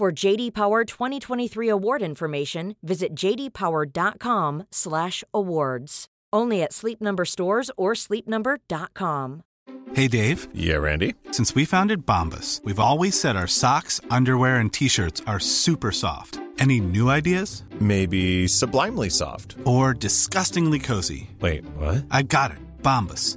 For 0.00 0.08
JD 0.10 0.54
Power 0.54 0.86
2023 0.86 1.68
award 1.68 2.00
information, 2.00 2.74
visit 2.82 3.14
jdpower.com/awards. 3.14 6.06
Only 6.32 6.62
at 6.62 6.72
Sleep 6.72 7.02
Number 7.02 7.26
stores 7.26 7.70
or 7.76 7.92
sleepnumber.com. 7.92 9.42
Hey 9.92 10.08
Dave. 10.08 10.48
Yeah, 10.54 10.76
Randy. 10.76 11.16
Since 11.32 11.54
we 11.54 11.66
founded 11.66 12.06
Bombus, 12.06 12.62
we've 12.64 12.80
always 12.80 13.20
said 13.20 13.36
our 13.36 13.46
socks, 13.46 14.00
underwear, 14.10 14.56
and 14.56 14.72
t-shirts 14.72 15.20
are 15.26 15.38
super 15.38 15.92
soft. 15.92 16.40
Any 16.58 16.80
new 16.80 17.10
ideas? 17.10 17.64
Maybe 17.78 18.48
sublimely 18.48 19.10
soft. 19.10 19.56
Or 19.66 19.92
disgustingly 19.92 20.78
cozy. 20.78 21.28
Wait, 21.40 21.66
what? 21.76 22.06
I 22.10 22.22
got 22.22 22.52
it. 22.52 22.58
Bombus. 22.82 23.36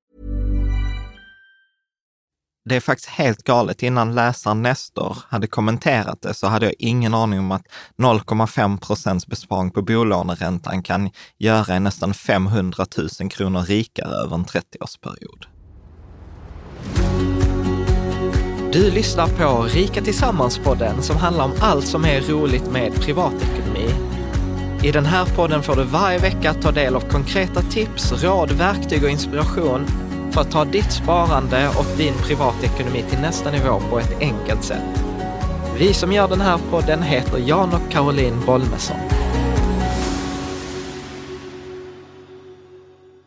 Det 2.65 2.75
är 2.75 2.79
faktiskt 2.79 3.09
helt 3.09 3.43
galet. 3.43 3.83
Innan 3.83 4.15
läsaren 4.15 4.61
Nestor 4.61 5.17
hade 5.29 5.47
kommenterat 5.47 6.21
det 6.21 6.33
så 6.33 6.47
hade 6.47 6.65
jag 6.65 6.75
ingen 6.79 7.13
aning 7.13 7.39
om 7.39 7.51
att 7.51 7.65
0,5 7.97 8.79
procents 8.79 9.27
besparing 9.27 9.71
på 9.71 9.81
bolåneräntan 9.81 10.83
kan 10.83 11.09
göra 11.37 11.75
en 11.75 11.83
nästan 11.83 12.13
500 12.13 12.85
000 13.19 13.29
kronor 13.31 13.61
rikare 13.61 14.13
över 14.13 14.35
en 14.35 14.45
30-årsperiod. 14.45 15.45
Du 18.71 18.91
lyssnar 18.91 19.27
på 19.27 19.63
Rika 19.63 20.01
Tillsammans-podden 20.01 21.01
som 21.01 21.17
handlar 21.17 21.45
om 21.45 21.53
allt 21.59 21.85
som 21.85 22.05
är 22.05 22.21
roligt 22.21 22.71
med 22.71 22.93
privatekonomi. 22.93 23.89
I 24.83 24.91
den 24.91 25.05
här 25.05 25.25
podden 25.25 25.63
får 25.63 25.75
du 25.75 25.83
varje 25.83 26.19
vecka 26.19 26.53
ta 26.53 26.71
del 26.71 26.95
av 26.95 27.01
konkreta 27.01 27.61
tips, 27.61 28.23
råd, 28.23 28.51
verktyg 28.51 29.03
och 29.03 29.09
inspiration 29.09 29.85
för 30.33 30.41
att 30.41 30.51
ta 30.51 30.65
ditt 30.65 30.91
sparande 30.91 31.69
och 31.77 31.97
din 31.97 32.13
privatekonomi 32.13 33.03
till 33.09 33.19
nästa 33.19 33.51
nivå 33.51 33.79
på 33.89 33.99
ett 33.99 34.19
enkelt 34.19 34.63
sätt. 34.63 35.03
Vi 35.79 35.93
som 35.93 36.11
gör 36.11 36.27
den 36.27 36.41
här 36.41 36.59
podden 36.71 37.03
heter 37.03 37.37
Jan 37.37 37.73
och 37.73 37.91
Caroline 37.91 38.45
Bolmesson. 38.45 38.97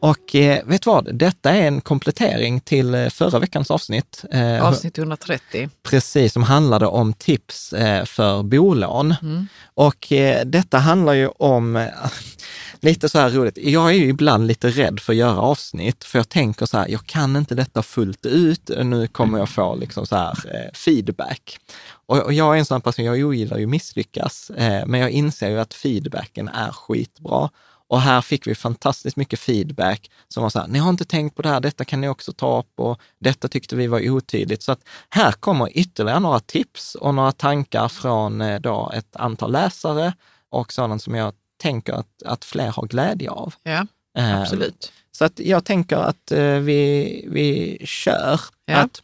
Och 0.05 0.35
eh, 0.35 0.67
vet 0.67 0.83
du 0.83 0.91
vad? 0.91 1.15
Detta 1.15 1.51
är 1.51 1.67
en 1.67 1.81
komplettering 1.81 2.61
till 2.61 2.95
eh, 2.95 3.09
förra 3.09 3.39
veckans 3.39 3.71
avsnitt. 3.71 4.25
Eh, 4.31 4.67
Avsnitt 4.67 4.99
130. 4.99 5.69
Precis, 5.83 6.33
som 6.33 6.43
handlade 6.43 6.87
om 6.87 7.13
tips 7.13 7.73
eh, 7.73 8.05
för 8.05 8.43
bolån. 8.43 9.15
Och 9.75 10.13
eh, 10.13 10.45
detta 10.45 10.79
handlar 10.79 11.13
ju 11.13 11.29
om, 11.29 11.89
lite 12.85 13.09
så 13.09 13.19
här 13.19 13.31
roligt, 13.31 13.59
jag 13.59 13.91
är 13.91 13.95
ju 13.95 14.09
ibland 14.09 14.47
lite 14.47 14.71
rädd 14.71 15.01
för 15.01 15.13
att 15.13 15.17
göra 15.17 15.41
avsnitt, 15.41 16.05
för 16.05 16.19
jag 16.19 16.29
tänker 16.29 16.67
så 16.67 16.79
här, 16.79 16.89
jag 16.89 17.07
kan 17.07 17.37
inte 17.37 17.55
detta 17.55 17.83
fullt 17.83 18.27
ut, 18.27 18.71
nu 18.85 19.07
kommer 19.07 19.39
jag 19.39 19.49
få 19.49 19.75
liksom 19.77 20.07
så 20.07 20.17
här 20.17 20.31
eh, 20.31 20.73
feedback. 20.75 21.59
Och, 22.07 22.19
och 22.19 22.33
jag 22.33 22.55
är 22.55 22.59
en 22.59 22.65
sån 22.65 22.81
person, 22.81 23.05
jag 23.05 23.19
ogillar 23.29 23.59
ju 23.59 23.67
misslyckas, 23.67 24.51
eh, 24.51 24.87
men 24.87 25.01
jag 25.01 25.11
inser 25.11 25.51
ju 25.51 25.61
att 25.61 25.75
feedbacken 25.75 26.49
är 26.49 26.73
skitbra. 26.73 27.51
Och 27.89 28.01
här 28.01 28.21
fick 28.21 28.47
vi 28.47 28.55
fantastiskt 28.55 29.17
mycket 29.17 29.39
feedback 29.39 30.11
som 30.29 30.43
var 30.43 30.51
så 30.51 30.59
här, 30.59 30.69
ni 30.69 30.79
har 30.79 30.91
inte 30.91 31.05
tänkt 31.05 31.37
på 31.37 31.43
det 31.43 31.49
här, 31.49 31.61
detta 31.61 31.85
kan 31.85 32.01
ni 32.01 32.09
också 32.09 32.33
ta 32.33 32.59
upp 32.59 32.81
och 32.81 33.01
detta 33.19 33.49
tyckte 33.49 33.77
vi 33.77 33.87
var 33.87 34.11
otydligt. 34.11 34.63
Så 34.63 34.73
att 34.73 34.81
här 35.11 35.33
kommer 35.33 35.79
ytterligare 35.79 36.21
några 36.21 36.41
tips 36.41 36.95
och 36.95 37.15
några 37.15 37.33
tankar 37.33 37.89
från 37.89 38.41
eh, 38.41 38.61
då 38.61 38.93
ett 38.95 39.17
antal 39.17 39.53
läsare 39.53 40.13
och 40.51 40.73
sådant 40.73 41.03
som 41.03 41.15
jag 41.15 41.33
tänker 41.65 41.93
att, 41.93 42.23
att 42.25 42.45
fler 42.45 42.69
har 42.69 42.87
glädje 42.87 43.31
av. 43.31 43.55
Ja, 43.63 43.87
Eh, 44.19 44.41
absolut. 44.41 44.93
Så 45.13 45.25
att 45.25 45.41
jag 45.41 45.65
tänker 45.65 45.97
att 45.97 46.33
eh, 46.33 46.59
vi, 46.59 47.25
vi 47.29 47.79
kör. 47.87 48.41
Ja. 48.67 48.77
Att, 48.77 49.03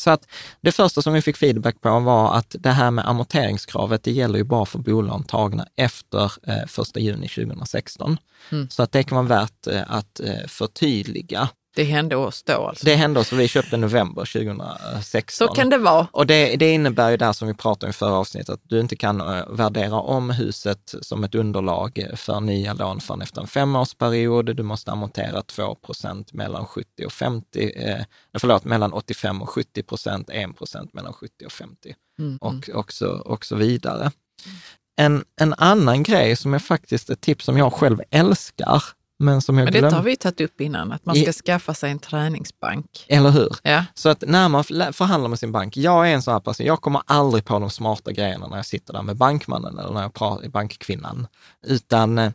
så 0.00 0.10
att 0.10 0.28
det 0.60 0.72
första 0.72 1.02
som 1.02 1.12
vi 1.12 1.22
fick 1.22 1.36
feedback 1.36 1.80
på 1.80 2.00
var 2.00 2.34
att 2.34 2.56
det 2.58 2.70
här 2.70 2.90
med 2.90 3.08
amorteringskravet, 3.08 4.02
det 4.02 4.10
gäller 4.10 4.38
ju 4.38 4.44
bara 4.44 4.66
för 4.66 4.78
bolån 4.78 5.22
tagna 5.22 5.66
efter 5.76 6.32
eh, 6.46 6.62
1 6.62 6.96
juni 6.96 7.28
2016. 7.28 8.18
Mm. 8.52 8.70
Så 8.70 8.82
att 8.82 8.92
det 8.92 9.02
kan 9.02 9.16
vara 9.16 9.40
värt 9.40 9.66
eh, 9.66 9.82
att 9.86 10.20
eh, 10.20 10.46
förtydliga. 10.48 11.48
Det 11.74 11.84
hände 11.84 12.16
oss 12.16 12.42
då 12.42 12.52
alltså. 12.52 12.84
Det 12.84 12.94
hände 12.94 13.20
oss, 13.20 13.28
för 13.28 13.36
vi 13.36 13.48
köpte 13.48 13.76
november 13.76 14.32
2016. 14.32 15.48
Så 15.48 15.54
kan 15.54 15.70
det 15.70 15.78
vara. 15.78 16.06
Och 16.12 16.26
det, 16.26 16.56
det 16.56 16.70
innebär 16.70 17.10
ju 17.10 17.16
det 17.16 17.24
här 17.24 17.32
som 17.32 17.48
vi 17.48 17.54
pratade 17.54 17.86
om 17.86 17.90
i 17.90 17.92
förra 17.92 18.14
avsnittet, 18.14 18.48
att 18.48 18.60
du 18.62 18.80
inte 18.80 18.96
kan 18.96 19.20
eh, 19.20 19.48
värdera 19.48 20.00
om 20.00 20.30
huset 20.30 20.94
som 21.00 21.24
ett 21.24 21.34
underlag 21.34 22.06
för 22.14 22.40
nya 22.40 22.74
lån 22.74 23.00
förrän 23.00 23.22
efter 23.22 23.40
en 23.40 23.46
femårsperiod. 23.46 24.56
Du 24.56 24.62
måste 24.62 24.92
amortera 24.92 25.40
2% 25.40 26.24
mellan 26.32 26.66
70 26.66 27.04
och 27.06 27.12
50, 27.12 27.72
eh, 27.76 28.04
förlåt, 28.38 28.64
mellan 28.64 28.92
85 28.92 29.42
och 29.42 29.50
70 29.50 29.82
procent, 29.82 30.30
1 30.30 30.56
procent 30.58 30.94
mellan 30.94 31.12
70 31.12 31.46
och 31.46 31.52
50 31.52 31.94
Mm. 32.20 32.36
och, 32.40 32.68
och, 32.74 32.92
så, 32.92 33.08
och 33.08 33.44
så 33.44 33.56
vidare. 33.56 34.10
En, 34.96 35.24
en 35.40 35.54
annan 35.54 36.02
grej 36.02 36.36
som 36.36 36.54
är 36.54 36.58
faktiskt 36.58 37.10
ett 37.10 37.20
tips 37.20 37.44
som 37.44 37.58
jag 37.58 37.72
själv 37.72 38.00
älskar, 38.10 38.82
men 39.20 39.40
som 39.42 39.58
jag 39.58 39.64
Men 39.64 39.72
detta 39.72 39.80
glömde. 39.80 39.96
har 39.96 40.02
vi 40.02 40.16
tagit 40.16 40.40
upp 40.40 40.60
innan, 40.60 40.92
att 40.92 41.06
man 41.06 41.16
I- 41.16 41.22
ska 41.22 41.32
skaffa 41.32 41.74
sig 41.74 41.90
en 41.90 41.98
träningsbank. 41.98 43.04
Eller 43.08 43.30
hur? 43.30 43.56
Ja, 43.62 43.84
Så 43.94 44.08
att 44.08 44.24
när 44.26 44.48
man 44.48 44.64
förhandlar 44.64 45.28
med 45.28 45.38
sin 45.38 45.52
bank, 45.52 45.76
jag 45.76 46.08
är 46.10 46.14
en 46.14 46.22
sån 46.22 46.32
här 46.32 46.40
person, 46.40 46.66
jag 46.66 46.80
kommer 46.80 47.02
aldrig 47.06 47.44
på 47.44 47.58
de 47.58 47.70
smarta 47.70 48.12
grejerna 48.12 48.46
när 48.46 48.56
jag 48.56 48.66
sitter 48.66 48.92
där 48.92 49.02
med 49.02 49.16
bankmannen 49.16 49.78
eller 49.78 49.92
när 49.92 50.02
jag 50.02 50.14
pratar 50.14 50.42
med 50.42 50.50
bankkvinnan, 50.50 51.26
utan 51.66 52.18
eh, 52.18 52.32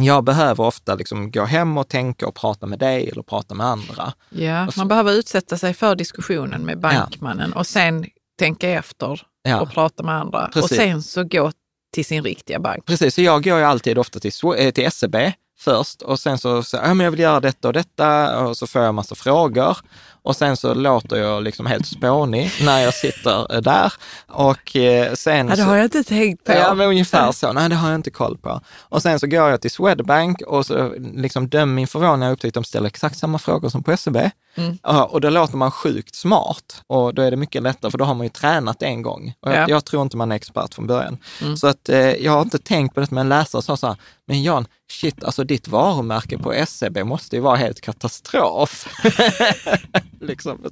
jag 0.00 0.24
behöver 0.24 0.64
ofta 0.64 0.94
liksom 0.94 1.30
gå 1.30 1.44
hem 1.44 1.78
och 1.78 1.88
tänka 1.88 2.26
och 2.28 2.34
prata 2.34 2.66
med 2.66 2.78
dig 2.78 3.08
eller 3.10 3.22
prata 3.22 3.54
med 3.54 3.66
andra. 3.66 4.12
ja. 4.30 4.66
Och 4.66 4.76
man 4.76 4.88
behöver 4.88 5.12
utsätta 5.12 5.56
sig 5.58 5.74
för 5.74 5.94
diskussionen 5.96 6.66
med 6.66 6.80
bankmannen 6.80 7.52
och 7.52 7.66
sen 7.66 8.06
tänka 8.38 8.68
efter 8.70 9.20
Ja. 9.42 9.60
och 9.60 9.70
prata 9.70 10.02
med 10.02 10.14
andra. 10.14 10.46
Och 10.46 10.52
Precis. 10.52 10.76
sen 10.78 11.02
så 11.02 11.24
gå 11.24 11.52
till 11.94 12.04
sin 12.04 12.24
riktiga 12.24 12.58
bank. 12.60 12.84
Precis, 12.86 13.14
så 13.14 13.22
jag 13.22 13.44
går 13.44 13.58
ju 13.58 13.64
alltid 13.64 13.98
ofta 13.98 14.20
till, 14.20 14.30
eh, 14.58 14.70
till 14.70 14.90
SEB 14.92 15.16
först 15.60 16.02
och 16.02 16.20
sen 16.20 16.38
så 16.38 16.62
säger 16.62 16.84
jag, 16.84 16.90
ja, 16.90 16.94
men 16.94 17.04
jag 17.04 17.10
vill 17.10 17.20
göra 17.20 17.40
detta 17.40 17.68
och 17.68 17.74
detta 17.74 18.38
och 18.44 18.56
så 18.56 18.66
får 18.66 18.82
jag 18.82 18.94
massa 18.94 19.14
frågor 19.14 19.76
och 20.22 20.36
sen 20.36 20.56
så 20.56 20.74
låter 20.74 21.16
jag 21.16 21.42
liksom 21.42 21.66
helt 21.66 21.86
spånig 21.86 22.52
när 22.62 22.78
jag 22.80 22.94
sitter 22.94 23.54
eh, 23.54 23.60
där 23.60 23.92
och 24.26 24.76
eh, 24.76 25.14
sen 25.14 25.48
Ja, 25.48 25.56
det 25.56 25.62
har 25.62 25.76
jag 25.76 25.84
inte 25.84 26.04
tänkt 26.04 26.44
på. 26.44 26.52
Ja, 26.52 26.74
men 26.74 26.86
ungefär 26.88 27.32
så. 27.32 27.52
Nej, 27.52 27.68
det 27.68 27.74
har 27.74 27.88
jag 27.88 27.98
inte 27.98 28.10
koll 28.10 28.38
på. 28.38 28.60
Och 28.78 29.02
sen 29.02 29.20
så 29.20 29.26
går 29.26 29.50
jag 29.50 29.60
till 29.60 29.70
Swedbank 29.70 30.40
och 30.42 30.66
så 30.66 30.94
liksom 31.14 31.48
döm 31.48 31.74
min 31.74 31.86
förvåning 31.86 32.20
när 32.20 32.26
jag 32.26 32.32
upptäckte 32.32 32.58
att 32.58 32.64
de 32.64 32.68
ställer 32.68 32.86
exakt 32.86 33.18
samma 33.18 33.38
frågor 33.38 33.68
som 33.68 33.82
på 33.82 33.96
SEB. 33.96 34.16
Mm. 34.54 34.78
Och 34.84 35.20
då 35.20 35.30
låter 35.30 35.56
man 35.56 35.70
sjukt 35.70 36.14
smart 36.14 36.82
och 36.86 37.14
då 37.14 37.22
är 37.22 37.30
det 37.30 37.36
mycket 37.36 37.62
lättare 37.62 37.90
för 37.90 37.98
då 37.98 38.04
har 38.04 38.14
man 38.14 38.26
ju 38.26 38.30
tränat 38.30 38.82
en 38.82 39.02
gång. 39.02 39.34
Och 39.40 39.50
jag, 39.50 39.56
Ja. 39.58 39.64
jag 39.68 39.84
tror 39.84 40.02
inte 40.02 40.16
man 40.16 40.32
är 40.32 40.36
expert 40.36 40.74
från 40.74 40.86
början. 40.86 41.18
Mm. 41.42 41.56
Så 41.56 41.66
att 41.66 41.88
eh, 41.88 41.98
jag 41.98 42.32
har 42.32 42.42
inte 42.42 42.58
tänkt 42.58 42.94
på 42.94 43.00
det, 43.00 43.10
men 43.10 43.18
en 43.18 43.28
läsare 43.28 43.62
sa 43.62 43.76
så 43.76 43.86
här, 43.86 43.96
men 44.26 44.42
Jan, 44.42 44.66
shit, 44.90 45.24
alltså 45.24 45.44
ditt 45.44 45.68
varumärke 45.68 46.38
på 46.38 46.64
SEB 46.66 46.98
måste 46.98 47.36
ju 47.36 47.42
vara 47.42 47.56
helt 47.56 47.80
katastrof. 47.80 48.88
liksom, 50.20 50.70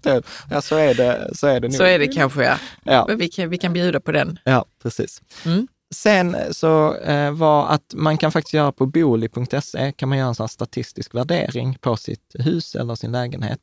ja, 0.50 0.60
så 0.60 0.76
är 0.76 0.94
det, 0.94 1.30
så 1.34 1.46
är 1.46 1.60
det 1.60 1.68
nog. 1.68 1.76
Så 1.76 1.84
är 1.84 1.98
det 1.98 2.06
kanske, 2.06 2.44
ja. 2.44 2.56
Ja. 2.84 3.04
Men 3.08 3.18
vi 3.18 3.28
kan, 3.28 3.50
vi 3.50 3.58
kan 3.58 3.72
bjuda 3.72 4.00
på 4.00 4.12
den. 4.12 4.38
Ja, 4.44 4.64
precis. 4.82 5.22
Mm. 5.44 5.68
Sen 5.94 6.36
så 6.50 6.96
eh, 6.96 7.32
var 7.32 7.68
att 7.68 7.94
man 7.94 8.18
kan 8.18 8.32
faktiskt 8.32 8.54
göra 8.54 8.72
på 8.72 8.86
booli.se, 8.86 9.92
kan 9.92 10.08
man 10.08 10.18
göra 10.18 10.28
en 10.28 10.34
sån 10.34 10.48
statistisk 10.48 11.14
värdering 11.14 11.78
på 11.80 11.96
sitt 11.96 12.34
hus 12.38 12.74
eller 12.74 12.94
sin 12.94 13.12
lägenhet. 13.12 13.60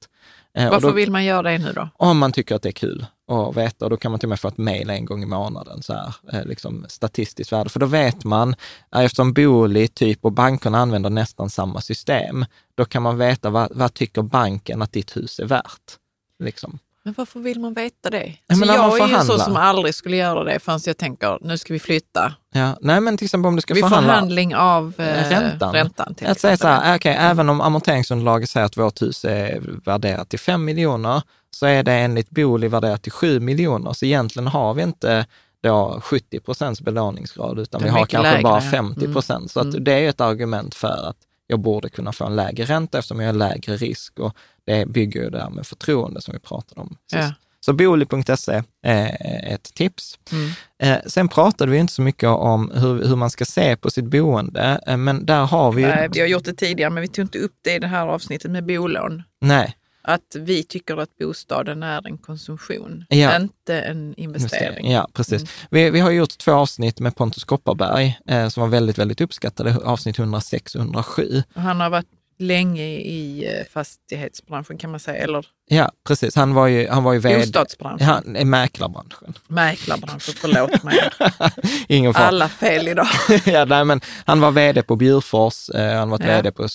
Eh, 0.57 0.69
Varför 0.69 0.87
då, 0.87 0.93
vill 0.93 1.11
man 1.11 1.25
göra 1.25 1.41
det 1.41 1.57
nu 1.57 1.71
då? 1.73 1.89
Om 1.97 2.17
man 2.17 2.31
tycker 2.31 2.55
att 2.55 2.61
det 2.61 2.69
är 2.69 2.73
kul 2.73 3.05
och 3.27 3.57
veta, 3.57 3.85
och 3.85 3.91
då 3.91 3.97
kan 3.97 4.11
man 4.11 4.19
till 4.19 4.27
och 4.27 4.29
med 4.29 4.39
få 4.39 4.47
ett 4.47 4.57
mejl 4.57 4.89
en 4.89 5.05
gång 5.05 5.23
i 5.23 5.25
månaden, 5.25 5.83
så 5.83 5.93
här, 5.93 6.13
eh, 6.33 6.45
liksom 6.45 6.85
statistiskt 6.89 7.51
värde. 7.51 7.69
För 7.69 7.79
då 7.79 7.85
vet 7.85 8.23
man, 8.23 8.55
eh, 8.95 9.01
eftersom 9.01 9.33
Booli 9.33 9.87
typ 9.87 10.25
och 10.25 10.31
bankerna 10.31 10.77
använder 10.77 11.09
nästan 11.09 11.49
samma 11.49 11.81
system, 11.81 12.45
då 12.75 12.85
kan 12.85 13.03
man 13.03 13.17
veta 13.17 13.49
vad, 13.49 13.71
vad 13.75 13.93
tycker 13.93 14.21
banken 14.21 14.81
att 14.81 14.91
ditt 14.91 15.17
hus 15.17 15.39
är 15.39 15.45
värt. 15.45 15.97
Liksom. 16.39 16.79
Men 17.05 17.13
varför 17.17 17.39
vill 17.39 17.59
man 17.59 17.73
veta 17.73 18.09
det? 18.09 18.25
Ja, 18.25 18.33
men 18.47 18.57
så 18.57 18.65
när 18.65 18.77
man 18.77 18.97
jag 18.97 19.09
är 19.09 19.19
ju 19.19 19.25
så 19.25 19.39
som 19.39 19.55
aldrig 19.55 19.95
skulle 19.95 20.17
göra 20.17 20.43
det 20.43 20.59
förrän 20.59 20.79
jag 20.85 20.97
tänker, 20.97 21.37
nu 21.41 21.57
ska 21.57 21.73
vi 21.73 21.79
flytta. 21.79 22.33
Ja. 22.53 22.77
Nej, 22.81 23.01
men 23.01 23.17
till 23.17 23.25
exempel 23.25 23.47
om 23.47 23.55
du 23.55 23.61
ska 23.61 23.73
Vid 23.73 23.83
förhandla 23.83 24.13
förhandling 24.13 24.55
av 24.55 24.93
eh, 24.97 25.29
räntan. 25.29 25.73
räntan 25.73 26.15
till 26.15 26.27
Att 26.27 26.39
säga 26.39 26.57
så 26.57 26.67
här, 26.67 26.97
okej, 26.97 27.15
även 27.19 27.49
om 27.49 27.61
amorteringsunderlaget 27.61 28.49
säger 28.49 28.65
att 28.65 28.77
vårt 28.77 29.01
hus 29.01 29.25
är 29.25 29.61
värderat 29.85 30.29
till 30.29 30.39
5 30.39 30.65
miljoner, 30.65 31.21
så 31.51 31.65
är 31.65 31.83
det 31.83 31.93
enligt 31.93 32.29
Booli 32.29 32.67
värderat 32.67 33.03
till 33.03 33.11
7 33.11 33.39
miljoner. 33.39 33.93
Så 33.93 34.05
egentligen 34.05 34.47
har 34.47 34.73
vi 34.73 34.83
inte 34.83 35.25
då 35.63 35.99
70 36.03 36.39
procents 36.39 36.81
belåningsgrad, 36.81 37.59
utan 37.59 37.83
vi 37.83 37.89
har 37.89 38.05
kanske 38.05 38.31
lägre, 38.31 38.43
bara 38.43 38.63
ja. 38.63 38.71
50 38.71 39.13
procent. 39.13 39.51
Så 39.51 39.59
att 39.59 39.85
det 39.85 39.93
är 39.93 40.09
ett 40.09 40.21
argument 40.21 40.75
för 40.75 41.09
att 41.09 41.17
jag 41.47 41.59
borde 41.59 41.89
kunna 41.89 42.11
få 42.11 42.25
en 42.25 42.35
lägre 42.35 42.65
ränta 42.65 42.97
eftersom 42.97 43.19
jag 43.19 43.27
har 43.27 43.33
lägre 43.33 43.77
risk 43.77 44.19
och 44.19 44.37
det 44.65 44.85
bygger 44.85 45.23
ju 45.23 45.29
där 45.29 45.49
med 45.49 45.67
förtroende 45.67 46.21
som 46.21 46.33
vi 46.33 46.39
pratade 46.39 46.81
om 46.81 46.89
sist. 46.89 47.23
Ja. 47.23 47.33
Så 47.65 47.73
booli.se 47.73 48.63
är 48.81 49.53
ett 49.53 49.73
tips. 49.73 50.19
Mm. 50.31 50.49
Eh, 50.79 51.03
sen 51.05 51.27
pratade 51.27 51.71
vi 51.71 51.77
inte 51.77 51.93
så 51.93 52.01
mycket 52.01 52.29
om 52.29 52.71
hur, 52.75 53.07
hur 53.07 53.15
man 53.15 53.29
ska 53.29 53.45
se 53.45 53.75
på 53.75 53.89
sitt 53.89 54.05
boende, 54.05 54.79
eh, 54.87 54.97
men 54.97 55.25
där 55.25 55.45
har 55.45 55.71
vi 55.71 55.81
ju... 55.81 55.87
Nej, 55.87 56.09
vi 56.11 56.19
har 56.19 56.27
gjort 56.27 56.45
det 56.45 56.53
tidigare, 56.53 56.89
men 56.89 57.01
vi 57.01 57.07
tog 57.07 57.23
inte 57.23 57.39
upp 57.39 57.55
det 57.61 57.73
i 57.75 57.79
det 57.79 57.87
här 57.87 58.07
avsnittet 58.07 58.51
med 58.51 58.65
bolån. 58.65 59.23
Nej, 59.41 59.75
Att 60.07 60.35
vi 60.35 60.63
tycker 60.63 60.97
att 60.97 61.17
bostaden 61.17 61.83
är 61.83 62.07
en 62.07 62.17
konsumtion, 62.17 63.05
Ja. 63.09 63.35
inte 63.35 63.81
en 63.81 64.13
investering. 64.17 64.91
Ja, 64.91 65.07
precis. 65.13 65.41
Mm. 65.41 65.47
Vi, 65.71 65.89
vi 65.89 65.99
har 65.99 66.11
gjort 66.11 66.37
två 66.37 66.51
avsnitt 66.51 66.99
med 66.99 67.15
Pontus 67.15 67.43
Kopparberg 67.43 68.19
eh, 68.27 68.47
som 68.47 68.61
var 68.61 68.67
väldigt, 68.67 68.97
väldigt 68.97 69.21
uppskattade, 69.21 69.77
avsnitt 69.77 70.19
106 70.19 70.75
och 70.75 70.81
107. 70.81 71.43
Och 71.55 71.61
Han 71.61 71.79
har 71.79 71.89
varit 71.89 72.07
länge 72.37 72.83
i 72.83 73.45
eh, 73.59 73.65
fastighetsbranschen 73.73 74.77
kan 74.77 74.91
man 74.91 74.99
säga, 74.99 75.23
eller 75.23 75.45
Ja, 75.67 75.91
precis. 76.07 76.35
Han 76.35 76.53
var 76.53 76.67
ju, 76.67 76.87
han 76.89 77.03
var 77.03 77.13
ju 77.13 77.19
vd. 77.19 77.39
bostadsbranschen, 77.39 78.07
Han 78.07 78.35
är 78.35 78.45
mäklarbranschen. 78.45 79.33
mäklarbranschen, 79.47 80.33
förlåt 80.37 80.83
mig. 80.83 80.99
Ingen 81.87 82.13
fara. 82.13 82.27
Alla 82.27 82.49
fel 82.49 82.87
idag. 82.87 83.07
ja, 83.45 83.65
nej, 83.65 83.85
men 83.85 84.01
han 84.25 84.39
var 84.41 84.51
vd 84.51 84.81
på 84.83 84.95
Bjurfors, 84.95 85.69
eh, 85.69 85.97
han 85.97 86.09
var 86.09 86.19
Ja. 86.21 86.25
vd 86.27 86.51
på 86.51 86.67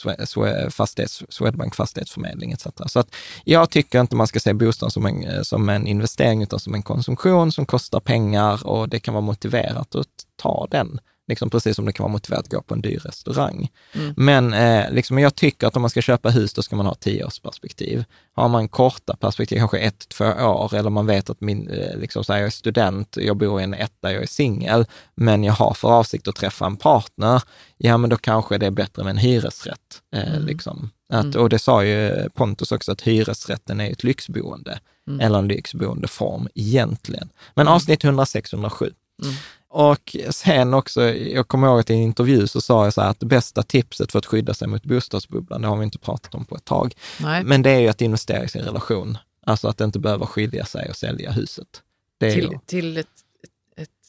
fastighets, 0.71 1.23
Swedbank 1.29 1.75
Fastighetsförmedling 1.75 2.53
etc. 2.53 2.67
Så 2.87 3.01
att 3.01 3.15
jag 3.45 3.71
tycker 3.71 4.01
inte 4.01 4.17
man 4.17 4.27
ska 4.27 4.41
se 4.41 4.53
bostad 4.53 4.93
som 4.93 5.07
en, 5.07 5.25
eh, 5.25 5.43
som 5.43 5.69
en 5.69 5.87
investering 5.87 6.43
utan 6.43 6.61
som 6.61 6.75
en 6.75 6.83
konsumtion 6.83 7.53
som 7.53 7.67
kostar 7.67 8.01
pengar 8.01 8.67
och 8.67 8.89
det 8.89 9.01
kan 9.01 9.15
vara 9.15 9.25
motiverat 9.25 9.95
att 9.95 10.07
ta 10.37 10.67
den. 10.71 10.99
Liksom 11.31 11.51
precis 11.51 11.77
som 11.77 11.85
det 11.85 11.93
kan 11.93 12.05
vara 12.05 12.13
motiverat 12.13 12.45
att 12.45 12.51
gå 12.53 12.63
på 12.63 12.75
en 12.75 12.81
dyr 12.81 12.99
restaurang. 12.99 13.71
Mm. 13.95 14.15
Men 14.17 14.53
eh, 14.55 14.91
liksom, 14.93 15.19
jag 15.19 15.35
tycker 15.35 15.67
att 15.67 15.77
om 15.77 15.83
man 15.83 15.91
ska 15.91 16.01
köpa 16.03 16.31
hus, 16.31 16.55
då 16.55 16.63
ska 16.63 16.77
man 16.77 16.87
ha 16.87 16.95
tioårsperspektiv. 16.95 18.05
Har 18.33 18.49
man 18.49 18.69
korta 18.69 19.17
perspektiv, 19.17 19.59
kanske 19.59 19.79
ett, 19.79 20.09
två 20.09 20.25
år, 20.25 20.75
eller 20.75 20.91
man 20.91 21.07
vet 21.07 21.31
att 21.31 21.41
min, 21.41 21.69
eh, 21.71 21.97
liksom, 21.99 22.25
här, 22.29 22.37
jag 22.37 22.47
är 22.47 22.51
student, 22.51 23.17
jag 23.21 23.37
bor 23.37 23.61
i 23.61 23.65
en 23.65 23.75
etta, 23.75 24.13
jag 24.13 24.23
är 24.23 24.27
singel, 24.27 24.87
men 25.15 25.45
jag 25.45 25.53
har 25.53 25.75
för 25.75 25.89
avsikt 25.89 26.29
att 26.29 26.37
träffa 26.37 26.67
en 26.67 26.77
partner, 26.77 27.43
ja 27.77 27.97
men 27.97 28.11
då 28.11 28.17
kanske 28.17 28.59
det 28.59 28.67
är 28.67 28.71
bättre 28.71 29.05
med 29.05 29.11
en 29.11 29.19
hyresrätt. 29.19 30.03
Eh, 30.15 30.31
Mm. 30.35 30.47
liksom. 30.47 30.91
att, 31.13 31.35
och 31.35 31.49
det 31.49 31.59
sa 31.59 31.85
ju 31.85 32.29
Pontus 32.35 32.73
också, 32.73 32.93
att 32.93 33.01
hyresrätten 33.01 33.81
är 33.81 33.91
ett 33.91 34.05
lyxboende, 34.05 34.81
Mm. 35.09 35.21
eller 35.21 35.39
en 35.39 35.49
lyxboendeform 35.49 36.49
egentligen. 36.55 37.29
Men 37.55 37.69
avsnitt 37.69 38.05
106-107. 38.05 38.93
Mm. 39.23 39.35
Och 39.73 40.17
sen 40.31 40.75
också, 40.75 41.03
jag 41.15 41.49
kommer 41.49 41.67
ihåg 41.69 41.81
att 41.81 41.91
i 41.91 41.93
en 41.95 41.99
intervju 42.01 42.47
så 42.47 42.61
sa 42.61 42.85
jag 42.85 42.95
så 42.95 43.01
här 43.01 43.11
att 43.11 43.21
det 43.21 43.27
bästa 43.27 43.63
tipset 43.63 44.13
för 44.13 44.19
att 44.19 44.27
skydda 44.27 44.55
sig 44.55 44.69
mot 44.69 44.83
bostadsbubblan, 44.85 45.63
det 45.63 45.69
har 45.69 45.77
vi 45.77 45.85
inte 45.85 45.99
pratat 45.99 46.35
om 46.35 46.45
på 46.45 46.57
ett 46.57 46.65
tag, 46.65 46.95
Nej. 47.21 47.45
men 47.45 47.63
det 47.63 47.71
är 47.71 47.79
ju 47.79 47.89
att 47.89 48.01
investera 48.01 48.45
i 48.45 48.49
sin 48.49 48.63
relation. 48.63 49.19
Alltså 49.47 49.69
att 49.69 49.81
inte 49.81 49.99
behöva 49.99 50.27
skilja 50.27 50.65
sig 50.65 50.89
och 50.91 50.97
sälja 50.97 51.31
huset. 51.31 51.67
Ju, 52.21 52.31
Till, 52.33 52.59
till 52.67 52.97
ett, 52.97 53.07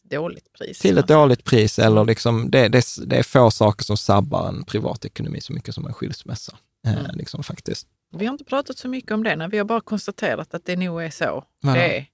dåligt 0.03 0.53
pris. 0.53 0.79
till 0.79 0.97
ett 0.97 1.07
dåligt 1.07 1.43
pris 1.43 1.79
eller 1.79 2.05
liksom, 2.05 2.51
det, 2.51 2.67
det, 2.67 2.85
det 3.05 3.17
är 3.17 3.23
få 3.23 3.51
saker 3.51 3.83
som 3.83 3.97
sabbar 3.97 4.47
en 4.47 4.63
privatekonomi 4.63 5.41
så 5.41 5.53
mycket 5.53 5.75
som 5.75 5.85
en 5.87 5.93
skilsmässa. 5.93 6.57
Eh, 6.87 6.93
Mm. 6.93 7.05
liksom 7.13 7.43
faktiskt. 7.43 7.87
Vi 8.17 8.25
har 8.25 8.31
inte 8.33 8.43
pratat 8.43 8.77
så 8.77 8.87
mycket 8.87 9.11
om 9.11 9.23
det, 9.23 9.35
nej. 9.35 9.47
vi 9.51 9.57
har 9.57 9.65
bara 9.65 9.81
konstaterat 9.81 10.53
att 10.53 10.65
det 10.65 10.75
nog 10.75 11.03
är 11.03 11.09
så. 11.09 11.43
Vadå? 11.61 11.75
Det 11.79 11.97
är 11.97 12.05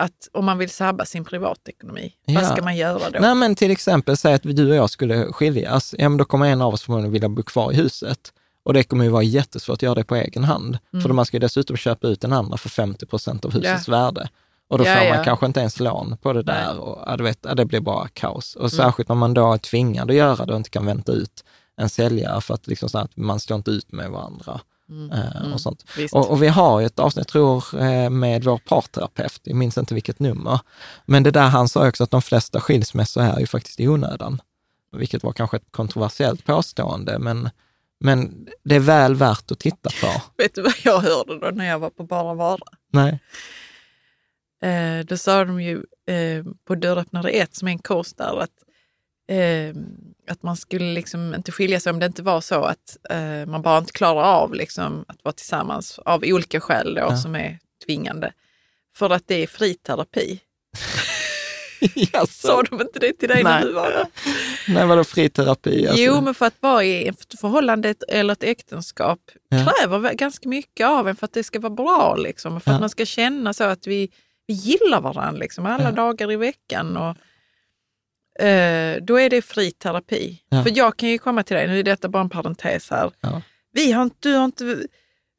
att 0.00 0.28
om 0.32 0.44
man 0.44 0.58
vill 0.58 0.70
sabba 0.70 1.04
sin 1.04 1.24
privatekonomi, 1.24 2.12
Ja. 2.24 2.40
vad 2.40 2.48
ska 2.52 2.62
man 2.62 2.76
göra 2.76 3.10
då? 3.10 3.18
Nej 3.20 3.34
men 3.34 3.54
till 3.54 3.70
exempel, 3.70 4.16
säg 4.16 4.34
att 4.34 4.42
du 4.42 4.68
och 4.70 4.76
jag 4.76 4.90
skulle 4.90 5.24
skiljas, 5.32 5.94
ja 5.98 6.08
men 6.08 6.18
då 6.18 6.24
kommer 6.24 6.46
en 6.46 6.62
av 6.62 6.74
oss 6.74 6.82
förmodligen 6.82 7.12
vilja 7.12 7.28
bo 7.28 7.42
kvar 7.42 7.72
i 7.72 7.76
huset. 7.76 8.32
Och 8.62 8.74
det 8.74 8.82
kommer 8.84 9.04
ju 9.04 9.10
vara 9.10 9.22
jättesvårt 9.22 9.74
att 9.74 9.82
göra 9.82 9.94
det 9.94 10.04
på 10.04 10.16
egen 10.16 10.44
hand. 10.44 10.78
Mm. 10.92 11.02
För 11.02 11.08
då 11.08 11.14
man 11.14 11.26
ska 11.26 11.36
ju 11.36 11.40
dessutom 11.40 11.76
köpa 11.76 12.08
ut 12.08 12.20
den 12.20 12.32
andra 12.32 12.56
för 12.56 12.68
50 12.68 13.06
procent 13.06 13.44
av 13.44 13.52
husets 13.52 13.88
värde. 13.88 14.28
Och 14.68 14.78
då 14.78 14.84
Ja, 14.86 14.94
får 14.96 15.08
man 15.08 15.18
ja. 15.18 15.24
kanske 15.24 15.46
inte 15.46 15.60
ens 15.60 15.80
lån 15.80 16.16
på 16.22 16.32
det 16.32 16.42
där. 16.42 16.54
Nej. 16.54 16.64
Mm. 16.70 16.78
Och, 16.78 16.98
ja, 17.06 17.16
du 17.16 17.24
vet, 17.24 17.38
ja, 17.42 17.54
det 17.54 17.64
blir 17.64 17.80
bara 17.80 18.08
kaos. 18.08 18.54
Och 18.56 18.72
särskilt 18.72 19.10
om 19.10 19.18
man 19.18 19.34
då 19.34 19.52
är 19.52 19.58
tvingad 19.58 20.10
att 20.10 20.16
göra 20.16 20.46
det 20.46 20.52
och 20.52 20.56
inte 20.58 20.70
kan 20.70 20.86
vänta 20.86 21.12
ut 21.12 21.44
en 21.76 21.88
säljare 21.88 22.40
för 22.40 22.54
att, 22.54 22.66
liksom 22.66 22.88
så 22.88 22.98
att 22.98 23.16
man 23.16 23.40
står 23.40 23.56
inte 23.56 23.70
ut 23.70 23.92
med 23.92 24.10
varandra. 24.10 24.60
Eh, 25.12 25.52
och 25.52 25.60
sånt. 25.60 25.84
Visst. 25.96 26.14
Och, 26.14 26.30
och 26.30 26.42
vi 26.42 26.48
har 26.48 26.80
ju 26.80 26.86
ett 26.86 26.98
avsnitt, 26.98 27.28
tror 27.28 27.82
eh, 27.82 28.10
med 28.10 28.44
vår 28.44 28.58
parterapeut, 28.58 29.40
jag 29.42 29.56
minns 29.56 29.78
inte 29.78 29.94
vilket 29.94 30.18
nummer, 30.18 30.60
men 31.06 31.22
det 31.22 31.30
där 31.30 31.48
han 31.48 31.68
sa 31.68 31.88
också 31.88 32.04
att 32.04 32.10
de 32.10 32.22
flesta 32.22 32.60
skilsmässor 32.60 33.22
är 33.22 33.40
ju 33.40 33.46
faktiskt 33.46 33.80
i 33.80 33.88
onödan, 33.88 34.42
vilket 34.96 35.22
var 35.22 35.32
kanske 35.32 35.56
ett 35.56 35.66
kontroversiellt 35.70 36.44
påstående, 36.44 37.18
men, 37.18 37.50
men 38.00 38.46
det 38.64 38.74
är 38.74 38.80
väl 38.80 39.14
värt 39.14 39.50
att 39.50 39.58
titta 39.58 39.90
på. 40.00 40.22
Vet 40.42 40.54
du 40.54 40.62
vad 40.62 40.74
jag 40.84 41.00
hörde 41.00 41.38
då 41.38 41.50
när 41.50 41.68
jag 41.68 41.78
var 41.78 41.90
på 41.90 42.04
Bara 42.04 42.34
Vara? 42.34 42.60
Nej. 42.92 43.20
Eh, 44.62 45.04
då 45.04 45.16
sa 45.16 45.44
de 45.44 45.62
ju 45.62 45.76
eh, 46.06 46.44
på 46.64 46.74
Dörröppnare 46.74 47.30
1, 47.30 47.54
som 47.54 47.68
är 47.68 47.72
en 47.72 47.78
kurs 47.78 48.12
där, 48.12 48.40
att, 48.40 48.50
eh, 49.28 49.76
att 50.30 50.42
man 50.42 50.56
skulle 50.56 50.92
liksom 50.92 51.34
inte 51.34 51.52
skilja 51.52 51.80
sig 51.80 51.90
om 51.92 51.98
det 51.98 52.06
inte 52.06 52.22
var 52.22 52.40
så 52.40 52.62
att 52.64 52.96
eh, 53.10 53.46
man 53.46 53.62
bara 53.62 53.78
inte 53.78 53.92
klarar 53.92 54.22
av 54.22 54.54
liksom, 54.54 55.04
att 55.08 55.24
vara 55.24 55.32
tillsammans 55.32 55.98
av 55.98 56.22
olika 56.26 56.60
skäl 56.60 56.94
då, 56.94 57.00
Ja. 57.00 57.16
som 57.16 57.34
är 57.34 57.58
tvingande. 57.86 58.32
För 58.96 59.10
att 59.10 59.28
det 59.28 59.34
är 59.42 59.46
fri 59.46 59.74
terapi. 59.74 60.40
Sa 62.28 62.62
de 62.62 62.80
inte 62.80 62.98
det 62.98 63.12
till 63.12 63.28
dig 63.28 63.42
Nej. 63.44 63.60
när 63.60 63.66
du 63.66 63.72
var 63.72 63.90
där? 63.90 64.06
Nej, 64.68 64.86
vadå 64.86 65.04
friterapi? 65.04 65.86
Alltså, 65.88 66.02
Jo, 66.02 66.20
men 66.20 66.34
för 66.34 66.46
att 66.46 66.56
vara 66.60 66.84
i 66.84 67.08
ett 67.08 67.40
förhållande 67.40 67.94
eller 68.08 68.32
ett 68.32 68.42
äktenskap 68.42 69.18
Ja. 69.48 69.72
kräver 69.80 70.12
ganska 70.12 70.48
mycket 70.48 70.86
av 70.86 71.08
en 71.08 71.16
för 71.16 71.24
att 71.24 71.32
det 71.32 71.44
ska 71.44 71.60
vara 71.60 71.72
bra. 71.74 72.16
Liksom, 72.16 72.56
och 72.56 72.62
för 72.62 72.70
Ja. 72.70 72.74
att 72.74 72.80
man 72.80 72.90
ska 72.90 73.04
känna 73.06 73.52
så 73.52 73.64
att 73.64 73.86
vi, 73.86 74.10
vi 74.46 74.54
gillar 74.54 75.00
varandra 75.00 75.38
liksom, 75.40 75.66
alla 75.66 75.92
dagar 75.92 76.32
i 76.32 76.36
veckan. 76.36 76.96
Och, 76.96 77.16
då 79.02 79.20
är 79.20 79.30
det 79.30 79.42
fri 79.42 79.70
terapi. 79.70 80.42
Ja. 80.48 80.62
För 80.62 80.72
jag 80.78 80.96
kan 80.96 81.08
ju 81.08 81.18
komma 81.18 81.42
till 81.42 81.56
dig, 81.56 81.68
nu 81.68 81.78
är 81.78 81.82
detta 81.82 82.08
bara 82.08 82.22
en 82.22 82.30
parentes 82.30 82.90
här. 82.90 83.12
Ja. 83.20 83.42
Vi 83.72 83.92
har 83.92 84.02
inte, 84.02 84.16
du, 84.20 84.34
har 84.34 84.44
inte, 84.44 84.82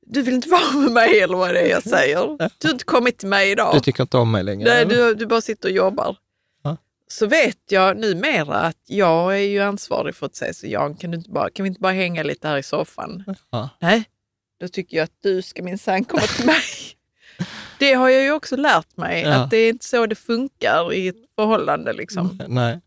du 0.06 0.22
vill 0.22 0.34
inte 0.34 0.50
vara 0.50 0.72
med 0.74 0.92
mig 0.92 1.20
eller 1.20 1.38
vad 1.38 1.54
det 1.54 1.60
är 1.60 1.70
jag 1.70 1.84
säger. 1.84 2.38
Du 2.58 2.68
har 2.68 2.72
inte 2.74 2.86
kommit 2.86 3.18
till 3.18 3.28
mig 3.28 3.52
idag. 3.52 3.76
Du 3.76 3.80
tycker 3.80 4.04
inte 4.04 4.18
om 4.18 4.32
mig 4.32 4.44
längre? 4.44 4.70
Nej, 4.70 4.86
du, 4.86 5.16
du 5.16 5.26
bara 5.26 5.42
sitter 5.42 5.70
och 5.70 5.76
jobbar. 5.76 6.18
Ja. 6.64 6.78
Så 7.08 7.28
vet 7.28 7.58
jag 7.70 7.98
numera 7.98 8.56
att 8.56 8.78
jag 8.86 9.34
är 9.34 9.48
ju 9.48 9.60
ansvarig 9.60 10.16
för 10.16 10.26
att 10.26 10.36
säga 10.36 10.54
så 10.54 10.68
Jan, 10.68 10.96
kan, 10.96 11.12
du 11.12 11.18
inte 11.18 11.30
bara, 11.30 11.50
kan 11.50 11.64
vi 11.64 11.68
inte 11.68 11.82
bara 11.82 11.94
hänga 11.94 12.24
lite 12.24 12.48
här 12.48 12.58
i 12.58 12.64
soffan? 12.64 13.24
Nej, 13.80 14.04
då 14.60 14.68
tycker 14.68 14.98
jag 14.98 15.04
att 15.04 15.18
du 15.24 15.42
ska 15.42 15.64
minsann 15.64 16.04
komma 16.04 16.22
till 16.22 16.46
mig. 16.46 16.64
Det 17.80 17.94
har 17.94 18.10
jag 18.10 18.24
ju 18.24 18.32
också 18.32 18.56
lärt 18.56 18.98
mig, 18.98 19.24
att 19.24 19.50
det 19.50 19.58
är 19.58 19.70
inte 19.70 19.86
så 19.86 20.06
det 20.06 20.16
funkar 20.16 20.94
i 20.94 21.08
ett 21.08 21.16
förhållande. 21.36 21.94
Liksom. 21.94 22.40
Nej. 22.48 22.80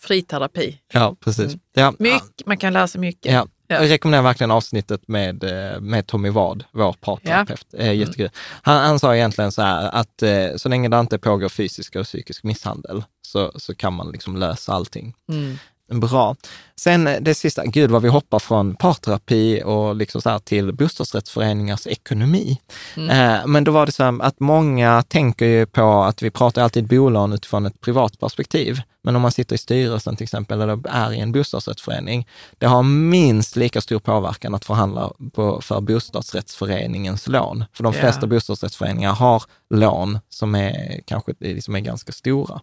Fri 0.00 0.22
terapi. 0.22 0.80
Ja, 0.92 1.16
precis. 1.20 1.56
Ja. 1.74 1.94
Mycket, 1.98 2.46
man 2.46 2.56
kan 2.56 2.72
lära 2.72 2.86
sig 2.86 3.00
mycket. 3.00 3.32
Ja. 3.32 3.46
Ja. 3.70 3.82
Jag 3.82 3.90
rekommenderar 3.90 4.22
verkligen 4.22 4.50
avsnittet 4.50 5.08
med, 5.08 5.44
eh, 5.44 5.80
med 5.80 6.06
Tommy 6.06 6.30
Ward, 6.30 6.64
vår 6.72 6.92
parterapeut. 6.92 7.66
Eh, 7.72 7.92
jättekul. 7.92 8.30
Han, 8.62 8.76
han 8.76 8.98
sa 8.98 9.16
egentligen 9.16 9.52
så 9.52 9.62
här 9.62 9.88
att 9.88 10.22
eh, 10.22 10.56
så 10.56 10.68
länge 10.68 10.88
det 10.88 11.00
inte 11.00 11.18
pågår 11.18 11.48
fysisk 11.48 11.96
och 11.96 12.04
psykisk 12.04 12.44
misshandel 12.44 13.04
så, 13.22 13.52
så 13.56 13.74
kan 13.74 13.92
man 13.92 14.10
liksom 14.12 14.36
lösa 14.36 14.72
allting. 14.72 15.14
Mm. 15.32 15.58
Bra. 15.90 16.36
Sen 16.80 17.06
eh, 17.06 17.20
det 17.20 17.34
sista, 17.34 17.66
gud 17.66 17.90
vad 17.90 18.02
vi 18.02 18.08
hoppar 18.08 18.38
från 18.38 18.74
parterapi 18.74 19.62
och 19.64 19.96
liksom 19.96 20.20
så 20.20 20.38
till 20.38 20.72
bostadsrättsföreningars 20.72 21.86
ekonomi. 21.86 22.58
Eh, 22.96 23.46
men 23.46 23.64
då 23.64 23.72
var 23.72 23.86
det 23.86 23.92
så 23.92 24.04
här 24.04 24.22
att 24.22 24.40
många 24.40 25.02
tänker 25.02 25.46
ju 25.46 25.66
på 25.66 26.02
att 26.02 26.22
vi 26.22 26.30
pratar 26.30 26.62
alltid 26.62 26.86
bolån 26.88 27.32
utifrån 27.32 27.66
ett 27.66 27.80
privat 27.80 28.18
perspektiv. 28.20 28.80
Men 29.02 29.16
om 29.16 29.22
man 29.22 29.32
sitter 29.32 29.54
i 29.54 29.58
styrelsen 29.58 30.16
till 30.16 30.24
exempel 30.24 30.60
eller 30.60 30.88
är 30.88 31.12
i 31.12 31.18
en 31.20 31.32
bostadsrättsförening, 31.32 32.26
det 32.58 32.66
har 32.66 32.82
minst 32.82 33.56
lika 33.56 33.80
stor 33.80 33.98
påverkan 33.98 34.54
att 34.54 34.64
förhandla 34.64 35.12
på, 35.34 35.60
för 35.60 35.80
bostadsrättsföreningens 35.80 37.28
lån. 37.28 37.64
För 37.72 37.84
de 37.84 37.92
Ja. 37.94 38.00
flesta 38.00 38.26
bostadsrättsföreningar 38.26 39.12
har 39.12 39.42
lån 39.70 40.18
som 40.28 40.54
är 40.54 41.00
kanske 41.04 41.34
liksom 41.40 41.76
är 41.76 41.80
ganska 41.80 42.12
stora. 42.12 42.60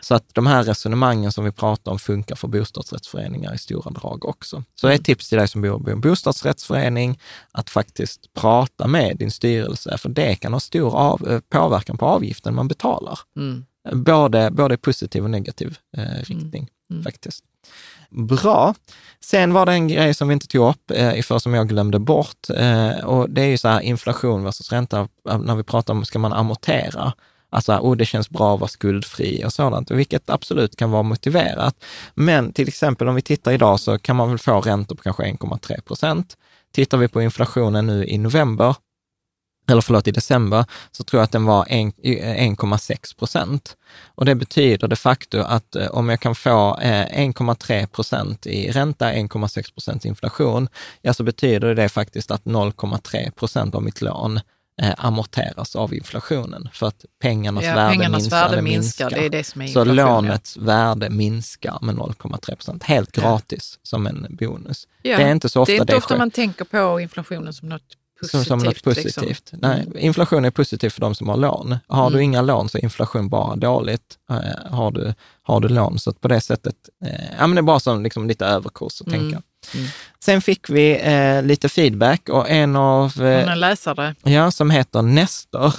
Så 0.00 0.14
att 0.14 0.34
de 0.34 0.46
här 0.46 0.62
resonemangen 0.64 1.32
som 1.32 1.44
vi 1.44 1.52
pratar 1.52 1.92
om 1.92 1.98
funkar 1.98 2.34
för 2.34 2.48
bostadsrättsföreningar 2.48 3.54
i 3.54 3.58
stora 3.58 3.90
drag 3.90 4.24
också. 4.24 4.64
Så 4.74 4.88
ett 4.88 5.04
tips 5.04 5.28
till 5.28 5.38
dig 5.38 5.48
som 5.48 5.62
bor 5.62 5.88
i 5.88 5.92
en 5.92 6.00
bostadsrättsförening, 6.00 7.18
att 7.52 7.70
faktiskt 7.70 8.34
prata 8.34 8.86
med 8.86 9.16
din 9.16 9.30
styrelse, 9.30 9.98
för 9.98 10.08
det 10.08 10.34
kan 10.34 10.52
ha 10.52 10.60
stor 10.60 10.96
av, 10.96 11.28
eh, 11.28 11.40
påverkan 11.40 11.98
på 11.98 12.06
avgiften 12.06 12.54
man 12.54 12.68
betalar. 12.68 13.18
Mm. 13.36 13.64
Både, 14.04 14.50
både 14.50 14.76
positiv 14.76 15.24
och 15.24 15.30
negativ 15.30 15.78
eh, 15.96 16.02
riktning 16.24 16.68
Mm. 16.90 17.02
faktiskt. 17.04 17.44
Bra. 18.10 18.74
Sen 19.20 19.52
var 19.52 19.66
det 19.66 19.72
en 19.72 19.88
grej 19.88 20.14
som 20.14 20.28
vi 20.28 20.32
inte 20.32 20.46
tog 20.46 20.68
upp 20.68 20.90
eh, 20.90 21.22
för 21.22 21.38
som 21.38 21.54
jag 21.54 21.68
glömde 21.68 21.98
bort. 21.98 22.50
Eh, 22.56 23.04
och 23.04 23.30
det 23.30 23.42
är 23.42 23.46
ju 23.46 23.58
så 23.58 23.68
här 23.68 23.80
inflation 23.80 24.44
versus 24.44 24.72
ränta. 24.72 25.08
När 25.40 25.54
vi 25.54 25.62
pratar 25.62 25.94
om, 25.94 26.04
ska 26.04 26.18
man 26.18 26.32
amortera? 26.32 27.12
Alltså, 27.50 27.72
oh, 27.72 27.96
det 27.96 28.06
känns 28.06 28.30
bra 28.30 28.54
att 28.54 28.60
vara 28.60 28.68
skuldfri 28.68 29.44
och 29.44 29.52
sådant, 29.52 29.90
vilket 29.90 30.30
absolut 30.30 30.76
kan 30.76 30.90
vara 30.90 31.02
motiverat. 31.02 31.84
Men 32.14 32.52
till 32.52 32.68
exempel 32.68 33.08
om 33.08 33.14
vi 33.14 33.22
tittar 33.22 33.52
idag 33.52 33.80
så 33.80 33.98
kan 33.98 34.16
man 34.16 34.28
väl 34.28 34.38
få 34.38 34.60
räntor 34.60 34.96
på 34.96 35.02
kanske 35.02 35.22
1,3 35.22 35.80
procent. 35.80 36.36
Tittar 36.72 36.98
vi 36.98 37.08
på 37.08 37.22
inflationen 37.22 37.86
nu 37.86 38.06
i 38.06 38.18
november, 38.18 38.76
eller 39.68 39.80
förlåt, 39.80 40.06
i 40.08 40.10
december, 40.10 40.64
så 40.92 41.04
tror 41.04 41.18
jag 41.20 41.24
att 41.24 41.32
den 41.32 41.44
var 41.44 41.66
en- 41.68 41.92
1,6 41.92 43.16
procent. 43.18 43.76
Och 44.14 44.24
det 44.24 44.34
betyder 44.34 44.88
de 44.88 44.96
facto 44.96 45.38
att 45.38 45.76
eh, 45.76 45.86
om 45.86 46.08
jag 46.08 46.20
kan 46.20 46.34
få 46.34 46.78
eh, 46.80 47.06
1,3 47.06 47.86
procent 47.86 48.46
i 48.46 48.70
ränta, 48.70 49.12
1,6 49.12 49.72
procent 49.74 50.04
inflation, 50.04 50.68
ja 51.02 51.14
så 51.14 51.22
betyder 51.24 51.74
det 51.74 51.88
faktiskt 51.88 52.30
att 52.30 52.44
0,3 52.44 53.30
procent 53.30 53.74
av 53.74 53.82
mitt 53.82 54.00
lån 54.00 54.40
eh, 54.82 54.94
amorteras 54.98 55.76
av 55.76 55.94
inflationen. 55.94 56.68
För 56.72 56.86
att 56.86 57.04
pengarnas 57.22 57.64
Ja, 57.64 57.74
värde 57.74 57.90
pengarnas 57.90 58.20
minskar. 58.22 58.40
värde 58.42 58.56
det 58.56 58.62
minskar, 58.62 59.10
det 59.10 59.24
är 59.26 59.30
det 59.30 59.44
som 59.44 59.62
är 59.62 59.66
Så 59.66 59.84
lånets 59.84 60.56
värde 60.56 61.10
minskar 61.10 61.78
med 61.82 61.94
0,3 61.94 62.54
procent, 62.54 62.82
helt 62.82 63.16
Ja. 63.16 63.22
gratis 63.22 63.78
som 63.82 64.06
en 64.06 64.26
bonus. 64.30 64.88
Ja. 65.02 65.16
Det 65.16 65.22
är 65.22 65.32
inte 65.32 65.48
så 65.48 65.60
ofta 65.62 65.72
det 65.72 65.76
är 65.76 65.80
inte 65.80 65.92
det 65.92 65.96
ofta 65.96 66.08
sker. 66.08 66.18
man 66.18 66.30
tänker 66.30 66.64
på 66.64 67.00
inflationen 67.00 67.52
som 67.52 67.68
något 67.68 67.82
positivt. 68.20 68.46
som 68.46 68.58
något 68.58 68.66
liksom. 68.86 68.94
positivt. 68.94 69.52
Nej, 69.52 69.86
inflation 69.98 70.44
är 70.44 70.50
positivt 70.50 70.92
för 70.92 71.00
de 71.00 71.14
som 71.14 71.28
har 71.28 71.36
lån. 71.36 71.76
Har 71.86 72.10
du 72.10 72.16
Mm. 72.16 72.24
inga 72.24 72.42
lån 72.42 72.68
så 72.68 72.78
är 72.78 72.82
inflation 72.84 73.28
bara 73.28 73.56
dåligt. 73.56 74.18
Eh, 74.30 74.36
har, 74.74 74.90
du, 74.90 75.14
har 75.42 75.60
du 75.60 75.68
lån, 75.68 75.98
så 75.98 76.12
på 76.12 76.28
det 76.28 76.40
sättet, 76.40 76.74
eh, 77.04 77.24
ja 77.38 77.46
men 77.46 77.54
det 77.54 77.60
är 77.60 77.62
bara 77.62 77.80
som 77.80 78.02
liksom 78.02 78.28
lite 78.28 78.46
överkurs 78.46 79.00
att 79.00 79.06
Mm. 79.06 79.20
tänka. 79.20 79.42
Mm. 79.74 79.86
Sen 80.24 80.40
fick 80.42 80.70
vi 80.70 81.00
eh, 81.02 81.42
lite 81.42 81.68
feedback 81.68 82.28
och 82.28 82.50
en 82.50 82.76
av, 82.76 83.12
eh, 83.18 83.48
är 83.52 83.56
läsare. 83.56 84.14
ja, 84.22 84.50
som 84.50 84.70
heter 84.70 85.02
Nestor. 85.02 85.74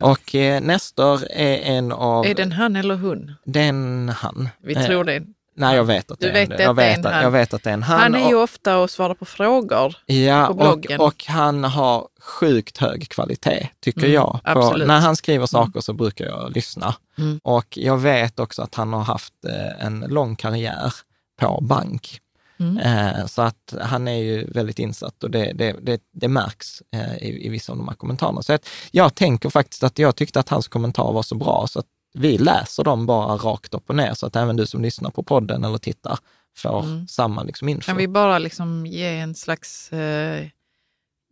Och 0.00 0.34
eh, 0.34 0.60
Nestor 0.62 1.20
är 1.30 1.58
en 1.58 1.92
av, 1.92 2.26
Är 2.26 2.34
det 2.34 2.42
en 2.42 2.52
han 2.52 2.76
eller 2.76 2.94
hon? 2.94 3.32
den 3.44 4.08
han. 4.16 4.48
Vi 4.64 4.74
Eh, 4.74 4.84
tror 4.86 5.04
det. 5.04 5.22
Nej, 5.60 5.76
jag 5.76 5.84
vet 5.84 6.10
att 6.10 6.20
Du 6.20 6.30
det 6.32 6.38
är 6.38 6.52
en, 6.52 6.60
jag 6.62 6.74
vet 6.74 7.04
att, 7.06 7.12
han. 7.12 7.22
jag 7.22 7.30
vet 7.30 7.54
att 7.54 7.62
det 7.62 7.70
är 7.70 7.74
en 7.74 7.82
han. 7.82 8.00
Han 8.00 8.14
är 8.14 8.28
ju 8.28 8.34
och- 8.34 8.42
ofta 8.42 8.78
och 8.78 8.90
svarar 8.90 9.14
på 9.14 9.24
frågor. 9.24 9.96
Ja, 10.06 10.44
på 10.46 10.50
och, 10.52 10.56
bloggen. 10.56 11.00
och 11.00 11.24
han 11.28 11.64
har 11.64 12.08
sjukt 12.20 12.78
hög 12.78 13.08
kvalitet, 13.08 13.68
tycker 13.80 14.00
Mm, 14.00 14.12
jag. 14.12 14.40
På, 14.44 14.50
absolut. 14.60 14.88
när 14.88 15.00
han 15.00 15.16
skriver 15.16 15.46
saker 15.46 15.80
så 15.80 15.92
brukar 15.92 16.24
jag 16.24 16.52
lyssna. 16.54 16.94
Mm. 17.18 17.40
Och 17.42 17.66
jag 17.78 17.96
vet 17.98 18.40
också 18.40 18.62
att 18.62 18.74
han 18.74 18.92
har 18.92 19.02
haft 19.02 19.34
eh, 19.48 19.86
en 19.86 20.00
lång 20.00 20.36
karriär 20.36 20.92
på 21.40 21.60
bank. 21.62 22.20
Mm. 22.60 22.78
Eh, 22.78 23.26
så 23.26 23.42
att 23.42 23.74
han 23.80 24.08
är 24.08 24.22
ju 24.22 24.50
väldigt 24.50 24.78
insatt 24.78 25.24
och 25.24 25.30
det, 25.30 25.52
det, 25.52 25.76
det, 25.82 26.00
det 26.12 26.28
märks 26.28 26.82
eh, 26.94 27.16
i, 27.16 27.46
i 27.46 27.48
vissa 27.48 27.72
av 27.72 27.78
de 27.78 27.88
här 27.88 27.94
kommentarerna. 27.94 28.42
Så 28.42 28.58
jag 28.90 29.14
tänker 29.14 29.50
faktiskt 29.50 29.82
att 29.82 29.98
jag 29.98 30.16
tyckte 30.16 30.40
att 30.40 30.48
hans 30.48 30.68
kommentar 30.68 31.12
var 31.12 31.22
så 31.22 31.34
bra 31.34 31.66
så 31.68 31.78
att 31.78 31.86
vi 32.14 32.38
läser 32.38 32.84
dem 32.84 33.06
bara 33.06 33.36
rakt 33.36 33.74
upp 33.74 33.90
och 33.90 33.96
ner 33.96 34.14
så 34.14 34.26
att 34.26 34.36
även 34.36 34.56
du 34.56 34.66
som 34.66 34.82
lyssnar 34.82 35.10
på 35.10 35.22
podden 35.22 35.64
eller 35.64 35.78
tittar 35.78 36.18
får 36.56 36.82
Mm. 36.84 37.08
samma 37.08 37.42
liksom 37.42 37.68
info. 37.68 37.86
Kan 37.86 37.96
vi 37.96 38.08
bara 38.08 38.38
liksom 38.38 38.86
ge 38.86 39.18
en 39.18 39.34
slags 39.34 39.92
eh, 39.92 40.46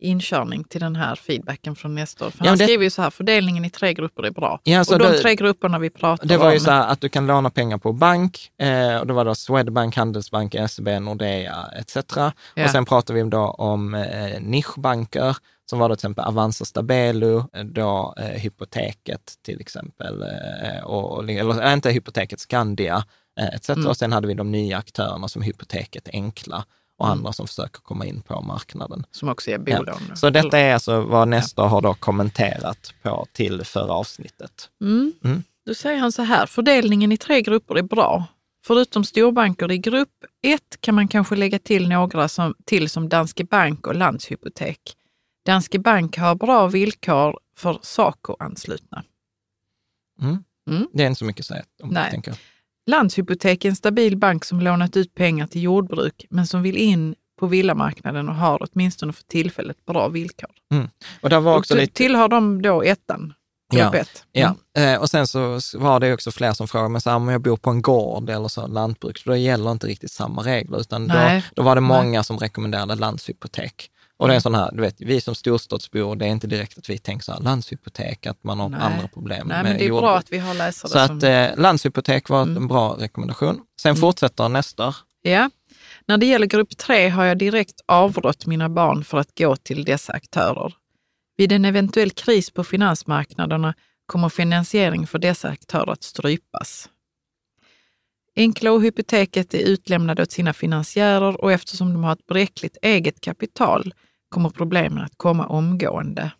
inkörning 0.01 0.63
till 0.63 0.81
den 0.81 0.95
här 0.95 1.15
feedbacken 1.15 1.75
från 1.75 1.95
Nestor? 1.95 2.29
För 2.29 2.45
Ja, 2.45 2.49
han 2.49 2.57
det- 2.57 2.63
skriver 2.63 2.83
ju 2.83 2.89
så 2.89 3.01
här, 3.01 3.09
fördelningen 3.09 3.65
i 3.65 3.69
tre 3.69 3.93
grupper 3.93 4.23
är 4.23 4.31
bra. 4.31 4.59
Ja, 4.63 4.79
och 4.79 4.99
de 4.99 5.05
det- 5.11 5.17
tre 5.19 5.35
grupperna 5.35 5.79
vi 5.79 5.89
pratar 5.89 6.25
Det 6.27 6.37
var 6.37 6.49
ju 6.51 6.57
om, 6.57 6.63
så 6.63 6.71
här 6.71 6.87
att 6.87 7.01
du 7.01 7.09
kan 7.09 7.27
låna 7.27 7.49
pengar 7.49 7.77
på 7.77 7.93
bank, 7.93 8.51
eh, 8.61 8.97
och 8.97 9.07
det 9.07 9.13
var 9.13 9.25
då 9.25 9.35
Swedbank, 9.35 9.95
Handelsbank, 9.95 10.55
SEB, 10.55 10.99
Nordea 10.99 11.65
etc. 11.79 11.95
Ja. 12.17 12.31
Och 12.63 12.69
sen 12.69 12.85
pratar 12.85 13.13
vi 13.13 13.23
då 13.23 13.39
om 13.47 13.93
eh, 13.93 14.39
nischbanker, 14.41 15.37
som 15.69 15.79
var 15.79 15.89
då 15.89 15.95
till 15.95 15.99
exempel 15.99 16.25
Avanza 16.25 16.65
Stabelo, 16.65 17.49
eh, 17.53 17.63
då 17.63 18.13
eh, 18.17 18.25
Hypoteket 18.25 19.33
till 19.41 19.61
exempel, 19.61 20.21
eh, 20.21 20.83
och, 20.83 21.29
eller 21.31 21.63
äh, 21.67 21.73
inte 21.73 21.91
Hypoteket, 21.91 22.39
Skandia 22.39 23.03
eh, 23.39 23.47
etc. 23.55 23.69
Mm. 23.69 23.87
Och 23.87 23.97
sen 23.97 24.11
hade 24.11 24.27
vi 24.27 24.33
de 24.33 24.51
nya 24.51 24.77
aktörerna 24.77 25.27
som 25.27 25.41
Hypoteket 25.41 26.09
Enkla 26.13 26.63
och 26.97 27.05
Mm. 27.05 27.17
andra 27.17 27.33
som 27.33 27.47
försöker 27.47 27.79
komma 27.81 28.05
in 28.05 28.21
på 28.21 28.41
marknaden. 28.41 29.05
som 29.11 29.29
också 29.29 29.51
är 29.51 29.61
Ja. 29.65 29.77
bolån. 29.77 30.01
Så 30.15 30.29
detta 30.29 30.59
är 30.59 30.73
alltså 30.73 31.01
vad 31.01 31.27
nästa 31.27 31.61
har 31.63 31.81
då 31.81 31.93
kommenterat 31.93 32.93
på 33.03 33.25
till 33.31 33.63
förra 33.65 33.93
avsnittet. 33.93 34.69
Mm. 34.81 35.13
Mm. 35.23 35.43
Då 35.65 35.73
säger 35.73 35.99
han 35.99 36.11
så 36.11 36.21
här, 36.21 36.45
fördelningen 36.45 37.11
i 37.11 37.17
tre 37.17 37.41
grupper 37.41 37.75
är 37.75 37.81
bra. 37.81 38.25
Förutom 38.65 39.03
storbanker 39.03 39.71
i 39.71 39.77
grupp 39.77 40.09
1 40.43 40.61
kan 40.81 40.95
man 40.95 41.07
kanske 41.07 41.35
lägga 41.35 41.59
till 41.59 41.89
några 41.89 42.27
som, 42.27 42.53
till 42.65 42.89
som 42.89 43.09
Danske 43.09 43.43
Bank 43.43 43.87
och 43.87 43.95
Landshypotek. 43.95 44.79
Danske 45.49 45.79
Bank 45.79 46.17
har 46.17 46.35
bra 46.35 46.67
villkor 46.67 47.39
för 47.55 47.79
Saco-anslutna. 47.81 49.03
Mm. 50.21 50.43
Mm. 50.69 50.87
Det 50.93 51.03
är 51.03 51.07
inte 51.07 51.19
så 51.19 51.25
mycket 51.25 51.39
att 51.39 51.45
säga 51.45 51.63
om. 51.83 51.89
Nej. 51.89 52.11
Tänker. 52.11 52.35
Landshypotek 52.85 53.65
är 53.65 53.69
en 53.69 53.75
stabil 53.75 54.17
bank 54.17 54.45
som 54.45 54.61
lånat 54.61 54.97
ut 54.97 55.13
pengar 55.15 55.47
till 55.47 55.61
jordbruk 55.61 56.25
men 56.29 56.47
som 56.47 56.61
vill 56.61 56.77
in 56.77 57.15
på 57.39 57.47
villamarknaden 57.47 58.29
och 58.29 58.35
har 58.35 58.67
åtminstone 58.71 59.13
för 59.13 59.23
tillfället 59.23 59.85
bra 59.85 60.07
villkor. 60.07 60.49
Och 61.21 61.29
där 61.29 61.39
var 61.39 61.51
Och 61.53 61.59
också 61.59 61.73
till- 61.73 61.81
lite... 61.81 61.93
Tillhör 61.93 62.27
de 62.27 62.61
då 62.61 62.81
ettan? 62.83 63.33
Ja, 63.73 63.95
ett? 63.95 64.23
Ja, 64.31 64.55
eh, 64.77 64.95
och 65.01 65.09
sen 65.09 65.27
så 65.27 65.59
var 65.75 65.99
det 65.99 66.13
också 66.13 66.31
fler 66.31 66.53
som 66.53 66.67
frågade, 66.67 66.89
men 66.89 67.01
så 67.01 67.09
här, 67.09 67.17
om 67.17 67.27
jag 67.27 67.41
bor 67.41 67.57
på 67.57 67.69
en 67.69 67.81
gård 67.81 68.29
eller 68.29 68.47
så 68.47 68.67
lantbruk, 68.67 69.17
så 69.17 69.29
då 69.29 69.35
gäller 69.35 69.71
inte 69.71 69.87
riktigt 69.87 70.11
samma 70.11 70.41
regler, 70.43 70.79
utan 70.79 71.07
då, 71.07 71.13
Nej. 71.13 71.45
då 71.55 71.63
var 71.63 71.75
det 71.75 71.81
Nej. 71.81 71.87
många 72.03 72.23
som 72.23 72.37
rekommenderade 72.37 72.95
landshypotek. 72.95 73.91
Och 74.19 74.27
det 74.27 74.33
är 74.33 74.35
en 74.35 74.41
sån 74.41 74.55
här, 74.55 74.69
du 74.73 74.81
vet, 74.81 75.01
vi 75.01 75.21
som 75.21 75.35
storstadsbor, 75.35 76.15
det 76.15 76.25
är 76.25 76.29
inte 76.29 76.47
direkt 76.47 76.77
att 76.77 76.89
vi 76.89 76.97
tänker 76.97 77.23
så 77.23 77.31
här, 77.33 77.39
landshypotek, 77.39 78.25
att 78.25 78.43
man 78.43 78.59
har 78.59 78.69
Nej. 78.69 78.79
andra 78.81 79.07
problem 79.07 79.47
Nej, 79.47 79.57
med 79.57 79.63
men 79.71 79.77
det 79.77 79.83
är 79.83 79.87
jordbruk. 79.87 80.01
bra 80.03 80.17
att 80.17 80.31
vi 80.31 80.37
har 80.37 80.53
läsare 80.53 80.91
Så 80.91 81.07
som... 81.07 81.17
att 81.17 81.23
eh, 81.23 81.61
landshypotek 81.61 82.29
var 82.29 82.41
Mm. 82.41 82.57
en 82.57 82.67
bra 82.67 82.95
rekommendation. 82.99 83.61
Sen 83.81 83.95
fortsätter 83.95 84.49
nästa. 84.49 84.95
Ja. 85.21 85.49
När 86.05 86.17
det 86.17 86.25
gäller 86.25 86.47
grupp 86.47 86.77
3 86.77 87.09
har 87.09 87.25
jag 87.25 87.37
direkt 87.37 87.81
avrått 87.85 88.45
mina 88.45 88.69
barn 88.69 89.03
för 89.03 89.17
att 89.17 89.37
gå 89.37 89.55
till 89.55 89.83
dessa 89.85 90.13
aktörer. 90.13 90.73
Vid 91.37 91.51
en 91.51 91.65
eventuell 91.65 92.11
kris 92.11 92.51
på 92.51 92.63
finansmarknaderna 92.63 93.73
kommer 94.05 94.29
finansiering 94.29 95.07
för 95.07 95.19
dessa 95.19 95.49
aktörer 95.49 95.91
att 95.91 96.03
strypas. 96.03 96.89
Enkla 98.35 98.71
och 98.71 98.81
Hypoteket 98.81 99.53
är 99.53 99.59
utlämnade 99.59 100.21
åt 100.21 100.31
sina 100.31 100.53
finansiärer 100.53 101.41
och 101.41 101.51
eftersom 101.51 101.93
de 101.93 102.03
har 102.03 102.13
ett 102.13 102.25
bräckligt 102.27 102.77
eget 102.81 103.21
kapital 103.21 103.93
kommer 104.29 104.49
problemen 104.49 105.03
att 105.03 105.17
komma 105.17 105.47
omgående. 105.47 106.31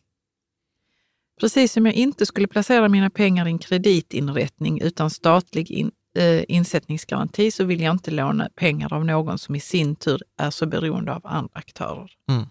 Precis 1.40 1.74
som 1.74 1.86
jag 1.86 1.96
inte 1.96 2.26
skulle 2.26 2.48
placera 2.48 2.88
mina 2.88 3.10
pengar 3.10 3.48
i 3.48 3.50
en 3.50 3.60
kreditinrättning 3.60 4.82
utan 4.82 5.10
statlig 5.10 5.72
in, 5.72 5.92
eh, 6.18 6.44
insättningsgaranti 6.48 7.52
så 7.52 7.64
vill 7.64 7.82
jag 7.82 7.92
inte 7.92 8.12
låna 8.12 8.50
pengar 8.56 8.94
av 8.94 9.06
någon 9.06 9.38
som 9.38 9.56
i 9.56 9.60
sin 9.60 9.96
tur 9.96 10.22
är 10.38 10.50
så 10.50 10.66
beroende 10.66 11.14
av 11.14 11.22
andra 11.24 11.52
aktörer. 11.54 12.12
Mm. 12.30 12.46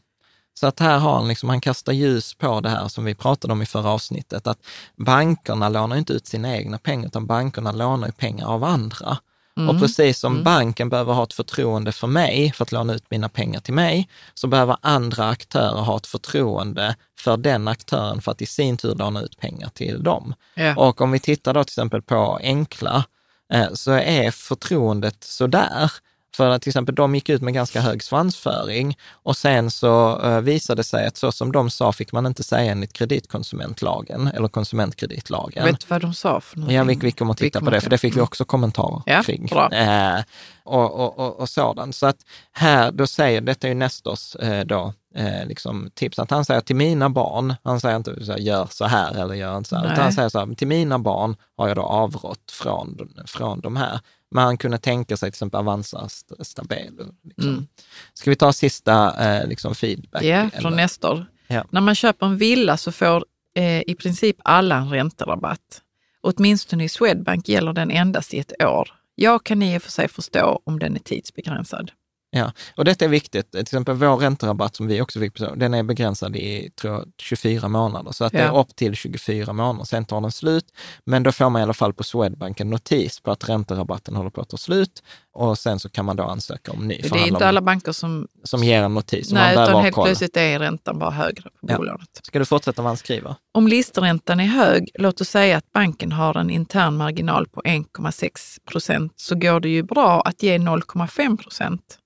Så 0.54 0.66
att 0.66 0.80
här 0.80 0.98
har 0.98 1.14
han, 1.14 1.28
liksom, 1.28 1.48
han 1.48 1.60
kastar 1.60 1.92
ljus 1.92 2.34
på 2.34 2.60
det 2.60 2.68
här 2.68 2.88
som 2.88 3.04
vi 3.04 3.14
pratade 3.14 3.52
om 3.52 3.62
i 3.62 3.66
förra 3.66 3.90
avsnittet, 3.90 4.46
att 4.46 4.66
bankerna 4.96 5.68
lånar 5.68 5.96
inte 5.96 6.12
ut 6.12 6.26
sina 6.26 6.56
egna 6.56 6.78
pengar, 6.78 7.06
utan 7.06 7.26
bankerna 7.26 7.72
lånar 7.72 8.06
ju 8.06 8.12
pengar 8.12 8.46
av 8.46 8.64
andra. 8.64 9.18
Och 9.66 9.78
precis 9.78 10.18
som 10.18 10.42
banken 10.44 10.88
behöver 10.88 11.12
ha 11.12 11.22
ett 11.22 11.32
förtroende 11.32 11.92
för 11.92 12.06
mig 12.06 12.52
för 12.52 12.64
att 12.64 12.72
låna 12.72 12.94
ut 12.94 13.10
mina 13.10 13.28
pengar 13.28 13.60
till 13.60 13.74
mig, 13.74 14.08
så 14.34 14.46
behöver 14.46 14.76
andra 14.80 15.28
aktörer 15.28 15.82
ha 15.82 15.96
ett 15.96 16.06
förtroende 16.06 16.96
för 17.18 17.36
den 17.36 17.68
aktören 17.68 18.20
för 18.20 18.32
att 18.32 18.42
i 18.42 18.46
sin 18.46 18.76
tur 18.76 18.94
låna 18.94 19.20
ut 19.22 19.40
pengar 19.40 19.68
till 19.68 20.02
dem. 20.02 20.34
Ja. 20.54 20.76
Och 20.76 21.00
om 21.00 21.10
vi 21.10 21.20
tittar 21.20 21.54
då 21.54 21.64
till 21.64 21.70
exempel 21.70 22.02
på 22.02 22.38
Enkla, 22.42 23.04
eh, 23.52 23.72
så 23.72 23.92
är 23.92 24.30
förtroendet 24.30 25.24
sådär. 25.24 25.90
För 26.38 26.50
att 26.50 26.62
till 26.62 26.70
exempel 26.70 26.94
de 26.94 27.14
gick 27.14 27.28
ut 27.28 27.42
med 27.42 27.54
ganska 27.54 27.80
hög 27.80 28.02
svansföring 28.02 28.96
och 29.12 29.36
sen 29.36 29.70
så 29.70 30.20
eh, 30.24 30.40
visade 30.40 30.78
det 30.80 30.84
sig 30.84 31.06
att 31.06 31.16
så 31.16 31.32
som 31.32 31.52
de 31.52 31.70
sa 31.70 31.92
fick 31.92 32.12
man 32.12 32.26
inte 32.26 32.42
säga 32.42 32.72
enligt 32.72 32.92
kreditkonsumentlagen 32.92 34.26
eller 34.34 34.48
konsumentkreditlagen. 34.48 35.64
Vet 35.64 35.80
du 35.80 35.86
vad 35.88 36.00
de 36.00 36.14
sa 36.14 36.40
för 36.40 36.56
någonting? 36.56 36.76
Ja, 36.76 36.84
vi, 36.84 36.94
vi 36.94 37.12
kommer 37.12 37.32
att 37.32 37.38
titta 37.38 37.58
Vi 37.60 37.64
på 37.64 37.70
det, 37.70 37.80
för 37.80 37.90
det 37.90 37.98
fick 37.98 38.12
vi 38.12 38.18
Mm. 38.18 38.24
också 38.24 38.44
kommentarer 38.44 39.02
Ja, 39.06 39.22
kring. 39.22 39.48
Eh, 39.72 40.20
och, 40.64 40.94
och, 40.94 41.18
och, 41.18 41.40
och 41.40 41.48
sådant. 41.48 41.94
Så 41.96 42.06
att 42.06 42.16
här, 42.52 42.92
då 42.92 43.06
säger, 43.06 43.40
detta 43.40 43.66
är 43.66 43.68
ju 43.68 43.74
Nestors 43.74 44.36
eh, 44.36 44.64
då, 44.64 44.92
eh, 45.14 45.46
liksom 45.46 45.90
tips. 45.94 46.18
Att 46.18 46.30
han 46.30 46.44
säger 46.44 46.60
till 46.60 46.76
mina 46.76 47.10
barn, 47.10 47.54
han 47.64 47.80
säger 47.80 47.96
inte 47.96 48.24
så 48.24 48.32
här, 48.32 48.38
gör 48.38 48.68
så 48.70 48.84
här 48.84 49.14
eller 49.22 49.34
gör 49.34 49.56
inte 49.58 49.68
så 49.68 49.76
här, 49.76 49.82
Nej. 49.82 49.92
utan 49.92 50.02
han 50.04 50.12
säger 50.12 50.28
så 50.28 50.38
här, 50.38 50.54
till 50.54 50.66
mina 50.66 50.98
barn 50.98 51.36
har 51.56 51.68
jag 51.68 51.76
då 51.76 51.82
avrått 51.82 52.50
från, 52.50 52.98
från 53.26 53.60
de 53.60 53.76
här. 53.76 54.00
Men 54.30 54.44
han 54.44 54.58
kunde 54.58 54.78
tänka 54.78 55.16
sig 55.16 55.26
till 55.26 55.34
exempel 55.34 55.58
Avanza 55.58 56.04
st- 56.06 56.44
Stabelo. 56.44 57.14
Liksom. 57.24 57.52
Mm. 57.52 57.66
Ska 58.14 58.30
vi 58.30 58.36
ta 58.36 58.52
sista 58.52 59.24
eh, 59.40 59.48
liksom 59.48 59.74
feedback? 59.74 60.22
Ja, 60.22 60.36
eller? 60.36 60.50
från 60.60 60.76
Nestor. 60.76 61.26
Ja. 61.46 61.64
När 61.70 61.80
man 61.80 61.94
köper 61.94 62.26
en 62.26 62.36
villa 62.36 62.76
så 62.76 62.92
får 62.92 63.24
eh, 63.54 63.80
i 63.86 63.94
princip 63.98 64.36
alla 64.44 64.76
en 64.76 64.90
ränterabatt. 64.90 65.82
Åtminstone 66.20 66.84
i 66.84 66.88
Swedbank 66.88 67.48
gäller 67.48 67.72
den 67.72 67.90
endast 67.90 68.34
i 68.34 68.38
ett 68.38 68.62
år. 68.64 68.88
Jag 69.14 69.44
kan 69.44 69.62
i 69.62 69.78
och 69.78 69.82
för 69.82 69.90
sig 69.90 70.08
förstå 70.08 70.60
om 70.64 70.78
den 70.78 70.94
är 70.94 70.98
tidsbegränsad. 71.00 71.90
Ja, 72.30 72.52
och 72.76 72.84
detta 72.84 73.04
är 73.04 73.08
viktigt. 73.08 73.50
Till 73.50 73.60
exempel 73.60 73.94
vår 73.94 74.16
ränterabatt 74.16 74.76
som 74.76 74.86
vi 74.86 75.00
också 75.00 75.20
fick, 75.20 75.32
den 75.56 75.74
är 75.74 75.82
begränsad 75.82 76.36
i 76.36 76.70
tror 76.80 76.94
jag, 76.94 77.04
24 77.18 77.68
månader. 77.68 78.12
Så 78.12 78.24
att 78.24 78.32
det 78.32 78.38
Ja. 78.38 78.44
är 78.44 78.58
upp 78.58 78.76
till 78.76 78.94
24 78.94 79.52
månader, 79.52 79.84
sen 79.84 80.04
tar 80.04 80.20
den 80.20 80.32
slut. 80.32 80.64
Men 81.04 81.22
då 81.22 81.32
får 81.32 81.50
man 81.50 81.60
i 81.60 81.62
alla 81.62 81.74
fall 81.74 81.92
på 81.94 82.02
Swedbank 82.04 82.60
en 82.60 82.70
notis 82.70 83.20
på 83.20 83.30
att 83.30 83.48
ränterabatten 83.48 84.16
håller 84.16 84.30
på 84.30 84.40
att 84.40 84.48
ta 84.48 84.56
slut 84.56 85.02
och 85.32 85.58
sen 85.58 85.78
så 85.80 85.88
kan 85.90 86.04
man 86.04 86.16
då 86.16 86.22
ansöka 86.24 86.72
om 86.72 86.88
ny. 86.88 87.00
Det 87.02 87.18
är 87.18 87.26
inte 87.26 87.48
alla 87.48 87.60
banker 87.60 87.92
som... 87.92 88.28
som 88.44 88.64
ger 88.64 88.82
en 88.82 88.94
notis. 88.94 89.32
man 89.32 89.42
Nej, 89.42 89.54
behöver 89.54 89.72
utan 89.72 89.82
helt 89.82 89.94
koll. 89.94 90.04
plötsligt 90.06 90.36
är 90.36 90.58
räntan 90.58 90.98
bara 90.98 91.10
högre 91.10 91.42
på 91.42 91.50
Ja. 91.60 91.76
bolånet. 91.76 92.20
Ska 92.22 92.38
du 92.38 92.44
fortsätta 92.44 92.96
skriver? 92.96 93.34
Om 93.54 93.68
listräntan 93.68 94.40
är 94.40 94.44
hög, 94.44 94.88
låt 94.94 95.20
oss 95.20 95.28
säga 95.28 95.56
att 95.56 95.72
banken 95.72 96.12
har 96.12 96.36
en 96.36 96.50
intern 96.50 96.96
marginal 96.96 97.48
på 97.48 97.60
1,6 97.62 98.30
procent, 98.70 99.12
så 99.16 99.34
går 99.34 99.60
det 99.60 99.68
ju 99.68 99.82
bra 99.82 100.20
att 100.20 100.42
ge 100.42 100.58
0,5 100.58 101.36
procent 101.36 101.98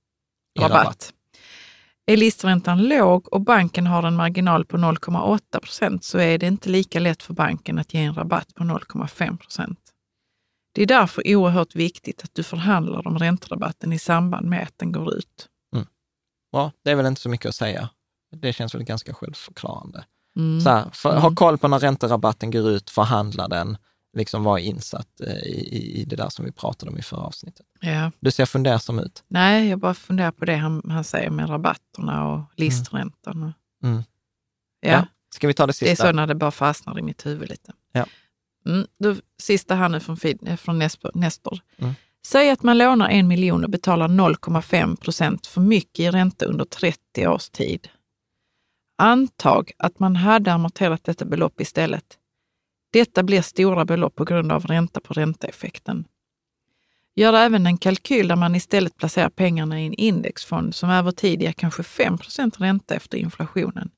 I 0.55 0.61
rabatt. 0.61 0.85
rabatt. 0.85 1.13
Är 2.07 2.17
listräntan 2.17 2.83
låg 2.89 3.33
och 3.33 3.41
banken 3.41 3.87
har 3.87 4.03
en 4.03 4.17
marginal 4.17 4.65
på 4.65 4.77
0,8 4.77 5.61
procent 5.61 6.05
så 6.05 6.19
är 6.19 6.39
det 6.39 6.47
inte 6.47 6.69
lika 6.69 7.01
lätt 7.01 7.23
för 7.23 7.35
banken 7.35 7.79
att 7.79 7.95
ge 7.95 8.01
en 8.01 8.15
rabatt 8.15 8.55
på 8.55 8.65
0,5 8.65 9.37
procent. 9.37 9.79
Det 10.75 10.83
är 10.83 10.87
därför 10.87 11.23
oerhört 11.37 11.75
viktigt 11.75 12.25
att 12.25 12.35
du 12.35 12.43
förhandlar 12.43 13.07
om 13.07 13.19
ränterabatten 13.19 13.93
i 13.93 13.99
samband 13.99 14.49
med 14.49 14.63
att 14.63 14.79
den 14.79 14.93
går 14.93 15.15
ut. 15.15 15.49
Bra, 16.53 16.73
det 16.85 16.91
är 16.91 16.95
väl 16.95 17.07
inte 17.07 17.21
så 17.21 17.29
mycket 17.29 17.49
att 17.49 17.55
säga. 17.55 17.89
Det 18.37 18.53
känns 18.53 18.75
väl 18.75 18.85
ganska 18.85 19.15
självförklarande. 19.15 20.05
Mm. 20.37 20.61
Så 20.61 20.71
här, 20.71 20.91
för, 20.93 21.11
Mm. 21.11 21.23
Ha 21.23 21.35
koll 21.35 21.59
på 21.59 21.69
när 21.69 21.79
ränterabatten 21.79 22.51
går 22.51 22.71
ut, 22.71 22.91
förhandla 22.91 23.49
den, 23.49 23.77
liksom 24.13 24.45
vara 24.45 24.61
insatt 24.61 25.21
eh, 25.21 25.33
i, 25.37 26.01
i, 26.01 26.05
det 26.05 26.17
där 26.17 26.29
som 26.29 26.45
vi 26.45 26.53
pratade 26.53 26.93
om 26.93 26.99
i 26.99 27.03
förra 27.03 27.21
avsnittet. 27.21 27.67
Ja. 27.81 28.11
Du 28.21 28.31
ser 28.31 28.47
fundersam 28.47 28.99
ut. 28.99 29.25
Nej, 29.29 29.69
jag 29.69 29.79
bara 29.79 29.95
funderar 29.95 30.31
på 30.31 30.45
det 30.45 30.57
han, 30.57 30.83
han 30.91 31.05
säger 31.05 31.31
med 31.31 31.51
rabatterna 31.51 32.29
och 32.33 32.41
listräntan. 32.57 33.43
och- 33.43 33.53
Mm. 33.89 34.03
Ja. 34.81 34.91
Ja, 34.91 35.07
Ska 35.35 35.47
vi 35.47 35.55
ta 35.55 35.67
det 35.67 35.73
Det 35.81 35.87
är 35.87 35.89
sista? 35.91 36.07
så 36.07 36.13
när 36.13 36.27
det 36.27 36.35
bara 36.35 36.51
fastnar 36.51 36.99
i 36.99 37.03
mitt 37.03 37.27
huvud 37.27 37.49
lite. 37.49 37.73
Ja. 37.93 38.07
Mm, 38.67 38.87
då, 38.99 39.17
sista 39.39 39.75
här 39.75 39.89
nu 39.89 40.01
från, 40.01 40.17
Fid- 40.17 40.49
eh, 40.49 40.57
från. 40.57 40.79
Nestor. 41.15 41.61
Mm. 41.79 41.95
Säg 42.27 42.51
att 42.51 42.63
man 42.63 42.79
lånar 42.79 43.09
en 43.09 43.29
miljon 43.29 43.65
och 43.65 43.71
betalar 43.71 44.09
0,5 44.09 44.97
procent 44.97 45.47
för 45.47 45.61
mycket 45.61 46.01
i 46.01 46.11
ränta 46.11 46.45
under 46.45 46.65
30 46.65 47.27
års 47.29 47.51
tid. 47.51 47.89
Antag 48.99 49.73
att 49.79 49.99
man 49.99 50.17
hade 50.17 50.53
amorterat 50.53 51.05
detta 51.05 51.25
belopp 51.25 51.61
istället. 51.61 52.19
Detta 52.93 53.23
blir 53.23 53.43
stora 53.43 53.85
belopp 53.85 54.15
på 54.17 54.25
grund 54.25 54.53
av 54.53 54.67
ränta 54.67 55.01
på 55.01 55.15
ränta-effekten. 55.15 56.05
Gör 57.15 57.33
även 57.33 57.67
en 57.67 57.79
kalkyl 57.79 58.29
där 58.29 58.37
man 58.37 58.55
istället 58.55 58.97
placerar 58.97 59.31
pengarna 59.31 59.81
i 59.81 59.87
en 59.87 59.95
indexfond 59.95 60.75
som 60.75 60.91
över 60.91 61.11
tid 61.11 61.43
ger 61.43 61.53
kanske 61.53 61.83
5% 61.83 62.59
ränta 62.59 62.95
efter 62.95 63.19
inflationen. 63.19 63.91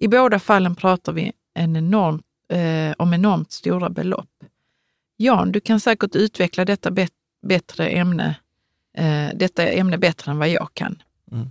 I 0.00 0.08
båda 0.08 0.38
fallen 0.38 0.74
pratar 0.74 1.12
vi 1.12 1.32
en 1.54 1.76
enorm, 1.76 2.22
eh, 2.52 2.94
om 2.98 3.14
enormt 3.14 3.52
stora 3.52 3.90
belopp. 3.90 4.30
Jan, 5.16 5.52
du 5.52 5.60
kan 5.60 5.80
säkert 5.80 6.16
utveckla 6.16 6.64
detta 6.64 6.90
bet- 6.90 7.12
bättre 7.46 7.88
ämne, 7.88 8.36
eh, 8.96 9.28
detta 9.34 9.66
ämne 9.68 9.98
bättre 9.98 10.30
än 10.30 10.38
vad 10.38 10.48
jag 10.48 10.68
kan. 10.74 11.02
Mm. 11.32 11.50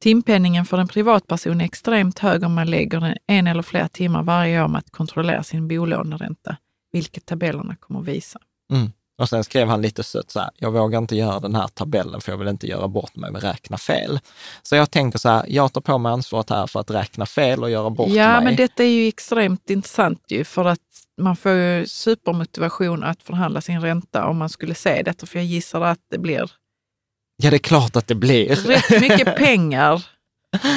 Timpenningen 0.00 0.64
för 0.66 0.78
en 0.78 0.88
privatperson 0.88 1.60
är 1.60 1.64
extremt 1.64 2.18
hög 2.18 2.42
om 2.44 2.54
man 2.54 2.66
lägger 2.70 3.04
en- 3.04 3.16
en 3.26 3.46
eller 3.46 3.62
flera 3.62 3.88
timmar 3.88 4.22
varje 4.22 4.62
år 4.64 4.68
med 4.68 4.78
att 4.78 4.90
kontrollera 4.90 5.42
sin 5.42 5.68
bolåneränta, 5.68 6.56
vilket 6.92 7.26
tabellerna 7.26 7.76
kommer 7.76 8.00
visa. 8.00 8.38
Mm. 8.72 8.92
Och 9.18 9.28
sen 9.28 9.44
skrev 9.44 9.68
han 9.68 9.82
lite 9.82 10.02
sött 10.02 10.30
så 10.30 10.40
här, 10.40 10.50
jag 10.56 10.70
vågar 10.72 10.98
inte 10.98 11.16
göra 11.16 11.40
den 11.40 11.54
här 11.54 11.68
tabellen 11.68 12.20
för 12.20 12.32
jag 12.32 12.38
vill 12.38 12.48
inte 12.48 12.66
göra 12.66 12.88
bort 12.88 13.16
mig 13.16 13.30
med 13.32 13.42
räkna 13.42 13.76
fel. 13.78 14.20
Så 14.62 14.76
jag 14.76 14.90
tänker 14.90 15.18
så 15.18 15.28
här, 15.28 15.44
jag 15.48 15.72
tar 15.72 15.80
på 15.80 15.98
mig 15.98 16.12
ansvaret 16.12 16.50
här 16.50 16.66
för 16.66 16.80
att 16.80 16.90
räkna 16.90 17.26
fel 17.26 17.62
och 17.62 17.70
göra 17.70 17.90
bort 17.90 18.08
ja, 18.08 18.34
mig. 18.34 18.44
men 18.44 18.56
detta 18.56 18.82
är 18.84 18.88
ju 18.88 19.08
extremt 19.08 19.70
intressant 19.70 20.22
ju 20.28 20.44
för 20.44 20.64
att 20.64 20.80
man 21.18 21.36
får 21.36 21.52
ju 21.52 21.86
supermotivation 21.86 23.04
att 23.04 23.22
förhandla 23.22 23.60
sin 23.60 23.80
ränta 23.80 24.26
om 24.26 24.36
man 24.38 24.48
skulle 24.48 24.74
se 24.74 25.02
detta, 25.02 25.26
för 25.26 25.38
jag 25.38 25.46
gissar 25.46 25.80
att 25.80 25.98
det 26.10 26.18
blir 26.18 26.50
Ja, 27.42 27.50
det 27.50 27.56
är 27.56 27.58
klart 27.58 27.96
att 27.96 28.06
det 28.06 28.14
blir. 28.14 28.54
rätt 28.56 29.00
mycket 29.00 29.36
pengar 29.36 30.04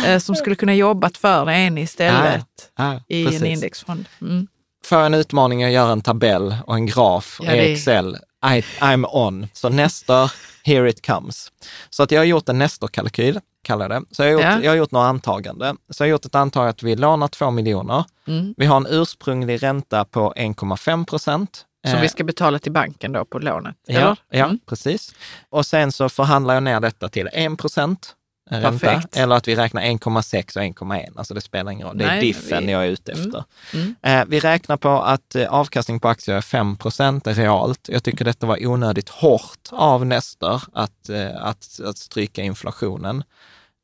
eh, 0.05 0.19
som 0.19 0.35
skulle 0.35 0.55
kunna 0.55 0.73
jobbat 0.75 1.17
för 1.17 1.49
en 1.49 1.77
istället 1.77 2.45
Ja, 2.77 3.01
i 3.07 3.25
precis. 3.25 3.41
en 3.41 3.47
indexfond. 3.47 4.05
Mm. 4.21 4.47
Får 4.85 4.97
en 4.97 5.13
utmaning 5.13 5.63
att 5.63 5.71
göra 5.71 5.91
en 5.91 6.01
tabell 6.01 6.55
och 6.65 6.75
en 6.75 6.85
graf 6.85 7.39
Ja, 7.43 7.51
i 7.53 7.73
Excel, 7.73 8.17
I, 8.45 8.61
I'm 8.79 9.05
on. 9.11 9.47
Så 9.53 9.69
Nestor, 9.69 10.31
here 10.63 10.89
it 10.89 11.05
comes. 11.05 11.51
Så 11.89 12.03
att 12.03 12.11
jag 12.11 12.19
har 12.19 12.25
gjort 12.25 12.49
en 12.49 12.57
Nestor-kalkyl, 12.61 13.39
kallar 13.63 13.89
jag 13.89 14.01
det. 14.01 14.07
Så 14.15 14.23
jag 14.23 14.27
har, 14.27 14.31
gjort, 14.33 14.41
Ja. 14.43 14.59
jag 14.63 14.71
har 14.71 14.75
gjort 14.75 14.91
några 14.91 15.07
antaganden. 15.07 15.77
Så 15.89 16.03
jag 16.03 16.07
har 16.07 16.11
gjort 16.11 16.25
ett 16.25 16.35
antagande 16.35 16.69
att 16.69 16.83
vi 16.83 16.95
lånar 16.95 17.27
2 17.27 17.51
miljoner. 17.51 18.03
Mm. 18.27 18.53
Vi 18.57 18.65
har 18.65 18.77
en 18.77 18.87
ursprunglig 18.89 19.63
ränta 19.63 20.05
på 20.05 20.33
1,5 20.37 21.05
procent. 21.05 21.65
Som 21.85 21.95
Eh, 21.95 22.01
vi 22.01 22.09
ska 22.09 22.23
betala 22.23 22.59
till 22.59 22.71
banken 22.71 23.11
då 23.11 23.25
på 23.25 23.39
lånet, 23.39 23.75
Ja, 23.87 23.99
eller? 23.99 24.17
ja 24.29 24.45
Mm. 24.45 24.59
precis. 24.65 25.13
Och 25.49 25.65
sen 25.65 25.91
så 25.91 26.09
förhandlar 26.09 26.53
jag 26.53 26.63
ner 26.63 26.79
detta 26.79 27.09
till 27.09 27.29
1 27.33 27.57
procent 27.57 28.15
ränta, 28.49 28.71
Perfekt. 28.71 29.17
eller 29.17 29.35
att 29.35 29.47
vi 29.47 29.55
räknar 29.55 29.81
1,6 29.81 30.55
och 30.57 30.63
1,1. 30.63 31.17
Alltså 31.17 31.33
det 31.33 31.41
spelar 31.41 31.71
ingen 31.71 31.87
roll. 31.87 31.97
Det 31.97 32.03
är 32.03 32.07
Nej, 32.07 32.21
diffen 32.21 32.65
vi- 32.65 32.71
jag 32.71 32.83
är 32.85 32.87
ute 32.89 33.11
Mm. 33.11 33.25
efter. 33.25 33.43
Mm. 33.73 33.95
Eh, 34.01 34.25
vi 34.27 34.39
räknar 34.39 34.77
på 34.77 34.89
att 35.01 35.35
eh, 35.35 35.53
avkastning 35.53 35.99
på 35.99 36.07
aktier 36.07 36.35
är 36.35 36.41
5 36.41 36.75
procent 36.75 37.27
realt. 37.27 37.89
Jag 37.89 38.03
tycker 38.03 38.25
detta 38.25 38.45
var 38.47 38.65
onödigt 38.67 39.09
hårt 39.09 39.69
av 39.71 40.05
Nestor 40.05 40.61
att, 40.73 41.09
eh, 41.09 41.35
att, 41.45 41.79
att 41.85 41.97
stryka 41.97 42.41
inflationen. 42.41 43.23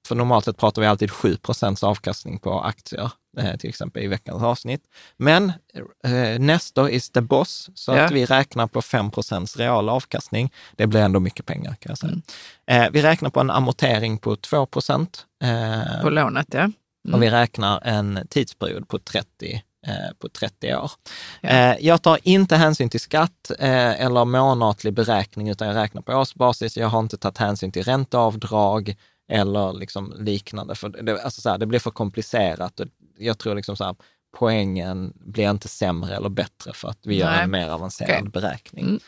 För 0.08 0.16
normalt 0.16 0.46
sett 0.46 0.58
pratar 0.58 0.82
vi 0.82 0.88
alltid 0.88 1.12
7 1.12 1.36
procents 1.38 1.84
avkastning 1.84 2.40
på 2.40 2.62
aktier, 2.62 3.02
eh, 3.04 3.10
till 3.60 3.70
exempel 3.70 4.04
i 4.04 4.08
veckans 4.08 4.44
avsnitt. 4.44 4.82
Men 5.18 5.52
eh, 6.06 6.40
Nestor 6.40 6.90
is 6.90 7.10
the 7.10 7.22
boss, 7.22 7.70
så 7.74 7.92
Ja. 7.96 8.04
att 8.06 8.12
vi 8.12 8.26
räknar 8.26 8.68
på 8.68 8.82
5 8.82 9.12
procents 9.12 9.58
real 9.58 9.90
avkastning. 9.90 10.54
Det 10.76 10.88
blir 10.88 11.02
ändå 11.02 11.20
mycket 11.20 11.46
pengar 11.46 11.76
kan 11.80 11.90
jag 11.90 11.98
säga. 11.98 12.14
Mm. 12.68 12.84
Eh, 12.84 12.90
vi 12.94 13.02
räknar 13.02 13.30
på 13.30 13.40
en 13.40 13.50
amortering 13.52 14.18
på 14.18 14.36
2 14.36 14.66
procent. 14.66 15.26
Eh, 15.44 16.02
På 16.02 16.10
lånet, 16.10 16.48
ja. 16.52 16.60
Mm. 16.60 16.74
och 17.14 17.24
vi 17.24 17.30
räknar 17.30 17.82
en 17.88 18.20
tidsperiod 18.30 18.88
på 18.88 19.00
30, 19.00 19.64
eh, 19.88 19.94
på 20.20 20.30
30 20.30 20.76
år. 20.76 20.92
Ja. 21.42 21.50
Eh, 21.50 21.76
jag 21.80 22.02
tar 22.02 22.20
inte 22.24 22.56
hänsyn 22.56 22.90
till 22.90 23.00
skatt 23.00 23.52
eh, 23.60 24.02
eller 24.06 24.26
månatlig 24.26 24.94
beräkning, 24.94 25.50
utan 25.50 25.68
jag 25.68 25.76
räknar 25.76 26.02
på 26.02 26.14
årsbasis. 26.14 26.78
Jag 26.78 26.88
har 26.88 27.00
inte 27.00 27.18
tagit 27.18 27.38
hänsyn 27.38 27.72
till 27.72 27.84
ränteavdrag 27.84 28.96
eller 29.32 29.74
liksom 29.74 30.14
liknande. 30.20 30.76
För 30.76 30.90
det, 30.90 31.22
alltså 31.24 31.42
så 31.42 31.50
här, 31.50 31.58
det 31.58 31.66
blir 31.66 31.80
för 31.80 31.92
komplicerat. 31.92 32.80
Och 32.80 32.88
Jag 33.20 33.38
tror 33.38 33.56
liksom 33.56 33.76
så 33.76 33.84
här, 33.84 33.96
poängen 34.38 35.14
blir 35.16 35.50
inte 35.50 35.68
sämre 35.68 36.16
eller 36.16 36.30
bättre 36.30 36.74
för 36.74 36.88
att 36.88 37.00
vi 37.04 37.16
gör 37.16 37.30
Nej. 37.30 37.44
en 37.44 37.52
mer 37.52 37.70
avancerad 37.70 38.20
Okej. 38.20 38.30
beräkning. 38.30 38.86
Mm. 38.86 39.00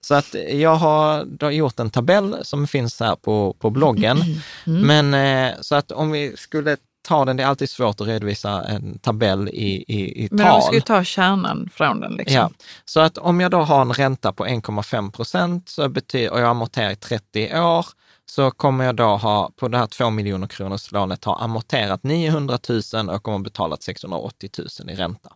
Så 0.00 0.14
att 0.14 0.34
jag 0.50 0.74
har 0.74 1.24
då 1.24 1.50
gjort 1.50 1.80
en 1.80 1.90
tabell 1.90 2.36
som 2.42 2.66
finns 2.66 3.00
här 3.00 3.16
på, 3.16 3.56
på 3.58 3.70
bloggen. 3.70 4.18
Mm. 4.66 5.10
Men 5.10 5.14
eh, 5.14 5.60
så 5.60 5.74
att 5.74 5.92
om 5.92 6.10
vi 6.10 6.36
skulle 6.36 6.76
ta 7.02 7.24
den, 7.24 7.36
det 7.36 7.42
är 7.42 7.46
alltid 7.46 7.70
svårt 7.70 8.00
att 8.00 8.06
redovisa 8.06 8.62
en 8.62 8.98
tabell 8.98 9.48
i, 9.48 9.84
i, 9.88 10.24
i 10.24 10.28
Men 10.30 10.40
om 10.40 10.46
vi 10.46 10.52
tal. 10.52 10.62
skulle 10.62 10.80
ta 10.80 11.04
kärnan 11.04 11.70
från 11.74 12.00
den. 12.00 12.12
Liksom. 12.12 12.36
Ja, 12.36 12.50
så 12.84 13.00
att 13.00 13.18
om 13.18 13.40
jag 13.40 13.50
då 13.50 13.60
har 13.60 13.80
en 13.80 13.92
ränta 13.92 14.32
på 14.32 14.46
1,5 14.46 15.10
procent 15.10 15.68
så 15.68 15.88
betyder, 15.88 16.32
och 16.32 16.40
jag 16.40 16.48
amorterar 16.48 16.90
i 16.90 16.96
30 16.96 17.60
år, 17.60 17.86
så 18.34 18.50
kommer 18.50 18.84
jag 18.84 18.96
då 18.96 19.16
ha, 19.16 19.50
på 19.56 19.68
det 19.68 19.78
här 19.78 19.86
2 19.86 20.10
miljoner 20.10 20.46
kronors 20.46 20.92
lånet, 20.92 21.24
ha 21.24 21.38
amorterat 21.38 22.02
900 22.02 22.58
000 22.94 23.10
och 23.10 23.22
kommer 23.22 23.38
betalat 23.38 23.82
680 23.82 24.50
000 24.80 24.90
i 24.90 24.94
ränta. 24.94 25.30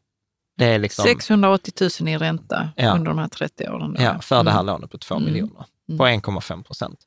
Det 0.58 0.64
är 0.64 0.78
liksom, 0.78 1.02
680 1.04 1.72
000 2.00 2.08
i 2.08 2.18
ränta 2.18 2.68
Ja. 2.76 2.94
under 2.94 3.08
de 3.08 3.18
här 3.18 3.28
30 3.28 3.68
åren. 3.68 3.94
då. 3.94 4.02
ja, 4.02 4.18
för 4.20 4.44
det 4.44 4.50
här 4.50 4.60
Mm. 4.60 4.66
lånet 4.74 4.90
på 4.90 4.98
2 4.98 5.14
Mm. 5.14 5.24
miljoner, 5.26 5.64
Mm. 5.88 5.98
på 5.98 6.06
1,5 6.06 6.62
procent. 6.64 6.98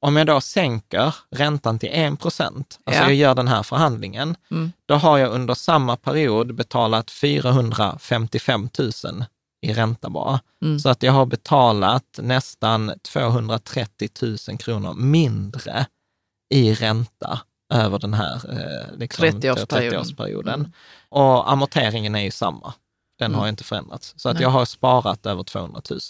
Om 0.00 0.16
jag 0.16 0.26
då 0.26 0.40
sänker 0.40 1.14
räntan 1.30 1.78
till 1.78 1.88
1 1.92 2.20
procent, 2.20 2.78
alltså 2.84 3.02
Ja. 3.02 3.06
jag 3.08 3.14
gör 3.14 3.34
den 3.34 3.48
här 3.48 3.62
förhandlingen, 3.62 4.36
Mm. 4.50 4.72
då 4.86 4.94
har 4.94 5.18
jag 5.18 5.32
under 5.32 5.54
samma 5.54 5.96
period 5.96 6.54
betalat 6.54 7.10
455 7.10 8.68
000 8.78 9.24
i 9.66 9.72
ränta 9.72 10.10
bara. 10.10 10.40
Mm. 10.62 10.78
Så 10.78 10.88
att 10.88 11.02
jag 11.02 11.12
har 11.12 11.26
betalat 11.26 12.18
nästan 12.22 12.92
230 13.12 14.08
000 14.48 14.58
kronor 14.58 14.94
mindre 14.94 15.86
i 16.54 16.74
ränta 16.74 17.40
över 17.74 17.98
den 17.98 18.14
här 18.14 18.34
eh, 18.34 18.98
liksom, 18.98 19.24
30-årsperioden. 19.24 19.92
30-årsperioden. 19.92 20.54
Mm. 20.54 20.72
Och 21.08 21.50
amorteringen 21.52 22.14
är 22.14 22.20
ju 22.20 22.30
samma. 22.30 22.74
Den 23.18 23.30
Mm. 23.30 23.40
har 23.40 23.48
inte 23.48 23.64
förändrats. 23.64 24.14
Så 24.16 24.28
att 24.28 24.34
Nej. 24.34 24.42
jag 24.42 24.50
har 24.50 24.64
sparat 24.64 25.26
över 25.26 25.42
200 25.42 25.80
000. 25.90 26.00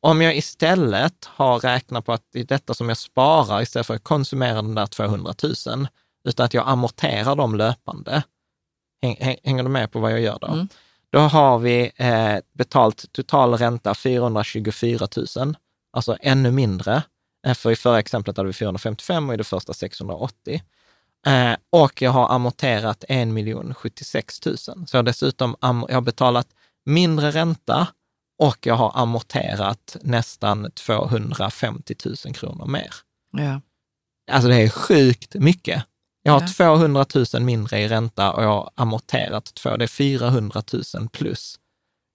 Om 0.00 0.22
jag 0.22 0.36
istället 0.36 1.24
har 1.24 1.58
räknat 1.60 2.04
på 2.06 2.12
att 2.12 2.34
i 2.34 2.42
detta 2.42 2.74
som 2.74 2.88
jag 2.88 2.98
sparar, 2.98 3.62
istället 3.62 3.86
för 3.86 3.94
att 3.94 4.04
konsumera 4.04 4.54
de 4.54 4.74
där 4.74 4.86
200 4.86 5.34
000, 5.42 5.86
utan 6.28 6.46
att 6.46 6.54
jag 6.54 6.68
amorterar 6.68 7.36
dem 7.36 7.54
löpande. 7.54 8.22
Häng, 9.02 9.16
häng, 9.20 9.36
hänger 9.44 9.62
du 9.62 9.68
med 9.68 9.92
på 9.92 10.00
vad 10.00 10.12
jag 10.12 10.20
gör 10.20 10.38
då? 10.40 10.46
Mm. 10.46 10.68
Då 11.14 11.20
har 11.20 11.58
vi 11.58 11.92
eh, 11.96 12.36
betalt 12.52 13.12
total 13.12 13.54
ränta 13.54 13.94
424 13.94 15.08
000, 15.36 15.56
alltså 15.92 16.16
ännu 16.20 16.50
mindre. 16.50 17.02
Eh, 17.46 17.54
För 17.54 17.70
i 17.70 17.76
förra 17.76 17.98
exemplet 17.98 18.36
hade 18.36 18.46
vi 18.46 18.52
455 18.52 19.28
och 19.28 19.34
i 19.34 19.36
det 19.36 19.44
första 19.44 19.74
680. 19.74 20.62
Eh, 21.26 21.56
och 21.72 22.02
jag 22.02 22.10
har 22.10 22.34
amorterat 22.34 23.04
1 23.08 23.28
076 23.76 24.46
000. 24.46 24.56
Så 24.56 24.72
jag 24.92 24.98
har 24.98 25.02
dessutom 25.02 25.56
jag 25.60 25.94
har 25.94 26.00
betalat 26.00 26.48
mindre 26.86 27.30
ränta 27.30 27.88
och 28.42 28.58
jag 28.66 28.74
har 28.74 28.92
amorterat 28.94 29.96
nästan 30.02 30.70
250 30.70 31.94
000 32.26 32.34
kronor 32.34 32.66
mer. 32.66 32.90
Ja. 33.32 33.60
Alltså 34.32 34.48
det 34.48 34.56
är 34.56 34.68
sjukt 34.68 35.34
mycket. 35.34 35.84
Jag 36.26 36.32
har 36.32 36.40
Ja. 36.40 36.46
200 36.48 37.04
000 37.34 37.42
mindre 37.42 37.80
i 37.80 37.88
ränta 37.88 38.32
och 38.32 38.42
jag 38.42 38.48
har 38.48 38.70
amorterat 38.74 39.54
två, 39.54 39.76
det 39.76 39.84
är 39.84 39.88
400 39.88 40.62
000 40.94 41.08
plus, 41.08 41.58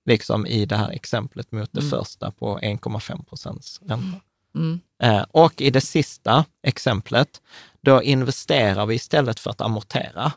liksom 0.06 0.46
i 0.46 0.66
det 0.66 0.76
här 0.76 0.90
exemplet 0.90 1.52
mot 1.52 1.70
det 1.74 1.80
Mm. 1.80 1.90
första 1.92 2.32
på 2.32 2.60
1,5 2.60 3.26
procents 3.26 3.80
ränta. 3.86 4.20
Mm. 4.56 4.80
Eh, 5.04 5.26
och 5.32 5.62
i 5.62 5.70
det 5.70 5.82
sista 5.82 6.46
exemplet, 6.64 7.42
då 7.82 8.04
investerar 8.04 8.86
vi 8.86 8.96
istället 8.96 9.40
för 9.40 9.50
att 9.52 9.62
amortera. 9.62 10.32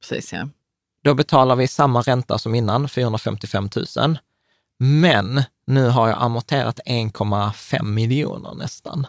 Precis, 0.00 0.32
ja. 0.32 0.48
Då 1.02 1.14
betalar 1.14 1.56
vi 1.56 1.68
samma 1.68 2.00
ränta 2.00 2.38
som 2.38 2.54
innan, 2.54 2.88
455 2.88 3.68
000. 3.96 4.18
Men 4.78 5.42
nu 5.66 5.88
har 5.88 6.08
jag 6.08 6.22
amorterat 6.22 6.80
1,5 6.86 7.82
miljoner 7.82 8.54
nästan. 8.54 9.06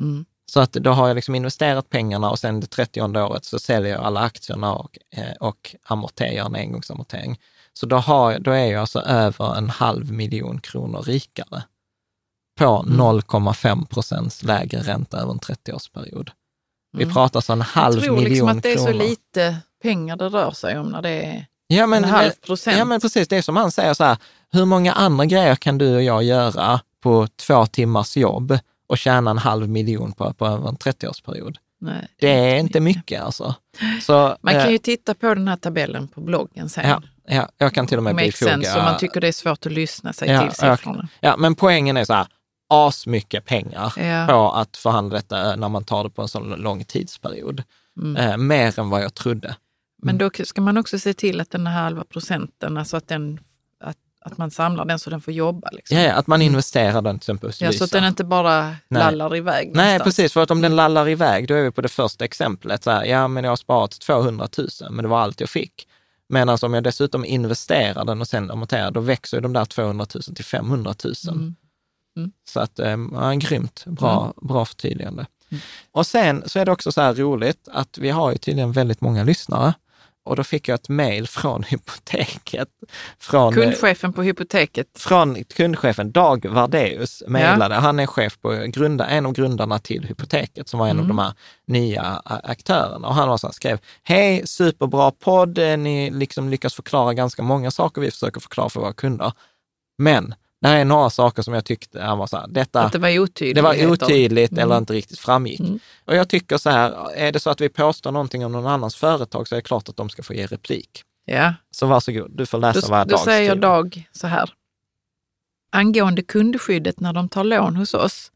Mm. 0.00 0.24
Så 0.46 0.60
att 0.60 0.72
då 0.72 0.90
har 0.90 1.08
jag 1.08 1.14
liksom 1.14 1.34
investerat 1.34 1.90
pengarna 1.90 2.30
och 2.30 2.38
sen 2.38 2.60
det 2.60 2.66
30 2.66 3.00
året 3.18 3.44
så 3.44 3.58
säljer 3.58 3.92
jag 3.92 4.04
alla 4.04 4.20
aktierna 4.20 4.74
och, 4.74 4.98
eh, 5.16 5.32
och 5.40 5.74
amorterar 5.84 6.46
en 6.46 6.54
engångsamortering. 6.56 7.40
Så 7.72 7.86
då, 7.86 7.96
har, 7.96 8.38
då 8.38 8.50
är 8.50 8.64
jag 8.72 8.80
alltså 8.80 9.00
över 9.00 9.56
en 9.56 9.70
halv 9.70 10.12
miljon 10.12 10.60
kronor 10.60 11.02
rikare 11.02 11.62
på 12.58 12.84
Mm. 12.86 12.98
0,5 13.00 13.86
procents 13.86 14.42
lägre 14.42 14.80
ränta 14.80 15.18
över 15.18 15.32
en 15.32 15.38
30-årsperiod. 15.38 16.30
Vi 16.92 17.02
Mm. 17.02 17.14
pratar 17.14 17.38
alltså 17.38 17.52
en 17.52 17.60
halv 17.60 17.94
Jag 17.94 18.04
tror 18.04 18.16
miljon 18.16 18.30
liksom 18.30 18.48
att 18.48 18.62
det 18.62 18.72
är 18.72 18.76
så 18.78 18.84
kronor. 18.86 18.98
lite 19.04 19.56
pengar 19.82 20.16
det 20.16 20.28
rör 20.28 20.50
sig 20.50 20.78
om 20.78 20.88
när 20.88 21.02
det 21.02 21.10
är 21.10 21.46
Ja, 21.66 21.86
men, 21.86 22.04
en 22.04 22.10
halv 22.10 22.30
procent. 22.30 22.78
Ja, 22.78 22.84
men 22.84 23.00
precis. 23.00 23.28
Det 23.28 23.36
är 23.36 23.42
som 23.42 23.56
han 23.56 23.70
säger 23.70 23.94
så 23.94 24.04
här, 24.04 24.16
hur 24.52 24.64
många 24.64 24.92
andra 24.92 25.24
grejer 25.26 25.56
kan 25.56 25.78
du 25.78 25.94
och 25.94 26.02
jag 26.02 26.22
göra 26.24 26.80
på 27.02 27.26
två 27.46 27.66
timmars 27.66 28.16
jobb 28.16 28.58
och 28.94 28.98
tjäna 28.98 29.30
en 29.30 29.38
halv 29.38 29.68
miljon 29.68 30.12
på, 30.12 30.32
på 30.32 30.44
en 30.46 30.76
30-årsperiod? 30.76 31.56
Nej, 31.80 32.08
Det 32.20 32.28
är 32.28 32.56
inte 32.56 32.80
mycket 32.80 33.22
alltså. 33.22 33.54
Så, 34.02 34.36
Man 34.42 34.54
kan 34.54 34.62
eh, 34.62 34.70
ju 34.70 34.78
titta 34.78 35.14
på 35.14 35.34
den 35.34 35.48
här 35.48 35.56
tabellen 35.56 36.08
på 36.08 36.20
bloggen 36.20 36.68
sen. 36.68 36.88
ja, 36.88 37.02
ja, 37.26 37.48
jag 37.58 37.74
kan 37.74 37.86
till 37.86 37.98
och 37.98 38.04
med 38.04 38.16
bifoga... 38.16 38.50
sense, 38.50 38.78
om 38.78 38.84
man 38.84 38.98
tycker 38.98 39.20
det 39.20 39.28
är 39.28 39.32
svårt 39.32 39.66
att 39.66 39.72
lyssna 39.72 40.12
sig 40.12 40.28
Ja, 40.30 40.40
till 40.42 40.50
siffrorna. 40.56 41.08
Ja, 41.20 41.36
men 41.36 41.54
poängen 41.54 41.96
är 41.96 42.04
så 42.04 42.12
här, 42.14 42.26
asmycket 42.68 43.44
pengar 43.44 43.92
Ja. 43.96 44.26
på 44.28 44.50
att 44.52 44.76
förhandla 44.76 45.16
detta 45.16 45.50
eh, 45.50 45.56
när 45.56 45.68
man 45.68 45.84
tar 45.84 46.04
det 46.04 46.10
på 46.10 46.22
en 46.22 46.28
sån 46.28 46.48
lång 46.50 46.84
tidsperiod. 46.84 47.62
Mm. 48.02 48.16
Eh, 48.16 48.36
mer 48.36 48.78
än 48.78 48.90
vad 48.90 49.02
jag 49.02 49.14
trodde. 49.14 49.56
Men 50.02 50.18
då 50.18 50.30
ska 50.44 50.60
man 50.60 50.76
också 50.76 50.98
se 50.98 51.14
till 51.14 51.40
att 51.40 51.50
den 51.50 51.66
här 51.66 51.82
halva 51.82 52.04
procenten, 52.04 52.76
alltså 52.76 52.96
att, 52.96 53.08
den, 53.08 53.40
att, 54.24 54.38
man 54.38 54.50
samlar 54.50 54.84
den 54.84 54.98
så 54.98 55.10
den 55.10 55.20
får 55.20 55.34
jobba. 55.34 55.68
Liksom. 55.72 55.98
Ja, 55.98 56.12
att 56.12 56.26
man 56.26 56.42
investerar 56.42 57.02
den 57.02 57.18
till 57.18 57.24
exempel 57.24 57.50
Ja, 57.58 57.72
så 57.72 57.84
att 57.84 57.90
den 57.90 58.04
inte 58.04 58.24
bara 58.24 58.62
Nej. 58.62 58.76
lallar 58.88 59.36
iväg 59.36 59.70
Nej, 59.74 59.84
någonstans. 59.84 60.16
precis. 60.16 60.32
För 60.32 60.42
att 60.42 60.50
om 60.50 60.60
den 60.60 60.76
lallar 60.76 61.08
iväg, 61.08 61.48
då 61.48 61.54
är 61.54 61.62
vi 61.62 61.70
på 61.70 61.80
det 61.80 61.88
första 61.88 62.24
exemplet. 62.24 62.84
Så 62.84 62.90
här, 62.90 63.04
ja, 63.04 63.28
men 63.28 63.44
jag 63.44 63.50
har 63.50 63.56
sparat 63.56 64.00
200 64.00 64.48
000, 64.58 64.68
men 64.90 65.02
det 65.02 65.08
var 65.08 65.20
allt 65.20 65.40
jag 65.40 65.48
fick. 65.50 65.88
Medan 66.28 66.58
om 66.62 66.74
jag 66.74 66.84
dessutom 66.84 67.24
investerar 67.24 68.04
den 68.04 68.20
och 68.20 68.28
sen 68.28 68.50
amorterar, 68.50 68.90
då 68.90 69.00
växer 69.00 69.36
ju 69.36 69.40
de 69.40 69.52
där 69.52 69.64
200 69.64 70.06
000 70.14 70.22
till 70.22 70.44
500 70.44 70.94
000. 71.04 71.14
Mm. 71.28 71.54
Mm. 72.16 72.32
Så 72.48 72.60
att, 72.60 72.78
eh, 72.78 72.96
ja, 73.12 73.32
grymt. 73.32 73.84
Bra, 73.86 74.34
bra 74.36 74.64
förtydligande. 74.64 75.26
Mm. 75.50 75.62
Och 75.92 76.06
sen 76.06 76.42
så 76.46 76.58
är 76.58 76.64
det 76.64 76.72
också 76.72 76.92
så 76.92 77.00
här 77.00 77.14
roligt 77.14 77.68
att 77.72 77.98
vi 77.98 78.10
har 78.10 78.32
ju 78.32 78.38
tydligen 78.38 78.72
väldigt 78.72 79.00
många 79.00 79.24
lyssnare. 79.24 79.74
Och 80.24 80.36
då 80.36 80.44
fick 80.44 80.68
jag 80.68 80.74
ett 80.74 80.88
mejl 80.88 81.26
från 81.28 81.62
Hypoteket. 81.68 82.68
Från, 83.18 83.54
eh, 83.58 83.62
Kundchefen 83.64 84.12
på 84.12 84.22
Hypoteket. 84.22 84.86
från 84.98 85.44
kundchefen 85.44 86.12
Dag 86.12 86.46
Vardeus 86.46 87.22
mejlade. 87.28 87.74
Han 87.74 87.98
är 88.00 88.06
chef 88.06 88.40
på 88.40 88.50
grunda, 88.68 89.06
en 89.06 89.26
av 89.26 89.32
grundarna 89.32 89.78
till 89.78 90.04
Hypoteket 90.04 90.68
som 90.68 90.80
var 90.80 90.86
en 90.88 90.98
av 90.98 91.04
Mm. 91.04 91.16
de 91.16 91.22
här 91.22 91.32
nya 91.66 92.02
a- 92.02 92.40
aktörerna. 92.44 93.08
Och 93.08 93.14
han 93.14 93.28
var 93.28 93.36
så 93.38 93.46
här, 93.46 93.52
skrev, 93.52 93.78
hej, 94.02 94.46
superbra 94.46 95.10
podd, 95.10 95.58
Eh, 95.58 95.76
ni 95.76 96.10
liksom 96.10 96.48
lyckas 96.48 96.74
förklara 96.74 97.14
ganska 97.14 97.42
många 97.42 97.70
saker 97.70 98.00
vi 98.00 98.10
försöker 98.10 98.40
förklara 98.40 98.68
för 98.68 98.80
våra 98.80 98.92
kunder. 98.92 99.32
Men 99.98 100.34
det 100.64 100.68
här 100.68 100.80
är 100.80 100.84
några 100.84 101.10
saker 101.10 101.42
som 101.42 101.54
jag 101.54 101.64
tyckte, 101.64 102.00
han 102.02 102.18
var 102.18 102.26
så 102.26 102.36
här, 102.36 102.46
detta, 102.48 102.82
Att 102.82 102.92
det 102.92 102.98
var 102.98 103.18
otydligt. 103.18 103.54
det 103.56 103.62
var 103.62 103.86
otydligt 103.86 104.52
Mm. 104.52 104.62
eller 104.62 104.78
inte 104.78 104.92
riktigt 104.92 105.18
framgick. 105.18 105.60
Mm. 105.60 105.78
Och 106.04 106.16
jag 106.16 106.28
tycker 106.28 106.58
så 106.58 106.70
här, 106.70 107.10
är 107.16 107.32
det 107.32 107.40
så 107.40 107.50
att 107.50 107.60
vi 107.60 107.68
påstår 107.68 108.12
någonting 108.12 108.44
om 108.46 108.52
någon 108.52 108.66
annans 108.66 108.96
företag 108.96 109.48
så 109.48 109.54
är 109.54 109.56
det 109.56 109.62
klart 109.62 109.88
att 109.88 109.96
de 109.96 110.08
ska 110.08 110.22
få 110.22 110.34
ge 110.34 110.46
replik. 110.46 111.02
Ja, 111.24 111.54
Så 111.70 111.86
varsågod, 111.86 112.30
du 112.36 112.46
får 112.46 112.58
läsa 112.58 112.80
då, 112.80 112.86
vad 112.88 113.08
då 113.08 113.10
Dag 113.16 113.20
säger 113.24 113.50
skriver. 113.50 113.62
Dag 113.62 114.08
så 114.12 114.26
här. 114.26 114.50
Angående 115.72 116.22
kundskyddet 116.22 117.00
när 117.00 117.12
de 117.12 117.28
tar 117.28 117.44
lån 117.44 117.76
hos 117.76 117.94
oss. 117.94 118.30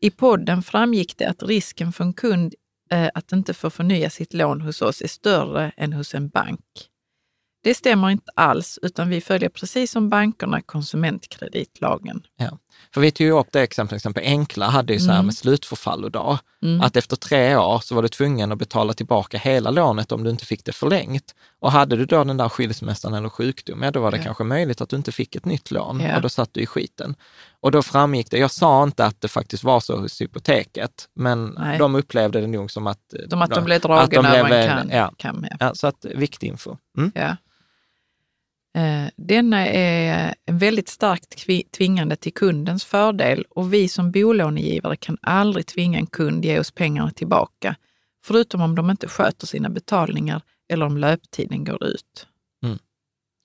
I 0.00 0.10
podden 0.10 0.62
framgick 0.62 1.16
det 1.18 1.24
att 1.26 1.42
risken 1.42 1.92
för 1.92 2.04
en 2.04 2.12
kund 2.12 2.54
eh, 2.90 3.08
att 3.14 3.32
inte 3.32 3.54
få 3.54 3.70
förnya 3.70 4.10
sitt 4.10 4.34
lån 4.34 4.60
hos 4.60 4.82
oss 4.82 5.00
är 5.02 5.08
större 5.08 5.72
än 5.76 5.92
hos 5.92 6.14
en 6.14 6.28
bank. 6.28 6.60
Det 7.64 7.74
stämmer 7.74 8.10
inte 8.10 8.30
alls, 8.34 8.78
utan 8.82 9.08
vi 9.08 9.20
följer 9.20 9.48
precis 9.48 9.90
som 9.90 10.08
bankerna 10.08 10.60
konsumentkreditlagen. 10.62 12.22
För 12.94 13.00
vi 13.00 13.10
tog 13.10 13.26
ju 13.26 13.32
upp 13.32 13.46
det 13.52 13.60
exemplet, 13.62 13.88
till 13.90 13.96
exempel 13.96 14.22
Enkla 14.26 14.66
hade 14.68 14.92
ju 14.92 14.98
så 14.98 15.06
här 15.06 15.14
Mm. 15.14 15.26
med 15.26 15.34
slutförfallodag, 15.34 16.38
Mm. 16.62 16.80
att 16.80 16.96
efter 16.96 17.16
tre 17.16 17.56
år 17.56 17.78
så 17.78 17.94
var 17.94 18.02
du 18.02 18.08
tvungen 18.08 18.52
att 18.52 18.58
betala 18.58 18.92
tillbaka 18.92 19.38
hela 19.38 19.70
lånet 19.70 20.12
om 20.12 20.24
du 20.24 20.30
inte 20.30 20.46
fick 20.46 20.64
det 20.64 20.72
förlängt. 20.72 21.34
Och 21.60 21.72
hade 21.72 21.96
du 21.96 22.04
då 22.06 22.24
den 22.24 22.36
där 22.36 22.48
skilsmässan 22.48 23.14
eller 23.14 23.28
sjukdom, 23.28 23.82
ja 23.82 23.90
då 23.90 24.00
var 24.00 24.10
det 24.10 24.16
Ja. 24.16 24.22
kanske 24.22 24.44
möjligt 24.44 24.80
att 24.80 24.88
du 24.88 24.96
inte 24.96 25.12
fick 25.12 25.36
ett 25.36 25.44
nytt 25.44 25.70
lån 25.70 26.00
Ja. 26.00 26.16
och 26.16 26.22
då 26.22 26.28
satt 26.28 26.54
du 26.54 26.60
i 26.60 26.66
skiten. 26.66 27.14
Och 27.60 27.70
då 27.70 27.82
framgick 27.82 28.30
det, 28.30 28.38
jag 28.38 28.50
sa 28.50 28.82
inte 28.82 29.04
att 29.06 29.20
det 29.20 29.28
faktiskt 29.28 29.64
var 29.64 29.80
så 29.80 29.96
hos 30.00 30.20
Hypoteket, 30.20 31.08
men 31.14 31.44
Nej. 31.58 31.78
de 31.78 31.94
upplevde 31.94 32.40
det 32.40 32.46
nog 32.46 32.70
som 32.70 32.86
att... 32.86 33.14
Som 33.30 33.42
att 33.42 33.50
de 33.50 33.64
blev 33.64 33.76
att 33.76 33.82
dragna 33.82 34.36
de 34.36 34.44
blev, 34.46 34.66
kan. 34.68 34.88
Ja, 34.92 35.12
ja. 35.18 35.34
ja, 35.60 35.74
så 35.74 35.86
att 35.86 36.04
viktig 36.14 36.46
info. 36.46 36.76
Mm. 36.98 37.12
Ja. 37.14 37.36
Eh, 38.74 39.08
Denna 39.16 39.66
är 39.66 40.34
väldigt 40.46 40.88
starkt 40.88 41.46
tvingande 41.72 42.16
till 42.16 42.34
kundens 42.34 42.84
fördel 42.84 43.44
och 43.50 43.72
vi 43.72 43.88
som 43.88 44.10
bolånegivare 44.10 44.96
kan 44.96 45.18
aldrig 45.20 45.66
tvinga 45.66 45.98
en 45.98 46.06
kund 46.06 46.44
ge 46.44 46.58
oss 46.58 46.70
pengarna 46.70 47.10
tillbaka, 47.10 47.76
förutom 48.24 48.60
om 48.60 48.74
de 48.74 48.90
inte 48.90 49.08
sköter 49.08 49.46
sina 49.46 49.68
betalningar 49.68 50.42
eller 50.68 50.86
om 50.86 50.96
löptiden 50.96 51.64
går 51.64 51.84
ut. 51.84 52.26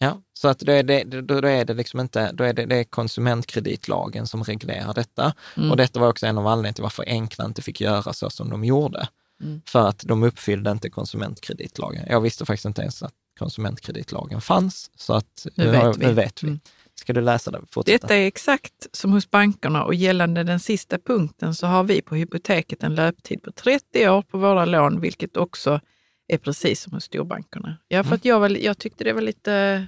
Ja, 0.01 0.21
så 0.33 0.47
att 0.47 0.59
då 0.59 0.71
är 0.71 0.83
det, 0.83 1.03
då 1.03 1.47
är 1.47 1.65
det 1.65 1.73
liksom 1.73 1.99
inte, 1.99 2.31
då 2.31 2.43
är 2.43 2.53
det, 2.53 2.65
det 2.65 2.75
är 2.75 2.83
konsumentkreditlagen 2.83 4.27
som 4.27 4.43
reglerar 4.43 4.93
detta. 4.93 5.33
Mm. 5.57 5.71
Och 5.71 5.77
detta 5.77 5.99
var 5.99 6.07
också 6.07 6.25
en 6.25 6.37
av 6.37 6.47
anledningarna 6.47 6.73
till 6.73 6.83
varför 6.83 7.03
Enkla 7.07 7.45
inte 7.45 7.61
fick 7.61 7.81
göra 7.81 8.13
så 8.13 8.29
som 8.29 8.49
de 8.49 8.63
gjorde. 8.63 9.07
Mm. 9.41 9.61
För 9.65 9.87
att 9.87 9.99
de 9.99 10.23
uppfyllde 10.23 10.71
inte 10.71 10.89
konsumentkreditlagen. 10.89 12.05
Jag 12.09 12.21
visste 12.21 12.45
faktiskt 12.45 12.65
inte 12.65 12.81
ens 12.81 13.03
att 13.03 13.13
konsumentkreditlagen 13.39 14.41
fanns. 14.41 14.91
Så 14.95 15.13
att 15.13 15.47
Nu 15.55 15.65
nu, 15.65 15.71
vet 15.71 15.97
vi. 15.97 16.05
nu 16.05 16.13
vet 16.13 16.43
vi. 16.43 16.47
Mm. 16.47 16.59
Ska 16.95 17.13
du 17.13 17.21
läsa 17.21 17.51
det? 17.51 17.61
Fortsätta. 17.71 18.07
Detta 18.07 18.15
är 18.15 18.27
exakt 18.27 18.87
som 18.91 19.11
hos 19.11 19.31
bankerna 19.31 19.83
och 19.83 19.93
gällande 19.93 20.43
den 20.43 20.59
sista 20.59 20.97
punkten 20.99 21.55
så 21.55 21.67
har 21.67 21.83
vi 21.83 22.01
på 22.01 22.15
Hypoteket 22.15 22.83
en 22.83 22.95
löptid 22.95 23.43
på 23.43 23.51
30 23.51 24.09
år 24.09 24.21
på 24.21 24.37
våra 24.37 24.65
lån, 24.65 25.01
vilket 25.01 25.37
också 25.37 25.79
är 26.27 26.37
precis 26.37 26.81
som 26.81 26.93
hos 26.93 27.03
storbankerna. 27.03 27.77
Ja, 27.87 28.03
för 28.03 28.15
att 28.15 28.25
jag, 28.25 28.39
var, 28.39 28.49
jag 28.49 28.77
tyckte 28.77 29.03
det 29.03 29.13
var 29.13 29.21
lite 29.21 29.87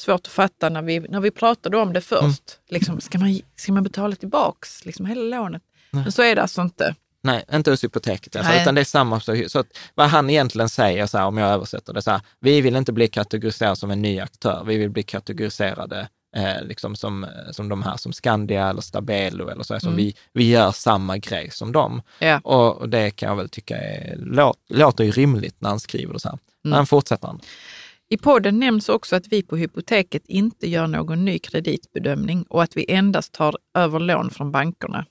svårt 0.00 0.20
att 0.20 0.32
fatta 0.32 0.68
när 0.68 0.82
vi, 0.82 1.00
när 1.00 1.20
vi 1.20 1.30
pratade 1.30 1.76
om 1.76 1.92
det 1.92 2.00
först. 2.00 2.60
Liksom, 2.68 3.00
ska, 3.00 3.18
man, 3.18 3.40
ska 3.56 3.72
man 3.72 3.82
betala 3.82 4.16
tillbaks 4.16 4.84
liksom, 4.84 5.06
hela 5.06 5.36
lånet? 5.36 5.62
Men 5.90 6.12
så 6.12 6.22
är 6.22 6.34
det 6.34 6.42
alltså 6.42 6.62
inte. 6.62 6.94
Nej, 7.22 7.44
inte 7.52 7.70
hos 7.70 7.84
Hypoteket, 7.84 8.36
alltså, 8.36 8.52
Nej. 8.52 8.62
utan 8.62 8.74
det 8.74 8.80
är 8.80 8.84
samma. 8.84 9.20
Så, 9.20 9.58
att, 9.58 9.66
vad 9.94 10.06
han 10.06 10.30
egentligen 10.30 10.68
säger, 10.68 11.06
så 11.06 11.18
här, 11.18 11.26
om 11.26 11.38
jag 11.38 11.50
översätter 11.50 11.92
det 11.92 12.02
så 12.02 12.10
här, 12.10 12.20
vi 12.40 12.60
vill 12.60 12.76
inte 12.76 12.92
bli 12.92 13.08
kategoriserade 13.08 13.76
som 13.76 13.90
en 13.90 14.02
ny 14.02 14.20
aktör, 14.20 14.64
vi 14.66 14.76
vill 14.76 14.90
bli 14.90 15.02
kategoriserade 15.02 16.08
eh, 16.36 16.62
liksom 16.62 16.96
som, 16.96 17.26
som 17.52 17.68
de 17.68 17.82
här 17.82 17.96
som 17.96 18.12
Skandia 18.12 18.68
eller 18.68 18.80
Stabelo 18.80 19.48
eller 19.48 19.62
så, 19.62 19.80
som 19.80 19.88
Mm. 19.88 19.96
vi, 19.96 20.14
vi 20.32 20.50
gör 20.50 20.72
samma 20.72 21.18
grej 21.18 21.50
som 21.50 21.72
dem. 21.72 22.02
Ja. 22.18 22.40
Och, 22.44 22.76
och 22.76 22.88
det 22.88 23.10
kan 23.10 23.28
jag 23.28 23.36
väl 23.36 23.48
tycka 23.48 23.76
är, 23.76 24.16
låt, 24.18 24.58
låter 24.68 25.04
ju 25.04 25.10
rimligt 25.10 25.56
när 25.58 25.68
han 25.68 25.80
skriver 25.80 26.12
det 26.12 26.20
så 26.20 26.28
här. 26.28 26.38
Mm. 26.64 26.76
Men 26.76 26.86
fortsätter 26.86 27.26
han. 27.26 27.40
I 28.10 28.16
podden 28.16 28.58
nämns 28.58 28.88
också 28.88 29.16
att 29.16 29.26
vi 29.26 29.42
på 29.42 29.56
Hypoteket 29.56 30.22
inte 30.26 30.68
gör 30.68 30.86
någon 30.86 31.24
ny 31.24 31.38
kreditbedömning 31.38 32.42
och 32.48 32.62
att 32.62 32.76
vi 32.76 32.92
endast 32.92 33.32
tar 33.32 33.56
över 33.74 33.98
lån 34.00 34.30
från 34.30 34.52
bankerna. 34.52 35.06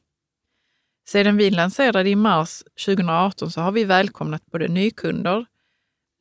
Sedan 1.09 1.37
vi 1.37 1.49
lanserade 1.51 2.09
i 2.09 2.15
mars 2.15 2.63
2018 2.85 3.51
så 3.51 3.61
har 3.61 3.71
vi 3.71 3.83
välkomnat 3.83 4.45
både 4.51 4.67
nykunder 4.67 5.45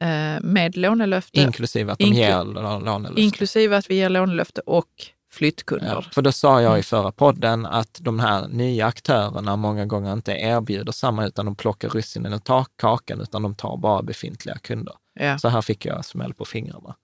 eh, 0.02 0.40
med 0.42 0.76
lånelöfte, 0.76 1.40
Inklusive 1.40 1.92
att 1.92 1.98
de 1.98 2.04
Inklu- 2.04 2.14
ger 2.16 2.44
lå- 2.44 2.84
lånelöfte. 2.84 3.20
inklusive 3.22 3.76
att 3.76 3.90
vi 3.90 3.94
ger 3.94 4.08
lånelöfte 4.08 4.60
och 4.60 4.88
flyttkunder. 5.32 5.86
Ja, 5.94 6.02
för 6.02 6.22
då 6.22 6.32
sa 6.32 6.60
jag 6.62 6.68
Mm. 6.70 6.80
i 6.80 6.82
förra 6.82 7.12
podden 7.12 7.66
att 7.66 7.98
de 8.02 8.20
här 8.20 8.48
nya 8.48 8.86
aktörerna 8.86 9.56
många 9.56 9.86
gånger 9.86 10.12
inte 10.12 10.32
erbjuder 10.32 10.92
samma, 10.92 11.26
utan 11.26 11.44
de 11.44 11.56
plockar 11.56 11.88
russinen 11.88 12.32
ur 12.32 12.38
ta- 12.38 12.66
kakan, 12.76 13.20
utan 13.20 13.42
de 13.42 13.54
tar 13.54 13.76
bara 13.76 14.02
befintliga 14.02 14.58
kunder. 14.58 14.94
Ja. 15.14 15.38
Så 15.38 15.48
här 15.48 15.62
fick 15.62 15.84
jag 15.86 16.04
smäll 16.04 16.34
på 16.34 16.44
fingrarna. 16.44 16.94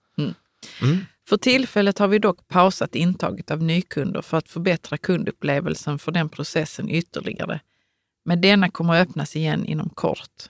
För 1.28 1.36
tillfället 1.36 1.98
har 1.98 2.08
vi 2.08 2.18
dock 2.18 2.48
pausat 2.48 2.94
intaget 2.94 3.50
av 3.50 3.62
nykunder 3.62 4.22
för 4.22 4.36
att 4.36 4.48
förbättra 4.48 4.96
kundupplevelsen 4.98 5.98
för 5.98 6.12
den 6.12 6.28
processen 6.28 6.90
ytterligare. 6.90 7.60
Men 8.24 8.40
denna 8.40 8.70
kommer 8.70 8.94
att 8.94 9.08
öppnas 9.08 9.36
igen 9.36 9.64
inom 9.66 9.88
kort. 9.88 10.48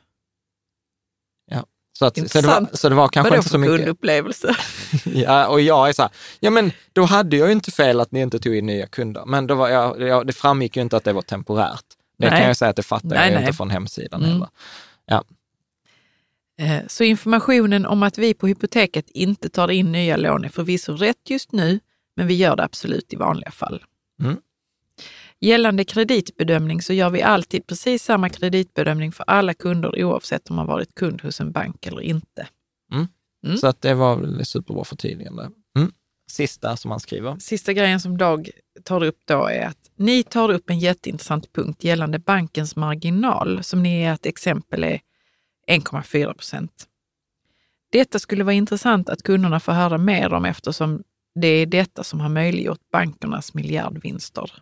Så, 1.98 2.06
att, 2.06 2.30
så, 2.30 2.40
det 2.40 2.46
var, 2.46 2.68
så 2.76 2.88
det 2.88 2.94
var 2.94 3.08
kanske 3.08 3.30
Vadå 3.30 3.38
inte 3.38 3.48
så 3.48 3.58
mycket. 3.58 3.76
kundupplevelse? 3.76 4.54
Ja, 5.04 5.46
och 5.46 5.60
jag 5.60 5.88
är 5.88 5.92
så 5.92 6.02
här, 6.02 6.10
ja 6.40 6.50
men 6.50 6.72
då 6.92 7.04
hade 7.04 7.36
jag 7.36 7.46
ju 7.46 7.52
inte 7.52 7.70
fel 7.70 8.00
att 8.00 8.12
ni 8.12 8.20
inte 8.20 8.38
tog 8.38 8.54
in 8.56 8.66
nya 8.66 8.86
kunder, 8.86 9.24
men 9.26 9.46
då 9.46 9.54
var 9.54 9.68
jag, 9.68 10.00
jag, 10.02 10.26
det 10.26 10.32
framgick 10.32 10.76
ju 10.76 10.82
inte 10.82 10.96
att 10.96 11.04
det 11.04 11.12
var 11.12 11.22
temporärt. 11.22 11.84
Det 12.18 12.30
Nej. 12.30 12.38
kan 12.38 12.46
jag 12.48 12.56
säga 12.56 12.68
att 12.70 12.76
det 12.76 12.82
fattar 12.82 13.08
Nej, 13.08 13.24
jag 13.28 13.34
nej. 13.34 13.42
inte 13.42 13.56
från 13.56 13.70
hemsidan 13.70 14.20
Mm. 14.24 14.32
heller. 14.32 14.48
Eh, 16.58 16.82
Så 16.88 17.04
informationen 17.04 17.86
om 17.86 18.02
att 18.02 18.18
vi 18.18 18.34
på 18.34 18.46
Hypoteket 18.46 19.10
inte 19.10 19.48
tar 19.48 19.70
in 19.70 19.92
nya 19.92 20.16
lån 20.16 20.44
är 20.44 20.48
förvisso 20.48 20.92
rätt 20.96 21.30
just 21.30 21.52
nu, 21.52 21.80
men 22.16 22.26
vi 22.26 22.34
gör 22.34 22.56
det 22.56 22.64
absolut 22.64 23.12
i 23.12 23.16
vanliga 23.16 23.50
fall. 23.50 23.84
Mm. 24.22 24.36
Gällande 25.44 25.84
kreditbedömning 25.84 26.82
så 26.82 26.92
gör 26.92 27.10
vi 27.10 27.22
alltid 27.22 27.66
precis 27.66 28.04
samma 28.04 28.28
kreditbedömning 28.28 29.12
för 29.12 29.24
alla 29.26 29.54
kunder 29.54 30.04
oavsett 30.04 30.50
om 30.50 30.56
man 30.56 30.66
varit 30.66 30.94
kund 30.94 31.22
hos 31.22 31.40
en 31.40 31.52
bank 31.52 31.86
eller 31.86 32.00
inte. 32.00 32.48
Mm. 32.92 33.58
Så 33.58 33.66
att 33.66 33.80
det 33.80 33.94
var 33.94 34.16
väl 34.16 34.46
superbra 34.46 34.84
förtydligande. 34.84 35.50
Mm. 35.76 35.92
Sista 36.30 36.76
som 36.76 36.90
han 36.90 37.00
skriver. 37.00 37.36
Sista 37.38 37.72
grejen 37.72 38.00
som 38.00 38.18
Dag 38.18 38.50
tar 38.84 39.02
upp 39.02 39.18
då 39.24 39.46
är 39.46 39.66
att 39.66 39.90
ni 39.96 40.22
tar 40.22 40.50
upp 40.50 40.70
en 40.70 40.78
jätteintressant 40.78 41.52
punkt 41.52 41.84
gällande 41.84 42.18
bankens 42.18 42.76
marginal 42.76 43.62
som 43.62 43.82
ni 43.82 44.02
i 44.02 44.04
ett 44.04 44.26
exempel 44.26 44.84
är 44.84 45.00
1,4 45.68 46.34
procent. 46.34 46.88
Detta 47.90 48.18
skulle 48.18 48.44
vara 48.44 48.54
intressant 48.54 49.08
att 49.08 49.22
kunderna 49.22 49.60
får 49.60 49.72
höra 49.72 49.98
mer 49.98 50.32
om 50.32 50.44
eftersom 50.44 51.02
det 51.34 51.48
är 51.48 51.66
detta 51.66 52.04
som 52.04 52.20
har 52.20 52.28
möjliggjort 52.28 52.90
bankernas 52.92 53.54
miljardvinster. 53.54 54.52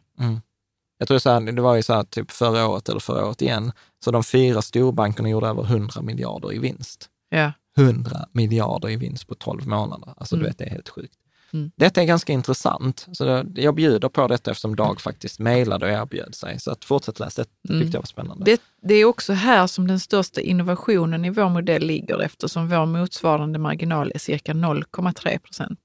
Jag 1.00 1.08
tror 1.08 1.18
så 1.18 1.30
här, 1.30 1.40
det 1.40 1.62
var 1.62 1.74
ju 1.76 1.82
så 1.82 1.92
här 1.94 2.02
typ 2.04 2.30
förra 2.30 2.68
året 2.68 2.88
eller 2.88 3.00
förra 3.00 3.26
året 3.26 3.42
igen, 3.42 3.72
så 4.04 4.10
de 4.10 4.24
fyra 4.24 4.62
storbankerna 4.62 5.28
gjorde 5.28 5.46
över 5.46 5.62
100 5.64 6.02
miljarder 6.02 6.52
i 6.52 6.58
vinst. 6.58 7.08
Ja, 7.28 7.52
100 7.76 8.26
miljarder 8.32 8.88
i 8.90 8.96
vinst 8.96 9.26
på 9.28 9.34
12 9.34 9.66
månader. 9.66 10.14
Alltså 10.16 10.36
du 10.36 10.40
Mm. 10.40 10.48
vet, 10.50 10.58
det 10.58 10.64
är 10.64 10.70
helt 10.70 10.88
sjukt. 10.88 11.14
Mm. 11.52 11.70
Detta 11.76 12.02
är 12.02 12.04
ganska 12.06 12.32
intressant, 12.32 13.06
så 13.12 13.24
det, 13.24 13.46
jag 13.54 13.74
bjuder 13.74 14.08
på 14.08 14.26
detta 14.28 14.50
eftersom 14.50 14.76
Dag 14.76 15.00
faktiskt 15.00 15.38
mejlade 15.38 15.86
och 15.86 15.92
erbjöd 15.92 16.34
sig. 16.34 16.60
Så 16.60 16.70
att 16.70 16.84
fortsätt 16.84 17.20
läsa, 17.20 17.44
det 17.62 17.72
Mm. 17.72 17.82
tyckte 17.82 17.96
jag 17.96 18.02
var 18.02 18.06
spännande. 18.06 18.44
det, 18.44 18.60
det 18.82 18.94
är 18.94 19.04
också 19.04 19.32
här 19.32 19.66
som 19.66 19.86
den 19.86 20.00
största 20.00 20.40
innovationen 20.40 21.24
i 21.24 21.30
vår 21.30 21.48
modell 21.48 21.82
ligger 21.86 22.22
eftersom 22.22 22.68
vår 22.68 22.86
motsvarande 22.86 23.58
marginal 23.58 24.12
är 24.14 24.18
cirka 24.18 24.52
0,3 24.52 25.38
procent. 25.38 25.80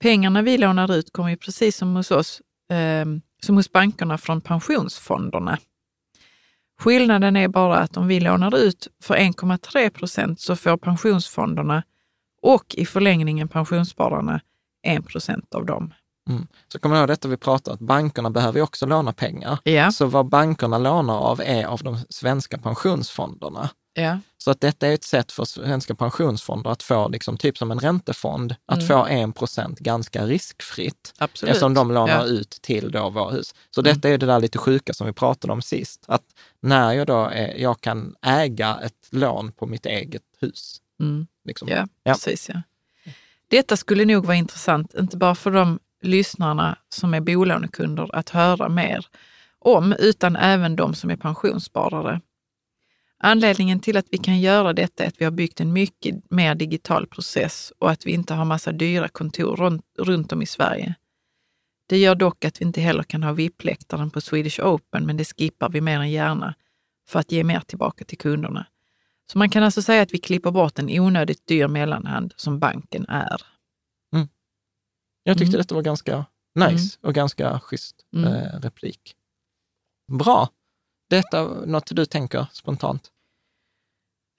Pengarna 0.00 0.42
vi 0.42 0.58
lånar 0.58 0.92
ut 0.94 1.12
kommer 1.12 1.30
ju 1.30 1.36
precis 1.36 1.76
som 1.76 1.96
hos 1.96 2.10
oss, 2.10 2.40
eh, 2.70 3.04
som 3.42 3.56
hos 3.56 3.72
bankerna 3.72 4.18
från 4.18 4.40
pensionsfonderna. 4.40 5.58
Skillnaden 6.80 7.36
är 7.36 7.48
bara 7.48 7.78
att 7.78 7.96
om 7.96 8.06
vi 8.08 8.20
lånar 8.20 8.56
ut 8.56 8.88
för 9.02 9.14
1,3 9.14 9.90
procent 9.90 10.40
så 10.40 10.56
får 10.56 10.76
pensionsfonderna 10.76 11.82
och 12.42 12.74
i 12.74 12.86
förlängningen 12.86 13.48
pensionsspararna 13.48 14.40
1 14.86 15.06
procent 15.06 15.54
av 15.54 15.66
dem. 15.66 15.94
Så 16.72 16.78
kommer 16.78 16.96
jag 16.96 17.02
ihåg 17.02 17.08
detta 17.08 17.28
vi 17.28 17.36
pratade 17.36 17.74
att 17.74 17.80
bankerna 17.80 18.30
behöver 18.30 18.58
ju 18.58 18.62
också 18.62 18.86
låna 18.86 19.12
pengar. 19.12 19.58
Ja, 19.64 19.92
Så 19.92 20.06
vad 20.06 20.28
bankerna 20.28 20.78
lånar 20.78 21.18
av 21.18 21.40
är 21.44 21.66
av 21.66 21.80
de 21.82 21.98
svenska 22.10 22.58
pensionsfonderna. 22.58 23.70
Ja, 23.98 24.18
Så 24.38 24.50
att 24.50 24.60
detta 24.60 24.86
är 24.88 24.94
ett 24.94 25.04
sätt 25.04 25.32
för 25.32 25.44
svenska 25.44 25.94
pensionsfonder 25.94 26.70
att 26.70 26.82
få, 26.82 27.08
liksom, 27.08 27.36
typ 27.36 27.58
som 27.58 27.70
en 27.70 27.78
räntefond, 27.80 28.54
att 28.66 28.78
Mm. 28.78 28.88
få 28.88 29.06
1 29.06 29.32
procent 29.34 29.78
ganska 29.78 30.26
riskfritt. 30.26 31.14
absolut. 31.18 31.50
Eftersom 31.50 31.74
de 31.74 31.92
lånar 31.92 32.18
Ja. 32.18 32.24
ut 32.24 32.50
till 32.50 32.90
då 32.92 33.10
våra 33.10 33.30
hus. 33.30 33.54
Så 33.70 33.82
detta 33.82 34.08
är 34.08 34.18
det 34.18 34.26
där 34.26 34.40
lite 34.40 34.58
sjuka 34.58 34.92
som 34.94 35.06
vi 35.06 35.12
pratade 35.12 35.52
om 35.52 35.62
sist. 35.62 36.04
Att 36.08 36.22
när 36.60 36.92
jag 36.92 37.06
då 37.06 37.24
är, 37.24 37.54
jag 37.58 37.80
kan 37.80 38.14
äga 38.22 38.78
ett 38.84 39.08
lån 39.10 39.52
på 39.52 39.66
mitt 39.66 39.86
eget 39.86 40.22
hus. 40.40 40.76
Mm. 41.00 41.26
Liksom. 41.44 41.68
Ja, 41.68 41.86
Ja. 42.02 42.12
precis. 42.12 42.48
Ja. 42.48 42.62
Detta 43.50 43.76
skulle 43.76 44.04
nog 44.04 44.26
vara 44.26 44.36
intressant, 44.36 44.94
inte 44.94 45.16
bara 45.16 45.34
för 45.34 45.50
de 45.50 45.78
lyssnarna 46.02 46.78
som 46.88 47.14
är 47.14 47.20
bolånekunder 47.20 48.16
att 48.16 48.30
höra 48.30 48.68
mer 48.68 49.06
om, 49.58 49.92
utan 49.98 50.36
även 50.36 50.76
de 50.76 50.94
som 50.94 51.10
är 51.10 51.16
pensionssparare. 51.16 52.20
Anledningen 53.20 53.80
till 53.80 53.96
att 53.96 54.06
vi 54.10 54.18
kan 54.18 54.40
göra 54.40 54.72
detta 54.72 55.04
är 55.04 55.08
att 55.08 55.20
vi 55.20 55.24
har 55.24 55.32
byggt 55.32 55.60
en 55.60 55.72
mycket 55.72 56.30
mer 56.30 56.54
digital 56.54 57.06
process 57.06 57.72
och 57.78 57.90
att 57.90 58.06
vi 58.06 58.10
inte 58.10 58.34
har 58.34 58.44
massa 58.44 58.72
dyra 58.72 59.08
kontor 59.08 59.56
runt, 59.98 60.32
om 60.32 60.42
i 60.42 60.46
Sverige. 60.46 60.94
Det 61.88 61.98
gör 61.98 62.14
dock 62.14 62.44
att 62.44 62.60
vi 62.60 62.64
inte 62.64 62.80
heller 62.80 63.02
kan 63.02 63.22
ha 63.22 63.32
VIP-läktaren 63.32 64.10
på 64.10 64.20
Swedish 64.20 64.60
Open, 64.60 65.06
men 65.06 65.16
det 65.16 65.24
skippar 65.24 65.68
vi 65.68 65.80
mer 65.80 66.00
än 66.00 66.10
gärna 66.10 66.54
för 67.08 67.18
att 67.20 67.32
ge 67.32 67.44
mer 67.44 67.60
tillbaka 67.60 68.04
till 68.04 68.18
kunderna. 68.18 68.66
Så 69.32 69.38
man 69.38 69.50
kan 69.50 69.62
alltså 69.62 69.82
säga 69.82 70.02
att 70.02 70.14
vi 70.14 70.18
klipper 70.18 70.50
bort 70.50 70.78
en 70.78 71.00
onödigt 71.00 71.46
dyr 71.46 71.68
mellanhand 71.68 72.34
som 72.36 72.58
banken 72.58 73.06
är. 73.08 73.42
Jag 75.22 75.38
tyckte 75.38 75.50
Mm. 75.56 75.58
detta 75.60 75.74
var 75.74 75.82
ganska 75.82 76.24
nice 76.54 76.98
och 77.02 77.14
ganska 77.14 77.60
schysst 77.60 77.96
Mm. 78.16 78.32
eh, 78.34 78.60
replik. 78.60 79.14
Bra. 80.18 80.48
Detta 81.10 81.42
något 81.66 81.90
du 81.90 82.06
tänker 82.06 82.46
spontant? 82.52 83.08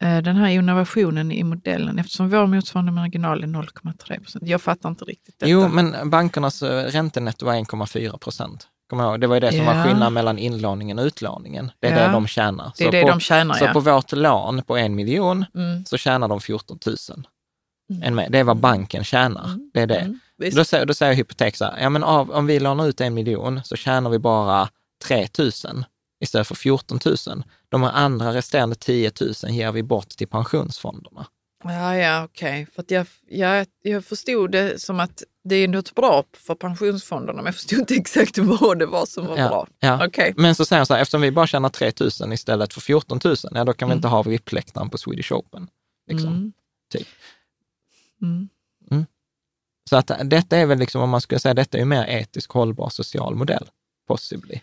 Eh, 0.03 0.17
Den 0.21 0.35
här 0.35 0.49
innovationen 0.49 1.31
i 1.31 1.43
modellen, 1.43 1.99
eftersom 1.99 2.29
vår 2.29 2.47
motsvarande 2.47 2.91
marginal 2.91 3.43
är 3.43 3.47
0,3 3.47 4.19
procent. 4.19 4.47
Jag 4.47 4.61
fattar 4.61 4.89
inte 4.89 5.05
riktigt 5.05 5.39
detta. 5.39 5.49
Jo, 5.49 5.67
men 5.67 6.09
bankernas 6.09 6.63
eh, 6.63 6.83
räntenetto 6.85 7.45
var 7.45 7.53
1,4 7.53 8.17
procent. 8.17 8.67
Ihåg? 8.93 9.21
Det 9.21 9.27
var 9.27 9.35
ju 9.35 9.39
det 9.39 9.51
som 9.51 9.65
var 9.65 9.75
Ja. 9.75 9.83
skillnaden 9.83 10.13
mellan 10.13 10.37
inlåningen 10.39 10.99
och 10.99 11.05
utlåningen. 11.05 11.71
Det 11.79 11.87
är 11.87 11.99
Ja. 12.01 12.07
det 12.07 12.13
de 12.13 12.27
tjänar. 12.27 12.71
det 12.77 12.83
är 12.83 12.87
så 12.87 12.91
det 12.91 13.01
på, 13.01 13.07
de 13.09 13.19
tjänar, 13.19 13.53
Så 13.55 13.65
ja. 13.65 13.73
på 13.73 13.79
vårt 13.79 14.11
lån 14.11 14.61
på 14.63 14.77
en 14.77 14.95
miljon 14.95 15.45
Mm. 15.55 15.85
så 15.85 15.97
tjänar 15.97 16.27
de 16.27 16.39
14 16.41 16.79
000. 16.85 16.95
Mm. 18.07 18.31
Det 18.31 18.39
är 18.39 18.43
vad 18.43 18.57
banken 18.57 19.03
tjänar. 19.03 19.45
Mm. 19.45 19.71
Det 19.73 19.81
är 19.81 19.87
det. 19.87 19.99
Mm. 19.99 20.19
Visst. 20.37 20.57
Då 20.57 20.63
säger, 20.63 20.85
då 20.85 20.93
säger 20.93 21.13
hypotek 21.13 21.55
så 21.55 21.65
här, 21.65 21.79
ja 21.81 21.89
men 21.89 22.03
av, 22.03 22.31
om 22.31 22.45
vi 22.45 22.59
lånar 22.59 22.87
ut 22.87 23.01
en 23.01 23.13
miljon 23.13 23.61
så 23.63 23.75
tjänar 23.75 24.09
vi 24.09 24.19
bara 24.19 24.69
3 25.03 25.27
000 25.39 25.51
istället 26.19 26.47
för 26.47 26.55
14 26.55 26.99
000. 27.05 27.43
De 27.69 27.83
här 27.83 27.91
andra 27.91 28.33
resterande 28.33 28.75
10 28.75 29.11
000 29.21 29.33
ger 29.51 29.71
vi 29.71 29.83
bort 29.83 30.09
till 30.09 30.27
pensionsfonderna. 30.27 31.27
Ja, 31.63 31.95
ja, 31.97 32.23
okej. 32.23 32.67
För 32.75 32.81
att 32.81 32.91
jag, 32.91 33.07
jag, 33.27 33.67
jag 33.81 34.05
förstod 34.05 34.51
det 34.51 34.81
som 34.81 34.99
att 34.99 35.23
det 35.43 35.55
är 35.55 35.67
något 35.67 35.95
bra 35.95 36.23
för 36.33 36.55
pensionsfonderna, 36.55 37.33
men 37.37 37.45
jag 37.45 37.55
förstod 37.55 37.79
inte 37.79 37.93
exakt 37.95 38.37
vad 38.37 38.79
det 38.79 38.85
var 38.85 39.05
som 39.05 39.25
var 39.25 39.35
bra. 39.35 39.67
Ja. 39.79 40.05
Okej. 40.07 40.33
Men 40.37 40.55
så 40.55 40.65
säger 40.65 40.79
han 40.79 40.85
så 40.85 40.93
här, 40.93 41.01
eftersom 41.01 41.21
vi 41.21 41.31
bara 41.31 41.47
tjänar 41.47 41.69
3 41.69 41.91
000 42.21 42.33
istället 42.33 42.73
för 42.73 42.81
14 42.81 43.19
000, 43.25 43.35
ja 43.51 43.63
då 43.63 43.73
kan 43.73 43.87
vi 43.87 43.91
Mm. 43.91 43.97
inte 43.97 44.07
ha 44.07 44.23
VIP-läktaren 44.23 44.89
på 44.89 44.97
Swedish 44.97 45.31
Open. 45.31 45.67
Liksom. 46.07 46.27
Mm. 46.27 46.53
typ. 46.91 47.07
Mm. 48.21 48.49
Så 49.89 49.95
att 49.97 50.11
detta 50.23 50.57
är 50.57 50.65
väl 50.65 50.79
liksom, 50.79 51.01
om 51.01 51.09
man 51.09 51.21
skulle 51.21 51.39
säga, 51.39 51.53
detta 51.53 51.77
är 51.77 51.79
ju 51.81 51.85
mer 51.85 52.05
etisk 52.05 52.51
hållbar 52.51 52.89
social 52.89 53.35
modell. 53.35 53.69
Possibly. 54.07 54.59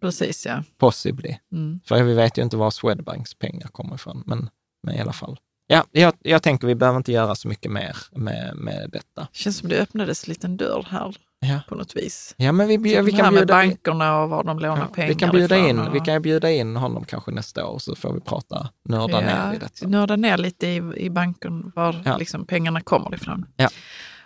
Precis, 0.00 0.46
ja. 0.46 0.62
Possibly. 0.78 1.36
Mm. 1.52 1.80
För 1.84 2.02
vi 2.02 2.14
vet 2.14 2.38
ju 2.38 2.42
inte 2.42 2.56
var 2.56 2.70
Swedbanks 2.70 3.34
pengar 3.34 3.68
kommer 3.68 3.94
ifrån, 3.94 4.22
men, 4.26 4.50
men 4.82 4.94
i 4.94 5.00
alla 5.00 5.12
fall. 5.12 5.38
Ja, 5.66 5.84
jag, 5.92 6.14
jag 6.20 6.42
tänker 6.42 6.66
vi 6.66 6.74
behöver 6.74 6.96
inte 6.96 7.12
göra 7.12 7.34
så 7.34 7.48
mycket 7.48 7.72
mer 7.72 7.96
med, 8.12 8.56
med 8.56 8.90
detta. 8.92 9.28
känns 9.32 9.58
som 9.58 9.68
det 9.68 9.78
öppnades 9.80 10.24
en 10.24 10.28
liten 10.32 10.56
dörr 10.56 10.86
här 10.90 11.16
Ja, 11.40 11.60
på 11.68 11.74
något 11.74 11.96
vis. 11.96 12.34
ja 12.38 12.52
men 12.52 12.68
vi, 12.68 12.76
vi, 12.76 13.00
vi 13.00 13.12
här 13.12 13.18
kan 13.18 13.34
med 13.34 13.40
bjuda 13.40 13.64
in, 13.64 13.70
bankerna 13.70 14.20
och 14.22 14.30
var 14.30 14.44
de 14.44 14.58
lånar 14.58 14.78
ja, 14.78 14.86
pengar 14.94 15.08
vi 15.08 15.14
kan 15.14 15.30
bjuda 15.30 15.56
ifrån 15.56 15.68
in, 15.70 15.78
och- 15.78 15.94
vi 15.94 16.00
kan 16.00 16.22
bjuda 16.22 16.50
in 16.50 16.76
honom 16.76 17.04
kanske 17.04 17.30
nästa 17.30 17.66
år, 17.66 17.78
så 17.78 17.94
får 17.94 18.12
vi 18.14 18.20
prata, 18.20 18.68
nörda 18.88 19.20
ner 19.20 19.54
i 19.54 19.58
detta. 19.58 19.86
Nörda 19.88 20.16
ner 20.16 20.38
lite 20.38 20.66
i, 20.66 20.76
i 20.96 21.10
banken, 21.10 21.72
var 21.74 22.02
Ja. 22.04 22.16
liksom 22.16 22.46
pengarna 22.46 22.80
kommer 22.80 23.14
ifrån. 23.14 23.46
Ja. 23.56 23.68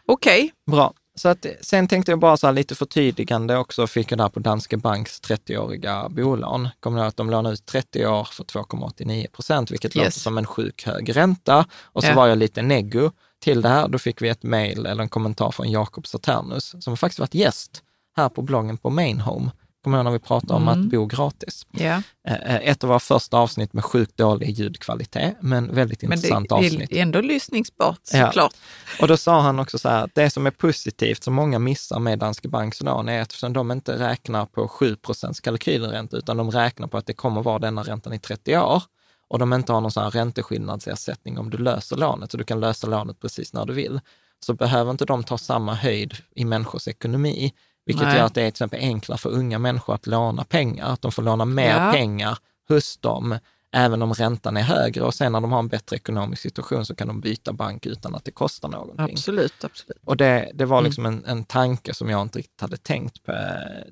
Okej, 0.07 0.53
Bra. 0.71 0.93
Så 1.17 1.29
att, 1.29 1.47
sen 1.61 1.89
tänkte 1.89 2.13
jag 2.13 2.19
bara 2.19 2.37
så 2.37 2.47
här 2.47 2.55
lite 2.55 2.75
förtydligande 2.75 3.57
också, 3.57 3.87
fick 3.87 4.13
jag 4.13 4.19
där 4.19 4.29
på 4.29 4.41
Danske 4.41 4.77
Banks 4.77 5.21
30-åriga 5.23 6.09
bolån. 6.09 6.69
Kommer 6.81 6.99
ihåg 6.99 7.07
att 7.09 7.17
de 7.17 7.31
lånade 7.31 7.53
ut 7.55 7.67
30 7.67 8.07
år 8.07 8.25
för 8.33 8.45
2,89 8.45 9.31
procent, 9.31 9.71
vilket 9.71 9.97
Yes. 9.97 10.05
låter 10.05 10.21
som 10.21 10.39
en 10.39 10.47
sjuk 10.47 10.85
hög 10.87 11.17
ränta. 11.17 11.67
Och 11.83 12.03
så 12.03 12.09
Ja. 12.09 12.15
var 12.15 12.27
jag 12.27 12.39
lite 12.39 12.63
neggo 12.63 13.11
till 13.43 13.63
det 13.63 13.69
här. 13.69 13.89
Då 13.89 13.99
fick 13.99 14.23
vi 14.23 14.29
ett 14.29 14.43
mejl 14.43 14.87
eller 14.87 15.03
en 15.03 15.09
kommentar 15.09 15.51
från 15.51 15.71
Jakob 15.71 16.07
Saturnus, 16.07 16.75
som 16.81 16.97
faktiskt 16.97 17.19
varit 17.21 17.35
gäst 17.35 17.83
här 18.17 18.29
på 18.29 18.43
bloggen 18.43 18.77
på 18.77 18.91
Mainhome. 18.91 19.51
Kommer 19.85 19.99
ihåg 19.99 20.05
när 20.05 20.11
vi 20.13 20.19
pratade 20.19 20.55
om 20.55 20.69
Mm. 20.69 20.81
att 20.81 20.91
bo 20.91 21.07
gratis? 21.07 21.67
Ja. 21.71 22.03
Eh, 22.29 22.55
Ett 22.69 22.85
av 22.85 22.89
våra 22.89 23.01
första 23.01 23.37
avsnitt 23.39 23.73
med 23.73 23.85
sjukt 23.85 24.17
dålig 24.17 24.51
ljudkvalitet, 24.51 25.35
men 25.41 25.75
väldigt 25.75 26.03
Men 26.03 26.11
det 26.11 26.17
intressant 26.17 26.53
är 26.53 26.57
avsnitt. 26.57 26.93
ändå 26.93 27.21
lyssningsbart 27.21 28.01
Ja. 28.13 28.27
såklart. 28.27 28.55
Och 29.01 29.09
då 29.09 29.17
sa 29.17 29.41
han 29.41 29.59
också 29.59 29.79
så 29.79 29.89
här, 29.89 30.05
att 30.05 30.15
det 30.15 30.31
som 30.31 30.47
är 30.47 30.51
positivt, 30.51 31.25
som 31.25 31.35
många 31.35 31.59
missar 31.59 31.99
med 31.99 32.19
Danske 32.19 32.49
Banks 32.49 32.81
lån, 32.83 33.09
är 33.09 33.21
att 33.21 33.29
eftersom 33.29 33.53
de 33.53 33.71
inte 33.71 33.99
räknar 33.99 34.47
på 34.47 34.69
7% 34.69 35.41
kalkylränta, 35.41 36.17
utan 36.17 36.37
de 36.37 36.51
räknar 36.51 36.87
på 36.89 36.97
att 36.97 37.07
det 37.07 37.15
kommer 37.15 37.43
vara 37.43 37.59
denna 37.59 37.83
räntan 37.83 38.13
i 38.13 38.19
30 38.19 38.59
år. 38.59 38.83
Och 39.29 39.39
de 39.39 39.53
inte 39.53 39.73
har 39.73 39.81
någon 39.81 39.91
sån 39.91 40.03
här 40.03 40.11
ränteskillnadsersättning 40.11 41.39
om 41.39 41.51
du 41.51 41.59
löser 41.59 41.97
lånet, 41.97 42.31
så 42.31 42.37
du 42.37 42.45
kan 42.45 42.61
lösa 42.61 42.87
lånet 42.87 43.21
precis 43.21 43.53
när 43.53 43.67
du 43.67 43.73
vill. 43.73 44.01
Så 44.41 44.55
behöver 44.55 44.91
inte 44.91 45.05
de 45.05 45.25
ta 45.25 45.39
samma 45.39 45.75
höjd 45.75 46.15
i 46.37 46.45
människors 46.45 46.89
ekonomi, 46.89 47.53
vilket 47.87 48.07
Nej. 48.07 48.17
gör 48.17 48.25
att 48.25 48.35
det 48.35 48.41
är 48.41 48.45
till 48.45 48.49
exempel 48.49 48.81
enklare 48.81 49.19
för 49.19 49.31
unga 49.31 49.59
människor 49.59 49.95
att 49.95 50.07
låna 50.07 50.45
pengar, 50.45 50.87
att 50.87 51.03
de 51.03 51.13
får 51.13 51.23
låna 51.23 51.45
mer 51.45 51.71
Ja. 51.87 51.93
pengar 51.93 52.39
hos 52.69 52.97
dem, 52.97 53.39
även 53.73 54.03
om 54.03 54.15
räntan 54.15 54.57
är 54.57 54.63
högre. 54.63 55.05
Och 55.05 55.15
sen 55.15 55.33
när 55.33 55.41
de 55.41 55.53
har 55.53 55.59
en 55.59 55.69
bättre 55.69 55.97
ekonomisk 55.97 56.43
situation 56.43 56.87
så 56.87 56.95
kan 56.95 57.09
de 57.09 57.21
byta 57.21 57.53
bank 57.53 57.87
utan 57.87 58.15
att 58.15 58.25
det 58.25 58.31
kostar 58.31 58.69
någonting. 58.69 59.15
Absolut, 59.15 59.65
absolut. 59.65 59.99
Och 60.05 60.17
det, 60.17 60.51
det 60.55 60.65
var 60.65 60.79
Mm. 60.79 60.85
liksom 60.89 61.07
en, 61.07 61.25
en 61.25 61.45
tanke 61.45 61.95
som 61.95 62.11
jag 62.11 62.23
inte 62.23 62.39
riktigt 62.39 62.61
hade 62.61 62.77
tänkt 62.77 63.23
på. 63.23 63.33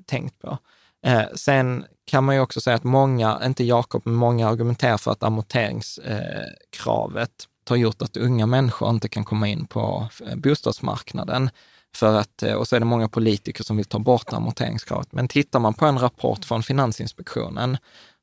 Tänkt 0.05 0.39
på. 0.41 0.57
Eh, 1.05 1.23
sen 1.35 1.85
kan 2.05 2.23
man 2.23 2.35
ju 2.35 2.41
också 2.41 2.61
säga 2.61 2.75
att 2.75 2.83
många, 2.83 3.41
inte 3.45 3.63
Jakob, 3.63 4.01
men 4.05 4.13
många 4.15 4.49
argumenterar 4.49 4.97
för 4.97 5.11
att 5.11 5.23
amorteringskravet 5.23 7.31
har 7.69 7.75
gjort 7.75 8.01
att 8.01 8.17
unga 8.17 8.45
människor 8.45 8.89
inte 8.89 9.09
kan 9.09 9.25
komma 9.25 9.47
in 9.47 9.65
på 9.65 10.07
eh, 10.27 10.35
bostadsmarknaden. 10.35 11.49
För 11.95 12.19
att, 12.19 12.43
eh, 12.43 12.53
och 12.53 12.67
så 12.67 12.75
är 12.75 12.79
det 12.79 12.85
många 12.85 13.09
politiker 13.09 13.63
som 13.63 13.77
vill 13.77 13.85
ta 13.85 13.99
bort 13.99 14.33
amorteringskravet. 14.33 15.11
Men 15.11 15.27
tittar 15.27 15.59
man 15.59 15.73
på 15.73 15.85
en 15.85 15.99
rapport 15.99 16.45
från 16.45 16.63
Finansinspektionen 16.63 17.77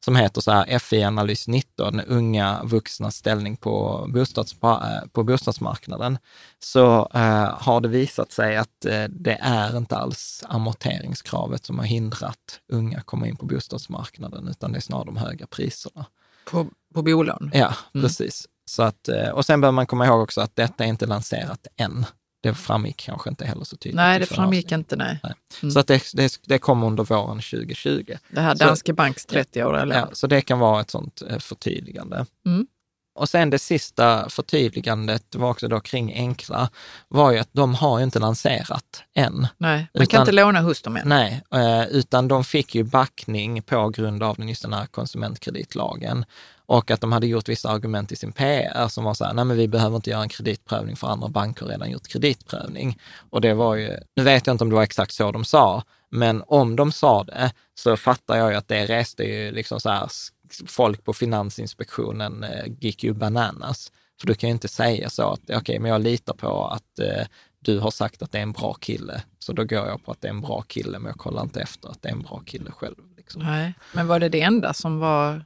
som 0.04 0.16
heter 0.16 0.40
så 0.40 0.50
här 0.50 0.78
FI-analys 0.78 1.48
19, 1.48 2.00
unga 2.00 2.60
vuxnas 2.64 3.16
ställning 3.16 3.56
på, 3.56 4.06
bostads, 4.14 4.56
eh, 4.62 5.08
på 5.12 5.22
bostadsmarknaden, 5.24 6.18
så 6.58 7.08
eh, 7.14 7.58
har 7.60 7.80
det 7.80 7.88
visat 7.88 8.32
sig 8.32 8.56
att 8.56 8.84
eh, 8.84 9.04
det 9.08 9.38
är 9.40 9.76
inte 9.76 9.96
alls 9.96 10.44
amorteringskravet 10.48 11.64
som 11.66 11.78
har 11.78 11.86
hindrat 11.86 12.60
unga 12.72 13.00
komma 13.00 13.26
in 13.26 13.36
på 13.36 13.46
bostadsmarknaden, 13.46 14.48
utan 14.48 14.72
det 14.72 14.78
är 14.78 14.80
snarare 14.80 15.04
de 15.04 15.16
höga 15.16 15.46
priserna. 15.46 16.06
På, 16.50 16.66
på 16.94 17.02
bolån. 17.02 17.50
Ja, 17.54 17.74
Mm. 17.94 18.06
precis. 18.06 18.46
Så 18.64 18.82
att, 18.82 19.08
eh, 19.08 19.28
och 19.28 19.44
sen 19.44 19.60
bör 19.60 19.70
man 19.70 19.86
komma 19.86 20.06
ihåg 20.06 20.20
också 20.22 20.40
att 20.40 20.56
detta 20.56 20.84
är 20.84 20.88
inte 20.88 21.06
lanserat 21.06 21.66
än. 21.76 22.06
Det 22.42 22.54
framgick 22.54 22.96
kanske 22.96 23.30
inte 23.30 23.44
heller 23.44 23.64
så 23.64 23.76
tydligt. 23.76 23.96
Nej, 23.96 24.18
det 24.20 24.26
framgick 24.26 24.72
inte. 24.72 24.96
Nej. 24.96 25.20
Mm. 25.62 25.70
Så 25.72 25.80
att 25.80 25.86
det, 25.86 26.02
det, 26.14 26.38
det 26.46 26.58
kommer 26.58 26.86
under 26.86 27.04
våren 27.04 27.36
2020. 27.40 28.16
Det 28.30 28.40
här 28.40 28.54
Så- 28.54 28.64
Danske 28.64 28.92
Banks 28.92 29.26
30-åriga 29.28 29.84
lån. 29.84 29.96
Ja, 29.98 30.08
så 30.12 30.26
det 30.26 30.40
kan 30.40 30.58
vara 30.58 30.80
ett 30.80 30.90
sånt 30.90 31.22
eh, 31.30 31.38
förtydligande. 31.38 32.26
Mm. 32.46 32.66
Och 33.14 33.28
sen 33.28 33.50
det 33.50 33.58
sista 33.58 34.28
förtydligandet 34.28 35.34
var 35.34 35.50
också 35.50 35.68
då 35.68 35.80
kring 35.80 36.14
Enkla, 36.14 36.70
var 37.08 37.30
ju 37.32 37.38
att 37.38 37.48
de 37.52 37.74
har 37.74 37.98
ju 37.98 38.04
inte 38.04 38.18
lanserat 38.18 39.02
än. 39.14 39.46
Nej, 39.58 39.78
man 39.94 40.02
Utan- 40.02 40.06
kan 40.06 40.20
inte 40.20 40.32
låna 40.32 40.60
hos 40.60 40.82
dem 40.82 40.96
än. 40.96 41.08
Nej, 41.08 41.42
eh, 41.54 41.82
utan 41.88 42.28
de 42.28 42.44
fick 42.44 42.74
ju 42.74 42.84
backning 42.84 43.62
på 43.62 43.88
grund 43.88 44.22
av 44.22 44.36
den- 44.36 44.48
just 44.48 44.62
den 44.62 44.72
här 44.72 44.86
konsumentkreditlagen. 44.86 46.24
Och 46.70 46.90
att 46.90 47.00
de 47.00 47.12
hade 47.12 47.26
gjort 47.26 47.48
vissa 47.48 47.68
argument 47.68 48.12
i 48.12 48.16
sin 48.16 48.32
PR 48.32 48.88
som 48.88 49.04
var 49.04 49.14
så 49.14 49.24
här, 49.24 49.34
nej 49.34 49.44
men 49.44 49.56
vi 49.56 49.68
behöver 49.68 49.96
inte 49.96 50.10
göra 50.10 50.22
en 50.22 50.28
kreditprövning 50.28 50.96
för 50.96 51.06
andra 51.06 51.28
banker 51.28 51.62
har 51.62 51.70
redan 51.72 51.90
gjort 51.90 52.08
kreditprövning. 52.08 52.98
Och 53.30 53.40
det 53.40 53.54
var 53.54 53.74
ju, 53.74 53.98
nu 54.16 54.22
vet 54.22 54.46
jag 54.46 54.54
inte 54.54 54.64
om 54.64 54.70
det 54.70 54.76
var 54.76 54.82
exakt 54.82 55.12
så 55.12 55.32
de 55.32 55.44
sa, 55.44 55.82
men 56.10 56.42
om 56.46 56.76
de 56.76 56.92
sa 56.92 57.24
det 57.24 57.52
så 57.74 57.96
fattar 57.96 58.36
jag 58.36 58.50
ju 58.50 58.56
att 58.56 58.68
det 58.68 58.86
reste 58.86 59.22
ju 59.22 59.50
liksom 59.50 59.80
så 59.80 59.90
här, 59.90 60.08
folk 60.66 61.04
på 61.04 61.12
Finansinspektionen 61.12 62.44
eh, 62.44 62.66
gick 62.80 63.04
ju 63.04 63.12
bananas. 63.12 63.92
För 64.20 64.26
du 64.26 64.34
kan 64.34 64.48
ju 64.48 64.52
inte 64.52 64.68
säga 64.68 65.10
så 65.10 65.32
att, 65.32 65.50
okej, 65.50 65.78
men 65.78 65.90
jag 65.90 66.00
litar 66.00 66.34
på 66.34 66.66
att 66.66 66.98
eh, 66.98 67.26
du 67.60 67.78
har 67.78 67.90
sagt 67.90 68.22
att 68.22 68.32
det 68.32 68.38
är 68.38 68.42
en 68.42 68.52
bra 68.52 68.74
kille, 68.74 69.22
så 69.38 69.52
då 69.52 69.64
går 69.64 69.86
jag 69.86 70.04
på 70.04 70.12
att 70.12 70.20
det 70.20 70.28
är 70.28 70.32
en 70.32 70.40
bra 70.40 70.62
kille, 70.62 70.98
men 70.98 71.06
jag 71.06 71.18
kollar 71.18 71.42
inte 71.42 71.60
efter 71.60 71.88
att 71.88 72.02
det 72.02 72.08
är 72.08 72.12
en 72.12 72.22
bra 72.22 72.42
kille 72.46 72.70
själv. 72.70 72.96
Liksom. 73.16 73.42
Nej. 73.42 73.74
Men 73.92 74.06
var 74.06 74.20
det 74.20 74.28
det 74.28 74.40
enda 74.40 74.74
som 74.74 74.98
var, 74.98 75.44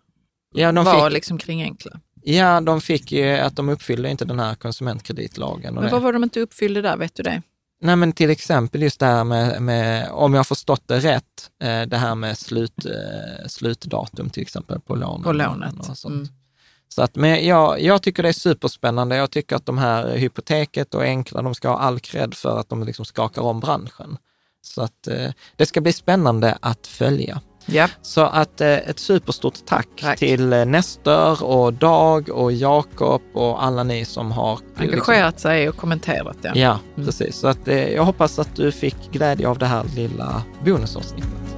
Ja, 0.54 0.72
de 0.72 0.84
var 0.84 1.04
fick, 1.04 1.14
liksom 1.14 1.38
kring 1.38 1.62
enkla? 1.62 2.00
ja, 2.22 2.60
de 2.60 2.80
fick 2.80 3.12
ju 3.12 3.30
att 3.30 3.56
de 3.56 3.68
uppfyllde 3.68 4.10
inte 4.10 4.24
den 4.24 4.40
här 4.40 4.54
konsumentkreditlagen. 4.54 5.74
Men 5.74 5.84
det. 5.84 5.90
vad 5.90 6.02
var 6.02 6.12
de 6.12 6.24
inte 6.24 6.40
uppfyllde 6.40 6.82
där, 6.82 6.96
vet 6.96 7.14
du 7.14 7.22
det? 7.22 7.42
Nej, 7.80 7.96
men 7.96 8.12
till 8.12 8.30
exempel 8.30 8.82
just 8.82 9.00
det 9.00 9.06
här 9.06 9.24
med, 9.24 9.62
med 9.62 10.08
om 10.10 10.34
jag 10.34 10.38
har 10.38 10.44
förstått 10.44 10.82
det 10.86 10.98
rätt, 10.98 11.50
eh, 11.62 11.82
det 11.82 11.96
här 11.96 12.14
med 12.14 12.38
slut, 12.38 12.86
eh, 12.86 13.46
slutdatum 13.46 14.30
till 14.30 14.42
exempel 14.42 14.80
på 14.80 14.94
lånen. 14.94 15.22
På 15.22 15.32
lånet. 15.32 15.78
Och 15.78 15.98
sånt. 15.98 16.14
Mm. 16.14 16.28
Så 16.88 17.02
att, 17.02 17.16
men 17.16 17.46
jag, 17.46 17.82
jag 17.82 18.02
tycker 18.02 18.22
det 18.22 18.28
är 18.28 18.32
superspännande. 18.32 19.16
Jag 19.16 19.30
tycker 19.30 19.56
att 19.56 19.66
de 19.66 19.78
här 19.78 20.16
hypoteket 20.16 20.94
och 20.94 21.02
enkla, 21.02 21.42
de 21.42 21.54
ska 21.54 21.68
ha 21.68 21.78
all 21.78 22.00
cred 22.00 22.34
för 22.34 22.60
att 22.60 22.68
de 22.68 22.84
liksom 22.84 23.04
skakar 23.04 23.42
om 23.42 23.60
branschen. 23.60 24.16
Så 24.62 24.82
att 24.82 25.06
eh, 25.06 25.30
det 25.56 25.66
ska 25.66 25.80
bli 25.80 25.92
spännande 25.92 26.58
att 26.60 26.86
följa. 26.86 27.40
Ja, 27.66 27.88
Så 28.02 28.20
att 28.20 28.60
eh, 28.60 28.68
ett 28.68 28.98
superstort 28.98 29.54
tack, 29.66 29.88
Tack. 30.00 30.18
till 30.18 30.52
eh, 30.52 30.64
Nestor 30.64 31.44
och 31.44 31.72
Dag 31.72 32.28
och 32.28 32.52
Jakob 32.52 33.22
och 33.34 33.64
alla 33.64 33.82
ni 33.82 34.04
som 34.04 34.32
har 34.32 34.58
engagerat 34.76 35.40
sig 35.40 35.68
och 35.68 35.76
kommenterat 35.76 36.36
det. 36.42 36.52
Ja, 36.54 36.78
Mm. 36.96 37.06
precis. 37.06 37.36
Så 37.36 37.48
att, 37.48 37.68
eh, 37.68 37.88
jag 37.88 38.04
hoppas 38.04 38.38
att 38.38 38.56
du 38.56 38.72
fick 38.72 38.96
glädje 39.12 39.48
av 39.48 39.58
det 39.58 39.66
här 39.66 39.84
lilla 39.96 40.42
bonusavsnittet. 40.64 41.53